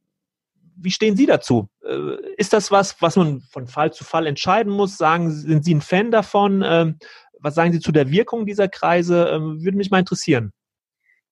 wie 0.80 0.92
stehen 0.92 1.16
Sie 1.16 1.26
dazu? 1.26 1.70
Äh, 1.84 2.18
ist 2.38 2.54
das 2.54 2.72
was, 2.72 3.02
was 3.02 3.16
man 3.16 3.42
von 3.42 3.68
Fall 3.68 3.94
zu 3.94 4.04
Fall 4.04 4.28
entscheiden 4.28 4.72
muss? 4.72 4.98
Sagen, 4.98 5.32
sind 5.32 5.66
Sie 5.66 5.74
ein 5.74 5.82
Fan 5.82 6.12
davon? 6.12 6.64
Ähm, 6.66 6.98
was 7.40 7.56
sagen 7.56 7.72
Sie 7.72 7.80
zu 7.80 7.92
der 7.92 8.12
Wirkung 8.12 8.46
dieser 8.46 8.68
Kreise? 8.68 9.30
Ähm, 9.30 9.64
würde 9.64 9.78
mich 9.78 9.92
mal 9.92 10.00
interessieren. 10.00 10.52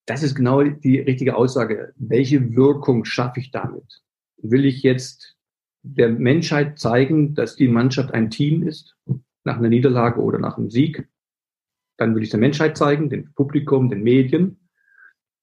Das 0.05 0.21
ist 0.21 0.35
genau 0.35 0.61
die 0.63 0.99
richtige 0.99 1.35
Aussage. 1.35 1.93
Welche 1.95 2.55
Wirkung 2.55 3.05
schaffe 3.05 3.39
ich 3.39 3.51
damit? 3.51 4.01
Will 4.37 4.65
ich 4.65 4.83
jetzt 4.83 5.35
der 5.81 6.09
Menschheit 6.09 6.79
zeigen, 6.79 7.33
dass 7.33 7.55
die 7.55 7.67
Mannschaft 7.67 8.13
ein 8.13 8.29
Team 8.29 8.67
ist, 8.67 8.95
nach 9.43 9.57
einer 9.57 9.69
Niederlage 9.69 10.21
oder 10.21 10.37
nach 10.39 10.57
einem 10.57 10.69
Sieg? 10.69 11.07
Dann 11.97 12.15
will 12.15 12.23
ich 12.23 12.29
der 12.29 12.39
Menschheit 12.39 12.77
zeigen, 12.77 13.09
dem 13.09 13.33
Publikum, 13.33 13.89
den 13.89 14.03
Medien. 14.03 14.64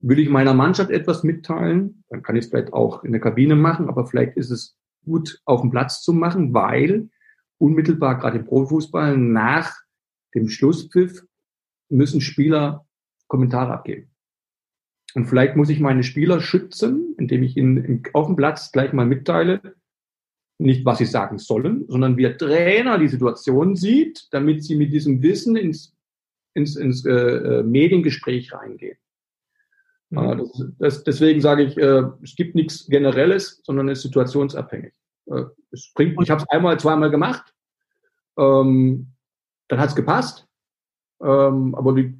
Will 0.03 0.19
ich 0.19 0.29
meiner 0.29 0.53
Mannschaft 0.53 0.91
etwas 0.91 1.23
mitteilen? 1.23 2.03
Dann 2.09 2.23
kann 2.23 2.35
ich 2.35 2.45
es 2.45 2.51
vielleicht 2.51 2.73
auch 2.73 3.05
in 3.05 3.13
der 3.13 3.21
Kabine 3.21 3.55
machen, 3.55 3.89
aber 3.89 4.07
vielleicht 4.07 4.37
ist 4.37 4.51
es 4.51 4.77
gut 5.05 5.41
auf 5.45 5.61
dem 5.61 5.71
Platz 5.71 6.03
zu 6.03 6.13
machen, 6.13 6.53
weil 6.53 7.09
unmittelbar 7.59 8.19
gerade 8.19 8.39
im 8.39 8.45
Profifußball 8.45 9.17
nach 9.17 9.73
dem 10.35 10.49
Schlusspfiff 10.49 11.25
müssen 11.89 12.21
Spieler 12.21 12.85
Kommentare 13.29 13.73
abgeben. 13.73 14.11
Und 15.15 15.27
vielleicht 15.27 15.57
muss 15.57 15.69
ich 15.69 15.79
meine 15.79 16.03
Spieler 16.03 16.41
schützen, 16.41 17.15
indem 17.19 17.43
ich 17.45 17.57
ihnen 17.57 18.03
auf 18.13 18.27
dem 18.27 18.37
Platz 18.37 18.73
gleich 18.73 18.93
mal 18.93 19.07
mitteile, 19.07 19.61
nicht 20.59 20.85
was 20.85 20.99
sie 20.99 21.07
sagen 21.07 21.39
sollen, 21.39 21.85
sondern 21.89 22.17
wie 22.17 22.23
der 22.23 22.39
Trainer 22.39 22.99
die 22.99 23.09
Situation 23.09 23.77
sieht, 23.77 24.29
damit 24.33 24.65
sie 24.65 24.77
mit 24.77 24.93
diesem 24.93 25.23
Wissen 25.23 25.57
ins, 25.57 25.95
ins, 26.55 26.77
ins 26.77 27.05
äh, 27.05 27.13
äh 27.13 27.63
Mediengespräch 27.63 28.53
reingehen. 28.53 28.97
Mhm. 30.13 30.19
Äh, 30.19 30.37
das, 30.37 30.65
das, 30.79 31.05
deswegen 31.05 31.41
sage 31.41 31.65
ich, 31.65 31.77
äh, 31.77 32.05
es 32.23 32.37
gibt 32.37 32.55
nichts 32.55 32.87
Generelles, 32.87 33.61
sondern 33.65 33.89
es 33.89 33.99
ist 33.99 34.05
situationsabhängig. 34.05 34.93
Äh, 35.27 35.45
es 35.71 35.93
bringt, 35.95 36.21
ich 36.23 36.31
habe 36.31 36.43
es 36.43 36.49
einmal, 36.51 36.79
zweimal 36.79 37.11
gemacht. 37.11 37.55
Ähm, 38.39 39.09
dann 39.69 39.81
hat 39.81 39.89
es 39.89 39.97
gepasst. 39.97 40.47
Ähm, 41.23 41.75
aber 41.75 41.95
die, 41.95 42.15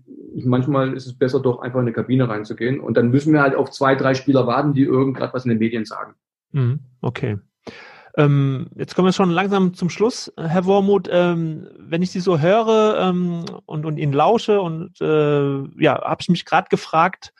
manchmal 0.45 0.95
ist 0.95 1.07
es 1.07 1.19
besser, 1.19 1.41
doch 1.41 1.61
einfach 1.61 1.81
in 1.81 1.87
eine 1.87 1.93
Kabine 1.93 2.29
reinzugehen. 2.29 2.81
Und 2.81 2.97
dann 2.97 3.11
müssen 3.11 3.33
wir 3.33 3.43
halt 3.43 3.55
auf 3.55 3.71
zwei, 3.71 3.95
drei 3.95 4.15
Spieler 4.15 4.47
warten, 4.47 4.75
die 4.75 4.83
irgendwas 4.83 5.35
was 5.35 5.45
in 5.45 5.51
den 5.51 5.59
Medien 5.59 5.85
sagen. 5.85 6.15
Mhm, 6.53 6.81
okay. 7.01 7.39
Ähm, 8.17 8.69
jetzt 8.77 8.95
kommen 8.95 9.09
wir 9.09 9.13
schon 9.13 9.31
langsam 9.31 9.73
zum 9.75 9.89
Schluss, 9.89 10.33
Herr 10.37 10.67
Wormuth. 10.67 11.09
Ähm, 11.11 11.67
wenn 11.79 12.03
ich 12.03 12.11
Sie 12.11 12.21
so 12.21 12.39
höre 12.39 12.99
ähm, 13.01 13.45
und, 13.65 13.87
und 13.87 13.97
Ihnen 13.97 14.13
lausche 14.13 14.61
und 14.61 15.01
äh, 15.01 15.83
ja, 15.83 16.01
habe 16.03 16.21
ich 16.21 16.29
mich 16.29 16.45
gerade 16.45 16.69
gefragt, 16.69 17.33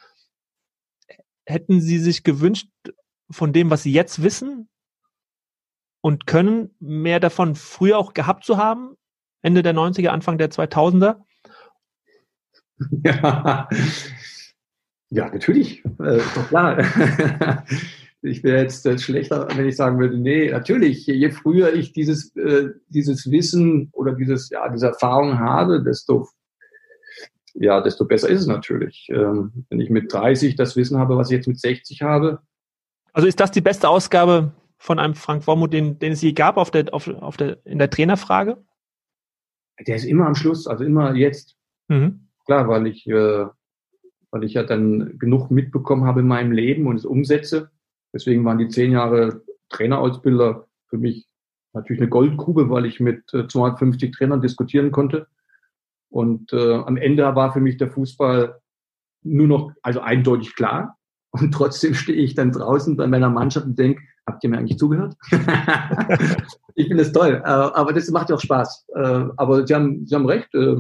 hätten 1.47 1.81
Sie 1.81 1.99
sich 1.99 2.25
gewünscht, 2.25 2.69
von 3.31 3.53
dem, 3.53 3.71
was 3.71 3.83
Sie 3.83 3.93
jetzt 3.93 4.23
wissen 4.23 4.69
und 6.01 6.27
können, 6.27 6.75
mehr 6.81 7.21
davon 7.21 7.55
früher 7.55 7.99
auch 7.99 8.15
gehabt 8.15 8.45
zu 8.45 8.57
haben? 8.57 8.97
Ende 9.43 9.63
der 9.63 9.75
90er, 9.75 10.09
Anfang 10.09 10.39
der 10.39 10.51
2000er? 10.51 11.23
Ja, 13.05 13.69
ja 15.11 15.31
natürlich. 15.31 15.85
Äh, 15.85 16.21
doch 16.35 16.49
klar. 16.49 16.79
ich 18.23 18.43
wäre 18.45 18.63
jetzt 18.63 18.87
äh, 18.87 18.99
schlechter, 18.99 19.49
wenn 19.57 19.69
ich 19.69 19.77
sagen 19.77 19.99
würde, 19.99 20.17
nee, 20.17 20.51
natürlich, 20.51 21.07
je 21.07 21.31
früher 21.31 21.73
ich 21.75 21.93
dieses, 21.93 22.35
äh, 22.37 22.71
dieses 22.89 23.31
Wissen 23.31 23.91
oder 23.93 24.15
dieses, 24.15 24.51
ja, 24.51 24.69
diese 24.69 24.89
Erfahrung 24.89 25.39
habe, 25.39 25.83
desto, 25.83 26.29
ja, 27.55 27.81
desto 27.81 28.05
besser 28.07 28.29
ist 28.29 28.41
es 28.41 28.47
natürlich. 28.47 29.09
Ähm, 29.11 29.65
wenn 29.69 29.81
ich 29.81 29.91
mit 29.91 30.13
30 30.13 30.57
das 30.57 30.77
Wissen 30.77 30.99
habe, 30.99 31.17
was 31.17 31.31
ich 31.31 31.37
jetzt 31.37 31.49
mit 31.49 31.61
60 31.61 32.03
habe. 32.03 32.41
Also 33.13 33.29
ist 33.29 33.41
das 33.41 33.51
die 33.51 33.61
beste 33.61 33.89
Ausgabe 33.89 34.53
von 34.79 34.99
einem 34.99 35.15
Frank 35.15 35.47
Wormuth, 35.47 35.73
den, 35.73 35.99
den 35.99 36.13
es 36.13 36.23
je 36.23 36.33
gab 36.33 36.57
auf 36.57 36.71
der, 36.71 36.93
auf, 36.93 37.09
auf 37.09 37.37
der, 37.37 37.65
in 37.65 37.79
der 37.79 37.91
Trainerfrage? 37.91 38.59
Der 39.87 39.97
ist 39.97 40.05
immer 40.05 40.27
am 40.27 40.35
Schluss, 40.35 40.67
also 40.67 40.85
immer 40.85 41.15
jetzt. 41.15 41.57
Mhm. 41.89 42.29
Klar, 42.47 42.69
weil 42.69 42.87
ich, 42.87 43.07
äh, 43.07 43.47
weil 44.31 44.45
ich 44.45 44.55
ja 44.55 44.63
dann 44.63 45.19
genug 45.19 45.51
mitbekommen 45.51 46.05
habe 46.05 46.21
in 46.21 46.27
meinem 46.27 46.53
Leben 46.53 46.87
und 46.87 46.97
es 46.97 47.05
umsetze. 47.05 47.71
Deswegen 48.13 48.45
waren 48.45 48.59
die 48.59 48.69
zehn 48.69 48.93
Jahre 48.93 49.43
Trainerausbilder 49.69 50.67
für 50.87 50.99
mich 50.99 51.27
natürlich 51.73 52.01
eine 52.01 52.11
Goldgrube, 52.11 52.69
weil 52.71 52.87
ich 52.87 53.01
mit 53.01 53.33
äh, 53.33 53.47
250 53.47 54.13
Trainern 54.13 54.43
diskutieren 54.43 54.91
konnte. 54.91 55.27
Und 56.13 56.53
äh, 56.53 56.75
am 56.75 56.99
Ende 56.99 57.23
war 57.35 57.53
für 57.53 57.61
mich 57.61 57.79
der 57.79 57.91
Fußball 57.91 58.61
nur 59.23 59.47
noch, 59.47 59.73
also 59.83 60.01
eindeutig 60.01 60.55
klar. 60.55 60.99
Und 61.31 61.53
trotzdem 61.53 61.95
stehe 61.95 62.19
ich 62.19 62.35
dann 62.35 62.53
draußen 62.53 62.97
bei 62.97 63.07
meiner 63.07 63.31
Mannschaft 63.31 63.65
und 63.65 63.79
denke, 63.79 64.03
habt 64.27 64.45
ihr 64.45 64.51
mir 64.51 64.59
eigentlich 64.59 64.79
zugehört? 64.79 65.17
ich 66.75 66.89
finde 66.89 67.03
es 67.03 67.13
toll, 67.13 67.41
äh, 67.43 67.49
aber 67.49 67.95
das 67.95 68.11
macht 68.11 68.29
ja 68.29 68.37
auch 68.37 68.41
Spaß. 68.41 68.87
Äh, 68.95 69.25
aber 69.37 69.67
Sie 69.67 69.75
haben, 69.75 70.07
Sie 70.07 70.15
haben 70.15 70.27
recht. 70.27 70.55
Äh, 70.55 70.77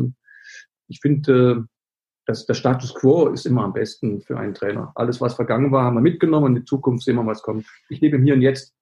ich 0.89 1.01
finde, 1.01 1.67
dass 2.27 2.45
der 2.45 2.55
Status 2.55 2.95
quo 2.95 3.29
ist 3.29 3.47
immer 3.47 3.65
am 3.65 3.73
besten 3.73 4.21
für 4.21 4.39
einen 4.39 4.53
Trainer. 4.53 4.93
Alles, 4.95 5.23
was 5.23 5.35
vergangen 5.35 5.73
war, 5.73 5.85
haben 5.85 5.95
wir 5.95 6.03
mitgenommen 6.03 6.47
und 6.47 6.57
in 6.57 6.67
Zukunft 6.67 7.05
sehen 7.05 7.17
wir, 7.17 7.27
was 7.27 7.43
kommt. 7.43 7.67
Ich 7.89 8.03
lebe 8.03 8.17
im 8.17 8.25
Hier 8.25 8.35
und 8.35 8.43
Jetzt. 8.43 8.75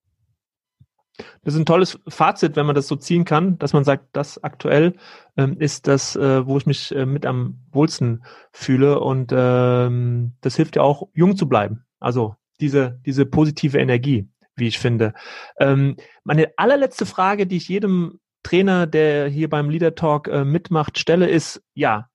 Das 1.42 1.54
ist 1.54 1.60
ein 1.60 1.66
tolles 1.66 1.98
Fazit, 2.08 2.56
wenn 2.56 2.66
man 2.66 2.74
das 2.74 2.88
so 2.88 2.96
ziehen 2.96 3.24
kann, 3.24 3.58
dass 3.58 3.72
man 3.72 3.84
sagt, 3.84 4.08
das 4.12 4.42
aktuell 4.42 4.94
ähm, 5.36 5.56
ist 5.58 5.86
das, 5.86 6.16
äh, 6.16 6.46
wo 6.46 6.56
ich 6.58 6.66
mich 6.66 6.94
äh, 6.94 7.06
mit 7.06 7.26
am 7.26 7.60
wohlsten 7.72 8.24
fühle 8.52 9.00
und 9.00 9.32
ähm, 9.34 10.32
das 10.40 10.56
hilft 10.56 10.76
ja 10.76 10.82
auch, 10.82 11.08
jung 11.14 11.36
zu 11.36 11.48
bleiben. 11.48 11.84
Also 11.98 12.34
diese, 12.60 13.00
diese 13.04 13.26
positive 13.26 13.78
Energie 13.78 14.28
wie 14.60 14.68
ich 14.68 14.78
finde. 14.78 15.14
Ähm, 15.58 15.96
meine 16.22 16.52
allerletzte 16.56 17.06
Frage, 17.06 17.46
die 17.46 17.56
ich 17.56 17.68
jedem 17.68 18.20
Trainer, 18.44 18.86
der 18.86 19.28
hier 19.28 19.50
beim 19.50 19.68
Leader 19.68 19.94
Talk 19.94 20.28
äh, 20.28 20.44
mitmacht, 20.44 20.98
stelle, 20.98 21.28
ist, 21.28 21.62
ja, 21.74 22.08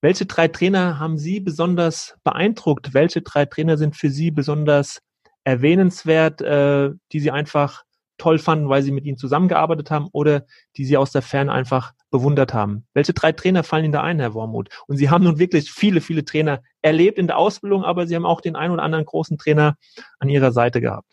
welche 0.00 0.26
drei 0.26 0.48
Trainer 0.48 0.98
haben 0.98 1.16
Sie 1.16 1.40
besonders 1.40 2.16
beeindruckt? 2.24 2.92
Welche 2.92 3.22
drei 3.22 3.46
Trainer 3.46 3.78
sind 3.78 3.96
für 3.96 4.10
Sie 4.10 4.30
besonders 4.30 5.00
erwähnenswert, 5.44 6.42
äh, 6.42 6.90
die 7.12 7.20
Sie 7.20 7.30
einfach 7.30 7.84
toll 8.18 8.38
fanden, 8.38 8.68
weil 8.68 8.82
Sie 8.82 8.92
mit 8.92 9.04
ihnen 9.04 9.16
zusammengearbeitet 9.16 9.90
haben 9.90 10.08
oder 10.12 10.44
die 10.76 10.84
Sie 10.84 10.96
aus 10.96 11.12
der 11.12 11.22
Ferne 11.22 11.52
einfach 11.52 11.92
bewundert 12.10 12.54
haben? 12.54 12.86
Welche 12.94 13.12
drei 13.12 13.32
Trainer 13.32 13.62
fallen 13.64 13.84
Ihnen 13.84 13.92
da 13.92 14.02
ein, 14.02 14.20
Herr 14.20 14.34
Wormuth? 14.34 14.68
Und 14.86 14.96
Sie 14.96 15.10
haben 15.10 15.24
nun 15.24 15.38
wirklich 15.38 15.70
viele, 15.70 16.00
viele 16.00 16.24
Trainer 16.24 16.62
erlebt 16.82 17.18
in 17.18 17.26
der 17.26 17.38
Ausbildung, 17.38 17.84
aber 17.84 18.06
Sie 18.06 18.14
haben 18.14 18.26
auch 18.26 18.40
den 18.40 18.56
einen 18.56 18.72
oder 18.72 18.82
anderen 18.82 19.04
großen 19.04 19.38
Trainer 19.38 19.76
an 20.18 20.28
Ihrer 20.28 20.52
Seite 20.52 20.80
gehabt. 20.80 21.08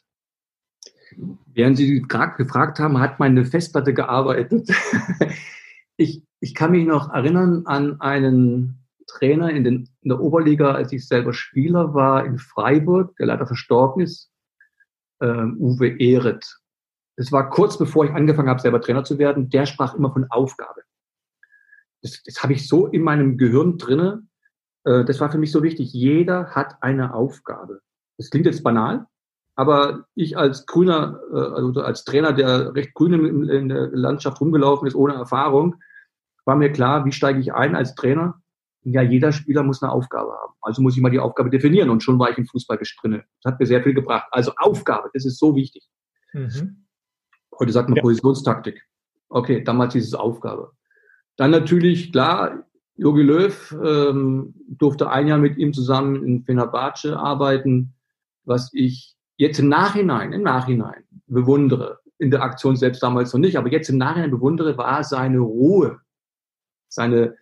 Während 1.54 1.78
Sie 1.78 2.02
gerade 2.02 2.36
gefragt 2.38 2.80
haben, 2.80 3.00
hat 3.00 3.20
meine 3.20 3.46
Festplatte 3.46 3.94
gearbeitet. 3.94 4.70
ich, 5.98 6.24
ich 6.40 6.56
kann 6.56 6.72
mich 6.72 6.86
noch 6.86 7.14
erinnern 7.14 7.64
an 7.66 8.00
einen 8.00 8.82
Trainer 9.08 9.50
in, 9.50 9.64
den, 9.64 9.90
in 10.02 10.10
der 10.10 10.20
Oberliga, 10.20 10.72
als 10.72 10.92
ich 10.94 11.08
selber 11.08 11.34
Spieler 11.34 11.94
war, 11.94 12.26
in 12.26 12.38
Freiburg, 12.38 13.16
der 13.18 13.28
leider 13.28 13.46
verstorben 13.46 14.04
ist, 14.04 14.32
ähm, 15.22 15.58
Uwe 15.60 16.00
Ehret. 16.00 16.61
Das 17.22 17.32
war 17.32 17.52
kurz 17.52 17.78
bevor 17.78 18.04
ich 18.06 18.12
angefangen 18.12 18.50
habe, 18.50 18.60
selber 18.60 18.82
Trainer 18.82 19.04
zu 19.04 19.20
werden. 19.20 19.48
Der 19.52 19.68
sprach 19.68 19.94
immer 19.94 20.12
von 20.12 20.26
Aufgabe. 20.32 20.82
Das, 22.02 22.24
das 22.24 22.42
habe 22.42 22.54
ich 22.54 22.68
so 22.68 22.88
in 22.88 23.04
meinem 23.04 23.38
Gehirn 23.38 23.78
drinne. 23.78 24.24
Äh, 24.86 25.06
das 25.06 25.20
war 25.20 25.32
für 25.32 25.38
mich 25.38 25.52
so 25.52 25.62
wichtig. 25.62 25.94
Jeder 25.94 26.48
hat 26.56 26.82
eine 26.82 27.14
Aufgabe. 27.14 27.82
Das 28.18 28.32
klingt 28.32 28.48
jetzt 28.48 28.64
banal, 28.64 29.06
aber 29.56 30.08
ich 30.16 30.36
als 30.36 30.66
Grüner, 30.66 31.20
äh, 31.32 31.38
also 31.38 31.82
als 31.82 32.06
Trainer, 32.06 32.34
der 32.34 32.74
recht 32.74 32.96
grün 32.96 33.48
in, 33.48 33.70
der 33.70 33.90
Landschaft 33.90 34.42
rumgelaufen 34.42 34.88
ist, 34.88 34.96
ohne 34.96 35.14
Erfahrung, 35.14 35.76
war 36.46 36.56
mir 36.56 36.72
klar, 36.72 37.06
wie 37.06 37.12
steige 37.12 37.40
ich 37.40 37.54
ein 37.54 37.76
als 37.76 37.94
Trainer? 37.94 38.42
Ja, 38.82 39.04
jeder 39.04 39.32
Spieler 39.32 39.62
muss 39.62 39.84
eine 39.84 39.92
Aufgabe 39.92 40.32
haben. 40.32 40.54
Also 40.62 40.82
muss 40.82 40.96
ich 40.96 41.04
mal 41.04 41.12
die 41.12 41.20
Aufgabe 41.20 41.52
definieren 41.52 41.92
und 41.92 42.02
schon 42.02 42.18
war 42.18 42.32
ich 42.32 42.40
im 42.40 42.48
Fußball 42.48 42.80
drinne. 43.00 43.26
Das 43.44 43.54
hat 43.54 43.60
mir 43.60 43.68
sehr 43.68 43.84
viel 43.84 43.94
gebracht. 43.94 44.28
Also 44.32 44.54
Aufgabe, 44.58 45.12
das 45.14 45.24
ist 45.24 45.38
so 45.38 45.56
wichtig. 45.56 45.88
Mhm. 46.34 46.88
Heute 47.62 47.74
sagt 47.74 47.90
man 47.90 47.98
ja. 47.98 48.02
Positionstaktik. 48.02 48.82
Okay, 49.30 49.64
damals 49.64 49.94
hieß 49.94 50.08
es 50.08 50.14
Aufgabe. 50.16 50.72
Dann 51.38 51.52
natürlich, 51.52 52.12
klar, 52.12 52.66
Jogi 52.96 53.22
Löw 53.22 53.78
ähm, 53.84 54.56
durfte 54.68 55.12
ein 55.12 55.28
Jahr 55.28 55.38
mit 55.38 55.58
ihm 55.58 55.72
zusammen 55.72 56.24
in 56.26 56.44
Fenerbahce 56.44 57.20
arbeiten, 57.20 57.94
was 58.46 58.72
ich 58.74 59.16
jetzt 59.38 59.60
im 59.60 59.70
Nachhinein, 59.70 60.34
im 60.34 60.42
Nachhinein 60.42 61.04
bewundere. 61.28 62.00
In 62.18 62.32
der 62.32 62.42
Aktion 62.42 62.76
selbst 62.76 63.04
damals 63.04 63.32
noch 63.32 63.40
nicht, 63.40 63.58
aber 63.58 63.72
jetzt 63.72 63.90
im 63.90 63.98
Nachhinein 63.98 64.32
bewundere, 64.32 64.76
war 64.80 65.04
seine 65.04 65.40
Ruhe, 65.40 66.00
seine, 66.88 67.36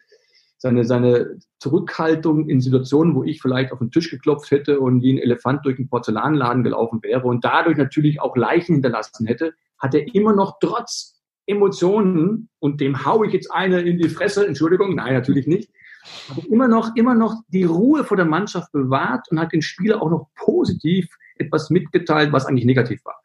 seine, 0.57 0.83
seine 0.83 1.37
Zurückhaltung 1.59 2.49
in 2.49 2.59
Situationen, 2.59 3.15
wo 3.15 3.23
ich 3.23 3.41
vielleicht 3.41 3.71
auf 3.71 3.79
den 3.79 3.91
Tisch 3.91 4.11
geklopft 4.11 4.51
hätte 4.51 4.81
und 4.81 5.01
wie 5.01 5.13
ein 5.13 5.17
Elefant 5.17 5.65
durch 5.65 5.77
einen 5.77 5.87
Porzellanladen 5.87 6.63
gelaufen 6.65 7.01
wäre 7.03 7.25
und 7.25 7.45
dadurch 7.45 7.77
natürlich 7.77 8.19
auch 8.19 8.35
Leichen 8.35 8.75
hinterlassen 8.75 9.25
hätte, 9.25 9.53
hat 9.79 9.93
er 9.93 10.13
immer 10.13 10.35
noch 10.35 10.57
trotz 10.59 11.19
Emotionen 11.45 12.49
und 12.59 12.79
dem 12.79 13.05
hau 13.05 13.23
ich 13.23 13.33
jetzt 13.33 13.51
eine 13.51 13.81
in 13.81 13.97
die 13.97 14.09
Fresse, 14.09 14.45
Entschuldigung, 14.45 14.95
nein, 14.95 15.13
natürlich 15.13 15.47
nicht, 15.47 15.71
aber 16.29 16.45
immer 16.47 16.67
noch, 16.67 16.95
immer 16.95 17.15
noch 17.15 17.41
die 17.47 17.63
Ruhe 17.63 18.03
vor 18.03 18.17
der 18.17 18.25
Mannschaft 18.25 18.71
bewahrt 18.71 19.27
und 19.31 19.39
hat 19.39 19.51
den 19.51 19.61
Spieler 19.61 20.01
auch 20.01 20.09
noch 20.09 20.27
positiv 20.35 21.09
etwas 21.37 21.69
mitgeteilt, 21.69 22.31
was 22.31 22.45
eigentlich 22.45 22.65
negativ 22.65 23.03
war. 23.05 23.19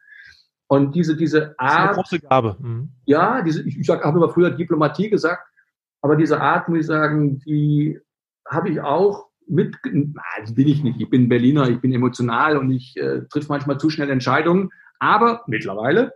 Und 0.68 0.94
diese, 0.94 1.16
diese 1.16 1.54
Art. 1.58 1.96
Große 1.96 2.20
Gabe. 2.20 2.56
Mhm. 2.58 2.90
Ja, 3.04 3.42
diese, 3.42 3.62
ich, 3.62 3.78
ich 3.78 3.88
habe 3.88 4.02
immer 4.02 4.30
früher 4.30 4.50
Diplomatie 4.50 5.10
gesagt, 5.10 5.46
aber 6.00 6.16
diese 6.16 6.40
Art, 6.40 6.68
muss 6.68 6.80
ich 6.80 6.86
sagen, 6.86 7.38
die 7.40 7.98
habe 8.48 8.70
ich 8.70 8.80
auch 8.80 9.28
mit, 9.46 9.76
das 10.40 10.54
bin 10.54 10.68
ich 10.68 10.82
nicht. 10.82 11.00
Ich 11.00 11.10
bin 11.10 11.28
Berliner, 11.28 11.68
ich 11.68 11.80
bin 11.80 11.92
emotional 11.92 12.56
und 12.56 12.70
ich 12.70 12.96
äh, 12.96 13.22
triff 13.30 13.48
manchmal 13.48 13.78
zu 13.78 13.90
schnell 13.90 14.10
Entscheidungen. 14.10 14.70
Aber 14.98 15.42
mittlerweile 15.46 16.14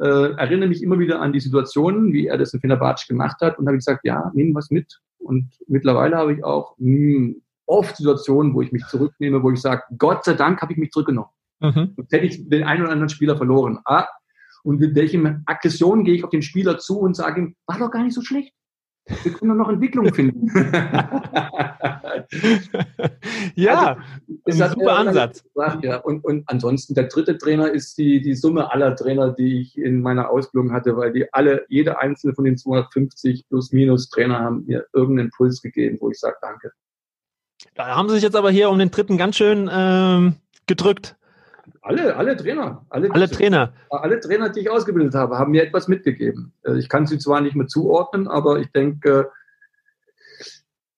äh, 0.00 0.32
erinnere 0.32 0.68
mich 0.68 0.82
immer 0.82 0.98
wieder 0.98 1.20
an 1.20 1.32
die 1.32 1.40
Situationen, 1.40 2.12
wie 2.12 2.26
er 2.26 2.38
das 2.38 2.52
in 2.54 2.60
Fenerbahce 2.60 3.06
gemacht 3.06 3.40
hat 3.40 3.58
und 3.58 3.66
habe 3.66 3.76
gesagt, 3.76 4.04
ja, 4.04 4.30
nimm 4.34 4.54
was 4.54 4.70
mit. 4.70 5.00
Und 5.18 5.50
mittlerweile 5.66 6.16
habe 6.16 6.34
ich 6.34 6.44
auch 6.44 6.74
mh, 6.78 7.16
hm, 7.16 7.42
oft 7.66 7.96
Situationen, 7.96 8.54
wo 8.54 8.62
ich 8.62 8.72
mich 8.72 8.86
zurücknehme, 8.86 9.42
wo 9.42 9.50
ich 9.50 9.60
sage, 9.60 9.82
Gott 9.96 10.24
sei 10.24 10.34
Dank 10.34 10.60
habe 10.60 10.72
ich 10.72 10.78
mich 10.78 10.90
zurückgenommen. 10.90 11.30
Mhm. 11.60 11.94
Sonst 11.96 12.12
hätte 12.12 12.26
ich 12.26 12.48
den 12.48 12.64
einen 12.64 12.82
oder 12.82 12.92
anderen 12.92 13.08
Spieler 13.08 13.36
verloren. 13.36 13.78
Ah, 13.84 14.06
und 14.64 14.80
mit 14.80 14.94
welchem 14.94 15.42
Aggression 15.46 16.04
gehe 16.04 16.14
ich 16.14 16.24
auf 16.24 16.30
den 16.30 16.42
Spieler 16.42 16.78
zu 16.78 16.98
und 16.98 17.14
sage 17.14 17.40
ihm, 17.40 17.56
war 17.66 17.78
doch 17.78 17.90
gar 17.90 18.02
nicht 18.02 18.14
so 18.14 18.22
schlecht. 18.22 18.52
Wir 19.06 19.32
können 19.32 19.50
doch 19.50 19.66
noch 19.66 19.68
Entwicklung 19.68 20.14
finden. 20.14 20.46
ja, 23.54 23.96
also, 23.96 24.00
ist 24.46 24.62
ein 24.62 24.70
super 24.70 24.96
Ansatz. 24.96 25.42
Gesagt, 25.42 25.84
ja. 25.84 25.98
Und, 25.98 26.24
und 26.24 26.48
ansonsten 26.48 26.94
der 26.94 27.08
dritte 27.08 27.36
Trainer 27.36 27.70
ist 27.70 27.98
die, 27.98 28.22
die 28.22 28.34
Summe 28.34 28.72
aller 28.72 28.96
Trainer, 28.96 29.32
die 29.32 29.60
ich 29.60 29.76
in 29.76 30.00
meiner 30.00 30.30
Ausbildung 30.30 30.72
hatte, 30.72 30.96
weil 30.96 31.12
die 31.12 31.30
alle, 31.34 31.66
jede 31.68 31.98
einzelne 31.98 32.34
von 32.34 32.46
den 32.46 32.56
250 32.56 33.46
plus 33.48 33.72
minus 33.72 34.08
Trainer 34.08 34.40
haben 34.40 34.64
mir 34.66 34.86
irgendeinen 34.94 35.26
Impuls 35.26 35.60
gegeben, 35.60 35.98
wo 36.00 36.10
ich 36.10 36.18
sage, 36.18 36.36
danke. 36.40 36.72
Da 37.74 37.94
haben 37.94 38.08
sie 38.08 38.14
sich 38.14 38.24
jetzt 38.24 38.36
aber 38.36 38.50
hier 38.50 38.70
um 38.70 38.78
den 38.78 38.90
dritten 38.90 39.18
ganz 39.18 39.36
schön 39.36 39.68
ähm, 39.70 40.36
gedrückt. 40.66 41.16
Alle, 41.84 42.16
alle 42.16 42.34
Trainer. 42.34 42.86
Alle, 42.88 43.10
alle 43.12 43.28
Trainer. 43.28 43.74
Alle 43.90 44.18
Trainer, 44.18 44.48
die 44.48 44.60
ich 44.60 44.70
ausgebildet 44.70 45.14
habe, 45.14 45.38
haben 45.38 45.50
mir 45.50 45.62
etwas 45.62 45.86
mitgegeben. 45.86 46.54
Äh, 46.64 46.78
ich 46.78 46.88
kann 46.88 47.06
sie 47.06 47.18
zwar 47.18 47.42
nicht 47.42 47.56
mehr 47.56 47.66
zuordnen, 47.66 48.26
aber 48.26 48.58
ich 48.58 48.72
denke, 48.72 49.30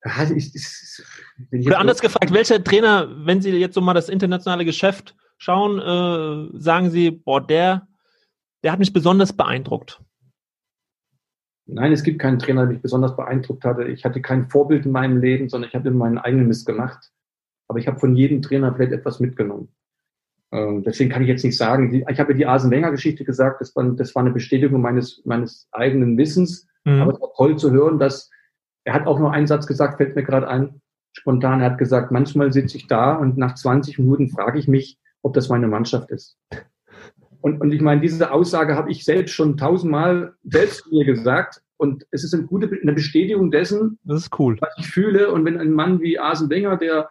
ja, 0.05 0.23
ich, 0.23 0.55
ich, 0.55 1.03
ich 1.51 1.67
Oder 1.67 1.81
anders 1.81 2.01
gefragt, 2.01 2.33
welcher 2.33 2.63
Trainer, 2.63 3.09
wenn 3.27 3.43
Sie 3.43 3.51
jetzt 3.51 3.75
so 3.75 3.81
mal 3.81 3.95
das 3.95 4.09
internationale 4.09 4.65
Geschäft 4.65 5.17
schauen, 5.39 5.81
äh, 5.81 6.57
sagen 6.57 6.91
Sie, 6.91 7.11
boah, 7.11 7.45
der, 7.45 7.89
der 8.63 8.71
hat 8.71 8.79
mich 8.79 8.93
besonders 8.93 9.33
beeindruckt? 9.33 10.01
Nein, 11.65 11.91
es 11.91 12.05
gibt 12.05 12.21
keinen 12.21 12.39
Trainer, 12.39 12.61
der 12.61 12.75
mich 12.75 12.83
besonders 12.83 13.17
beeindruckt 13.17 13.65
hatte. 13.65 13.89
Ich 13.89 14.05
hatte 14.05 14.23
kein 14.23 14.49
Vorbild 14.49 14.87
in 14.87 14.93
meinem 14.93 15.21
Leben, 15.21 15.49
sondern 15.49 15.69
ich 15.69 15.75
habe 15.75 15.91
meinen 15.91 16.19
eigenen 16.19 16.47
Mist 16.47 16.65
gemacht. 16.65 17.11
Aber 17.67 17.81
ich 17.81 17.89
habe 17.89 17.99
von 17.99 18.15
jedem 18.15 18.41
Trainer 18.41 18.73
vielleicht 18.73 18.93
etwas 18.93 19.19
mitgenommen. 19.19 19.75
Ähm, 20.57 20.83
deswegen 20.83 21.11
kann 21.11 21.23
ich 21.23 21.29
jetzt 21.29 21.45
nicht 21.45 21.57
sagen, 21.57 21.93
ich 22.09 22.19
habe 22.19 22.33
ja 22.33 22.39
die 22.39 22.47
Asen 22.47 22.71
Wenger 22.71 22.91
Geschichte 22.91 23.25
gesagt, 23.25 23.61
das 23.61 23.77
war, 23.77 23.85
das 23.85 24.15
war 24.15 24.23
eine 24.23 24.33
Bestätigung 24.33 24.81
meines, 24.81 25.23
meines 25.27 25.69
eigenen 25.71 26.17
Wissens. 26.17 26.67
Mhm. 26.85 27.03
Aber 27.03 27.13
es 27.13 27.21
war 27.21 27.33
toll 27.37 27.59
zu 27.59 27.71
hören, 27.73 27.99
dass 27.99 28.31
er 28.85 28.95
hat 28.95 29.07
auch 29.07 29.19
noch 29.19 29.33
einen 29.33 29.47
Satz 29.47 29.67
gesagt, 29.67 29.99
fällt 29.99 30.17
mir 30.17 30.23
gerade 30.23 30.49
ein, 30.49 30.81
spontan, 31.13 31.61
er 31.61 31.73
hat 31.73 31.79
gesagt, 31.79 32.11
manchmal 32.11 32.53
sitze 32.53 32.77
ich 32.79 32.87
da 32.87 33.15
und 33.15 33.37
nach 33.37 33.55
20 33.55 33.99
Minuten 33.99 34.31
frage 34.31 34.59
ich 34.59 34.69
mich, 34.69 34.99
ob 35.23 35.35
das 35.35 35.49
meine 35.49 35.67
Mannschaft 35.67 36.11
ist. 36.11 36.39
Und, 37.41 37.61
und 37.61 37.73
ich 37.73 37.81
meine, 37.81 38.01
diese 38.01 38.31
Aussage 38.33 38.77
habe 38.77 38.91
ich 38.91 39.05
selbst 39.05 39.35
schon 39.35 39.57
tausendmal 39.57 40.35
selbst 40.45 40.91
mir 40.91 41.05
gesagt. 41.05 41.63
Und 41.77 42.07
es 42.11 42.25
ist 42.25 42.33
eine 42.33 42.45
gute 42.45 42.71
eine 42.81 42.95
Bestätigung 42.95 43.51
dessen, 43.51 43.99
das 44.05 44.23
ist 44.23 44.39
cool. 44.39 44.57
was 44.61 44.75
ich 44.79 44.89
fühle. 44.89 45.31
Und 45.31 45.45
wenn 45.45 45.59
ein 45.59 45.73
Mann 45.73 46.01
wie 46.01 46.19
Asen 46.19 46.49
Wenger, 46.49 46.77
der 46.77 47.11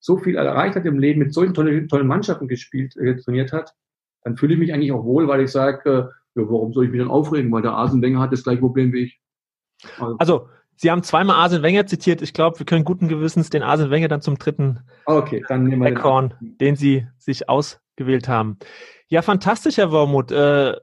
so 0.00 0.16
viel 0.16 0.36
erreicht 0.36 0.76
hat 0.76 0.84
im 0.84 0.98
Leben, 0.98 1.20
mit 1.20 1.34
solchen 1.34 1.54
tollen, 1.54 1.88
tollen 1.88 2.06
Mannschaften 2.06 2.48
gespielt, 2.48 2.96
äh, 2.96 3.16
trainiert 3.16 3.52
hat, 3.52 3.74
dann 4.22 4.36
fühle 4.36 4.54
ich 4.54 4.60
mich 4.60 4.72
eigentlich 4.72 4.92
auch 4.92 5.04
wohl, 5.04 5.28
weil 5.28 5.40
ich 5.40 5.50
sage, 5.50 5.90
äh, 5.90 6.40
ja, 6.40 6.48
warum 6.48 6.72
soll 6.72 6.84
ich 6.84 6.90
mich 6.90 7.00
dann 7.00 7.10
aufregen? 7.10 7.50
Weil 7.50 7.62
der 7.62 7.72
Asen 7.72 8.02
Wenger 8.02 8.20
hat 8.20 8.32
das 8.32 8.44
gleiche 8.44 8.60
Problem 8.60 8.92
wie 8.92 9.04
ich. 9.04 9.20
Also, 9.98 10.16
also 10.18 10.48
Sie 10.80 10.92
haben 10.92 11.02
zweimal 11.02 11.34
Arsene 11.34 11.64
Wenger 11.64 11.86
zitiert. 11.86 12.22
Ich 12.22 12.32
glaube, 12.32 12.60
wir 12.60 12.66
können 12.66 12.84
guten 12.84 13.08
Gewissens 13.08 13.50
den 13.50 13.64
Arsene 13.64 13.90
Wenger 13.90 14.06
dann 14.06 14.20
zum 14.20 14.38
dritten 14.38 14.78
okay, 15.06 15.44
dann 15.48 15.64
nehmen 15.64 15.82
wir 15.82 15.90
den, 15.90 16.56
den 16.58 16.76
Sie 16.76 17.08
sich 17.18 17.48
ausgewählt 17.48 18.28
haben. 18.28 18.58
Ja, 19.08 19.22
fantastisch, 19.22 19.78
Herr 19.78 19.90
Wormuth. 19.90 20.30
Äh, 20.30 20.74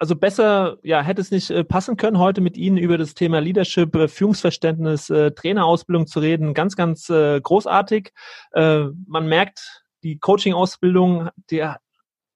also 0.00 0.16
besser, 0.16 0.78
ja, 0.82 1.02
hätte 1.02 1.20
es 1.20 1.30
nicht 1.30 1.50
äh, 1.50 1.62
passen 1.62 1.98
können, 1.98 2.18
heute 2.18 2.40
mit 2.40 2.56
Ihnen 2.56 2.78
über 2.78 2.96
das 2.96 3.14
Thema 3.14 3.38
Leadership, 3.38 3.94
äh, 3.94 4.08
Führungsverständnis, 4.08 5.06
Trainerausbildung 5.06 6.06
zu 6.06 6.20
reden. 6.20 6.54
Ganz, 6.54 6.74
ganz 6.74 7.06
großartig. 7.06 8.12
Man 8.54 8.94
merkt, 9.26 9.84
die 10.02 10.18
Coaching-Ausbildung, 10.18 11.28
die, 11.50 11.68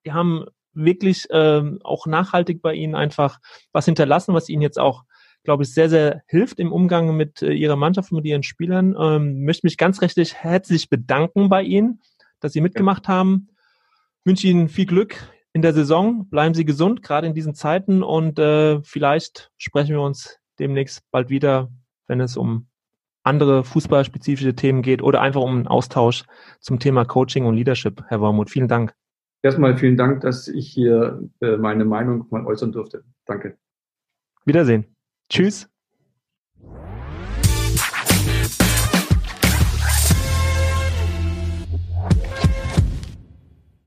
die 0.04 0.12
haben 0.12 0.44
wirklich 0.74 1.26
ähm, 1.30 1.80
auch 1.82 2.06
nachhaltig 2.06 2.60
bei 2.60 2.74
Ihnen 2.74 2.94
einfach 2.94 3.38
was 3.72 3.86
hinterlassen, 3.86 4.34
was 4.34 4.48
Ihnen 4.48 4.62
jetzt 4.62 4.78
auch 4.78 5.04
glaube 5.44 5.62
ich, 5.62 5.72
sehr, 5.72 5.90
sehr 5.90 6.22
hilft 6.26 6.58
im 6.58 6.72
Umgang 6.72 7.16
mit 7.16 7.42
äh, 7.42 7.52
Ihrer 7.52 7.76
Mannschaft 7.76 8.10
und 8.10 8.16
mit 8.16 8.24
Ihren 8.24 8.42
Spielern. 8.42 8.96
Ähm, 8.98 9.44
möchte 9.44 9.66
mich 9.66 9.76
ganz 9.76 10.00
recht 10.00 10.16
herzlich 10.16 10.88
bedanken 10.88 11.48
bei 11.48 11.62
Ihnen, 11.62 12.00
dass 12.40 12.54
Sie 12.54 12.62
mitgemacht 12.62 13.08
haben. 13.08 13.48
Wünsche 14.24 14.46
Ihnen 14.46 14.70
viel 14.70 14.86
Glück 14.86 15.16
in 15.54 15.62
der 15.62 15.72
Saison. 15.72 16.28
Bleiben 16.28 16.52
Sie 16.52 16.66
gesund, 16.66 17.02
gerade 17.02 17.26
in 17.26 17.32
diesen 17.32 17.54
Zeiten. 17.54 18.02
Und 18.02 18.38
äh, 18.38 18.82
vielleicht 18.82 19.50
sprechen 19.56 19.94
wir 19.94 20.02
uns 20.02 20.38
demnächst 20.58 21.02
bald 21.10 21.30
wieder, 21.30 21.70
wenn 22.06 22.20
es 22.20 22.36
um 22.36 22.66
andere 23.22 23.64
fußballspezifische 23.64 24.54
Themen 24.54 24.82
geht 24.82 25.00
oder 25.00 25.22
einfach 25.22 25.40
um 25.40 25.54
einen 25.56 25.66
Austausch 25.66 26.24
zum 26.60 26.78
Thema 26.78 27.06
Coaching 27.06 27.46
und 27.46 27.54
Leadership. 27.54 28.02
Herr 28.08 28.20
Wormuth, 28.20 28.50
vielen 28.50 28.68
Dank. 28.68 28.94
Erstmal 29.42 29.76
vielen 29.76 29.96
Dank, 29.96 30.20
dass 30.20 30.48
ich 30.48 30.70
hier 30.70 31.22
äh, 31.40 31.56
meine 31.56 31.84
Meinung 31.84 32.26
mal 32.30 32.44
äußern 32.44 32.72
durfte. 32.72 33.04
Danke. 33.24 33.56
Wiedersehen. 34.44 34.84
Tschüss. 35.30 35.68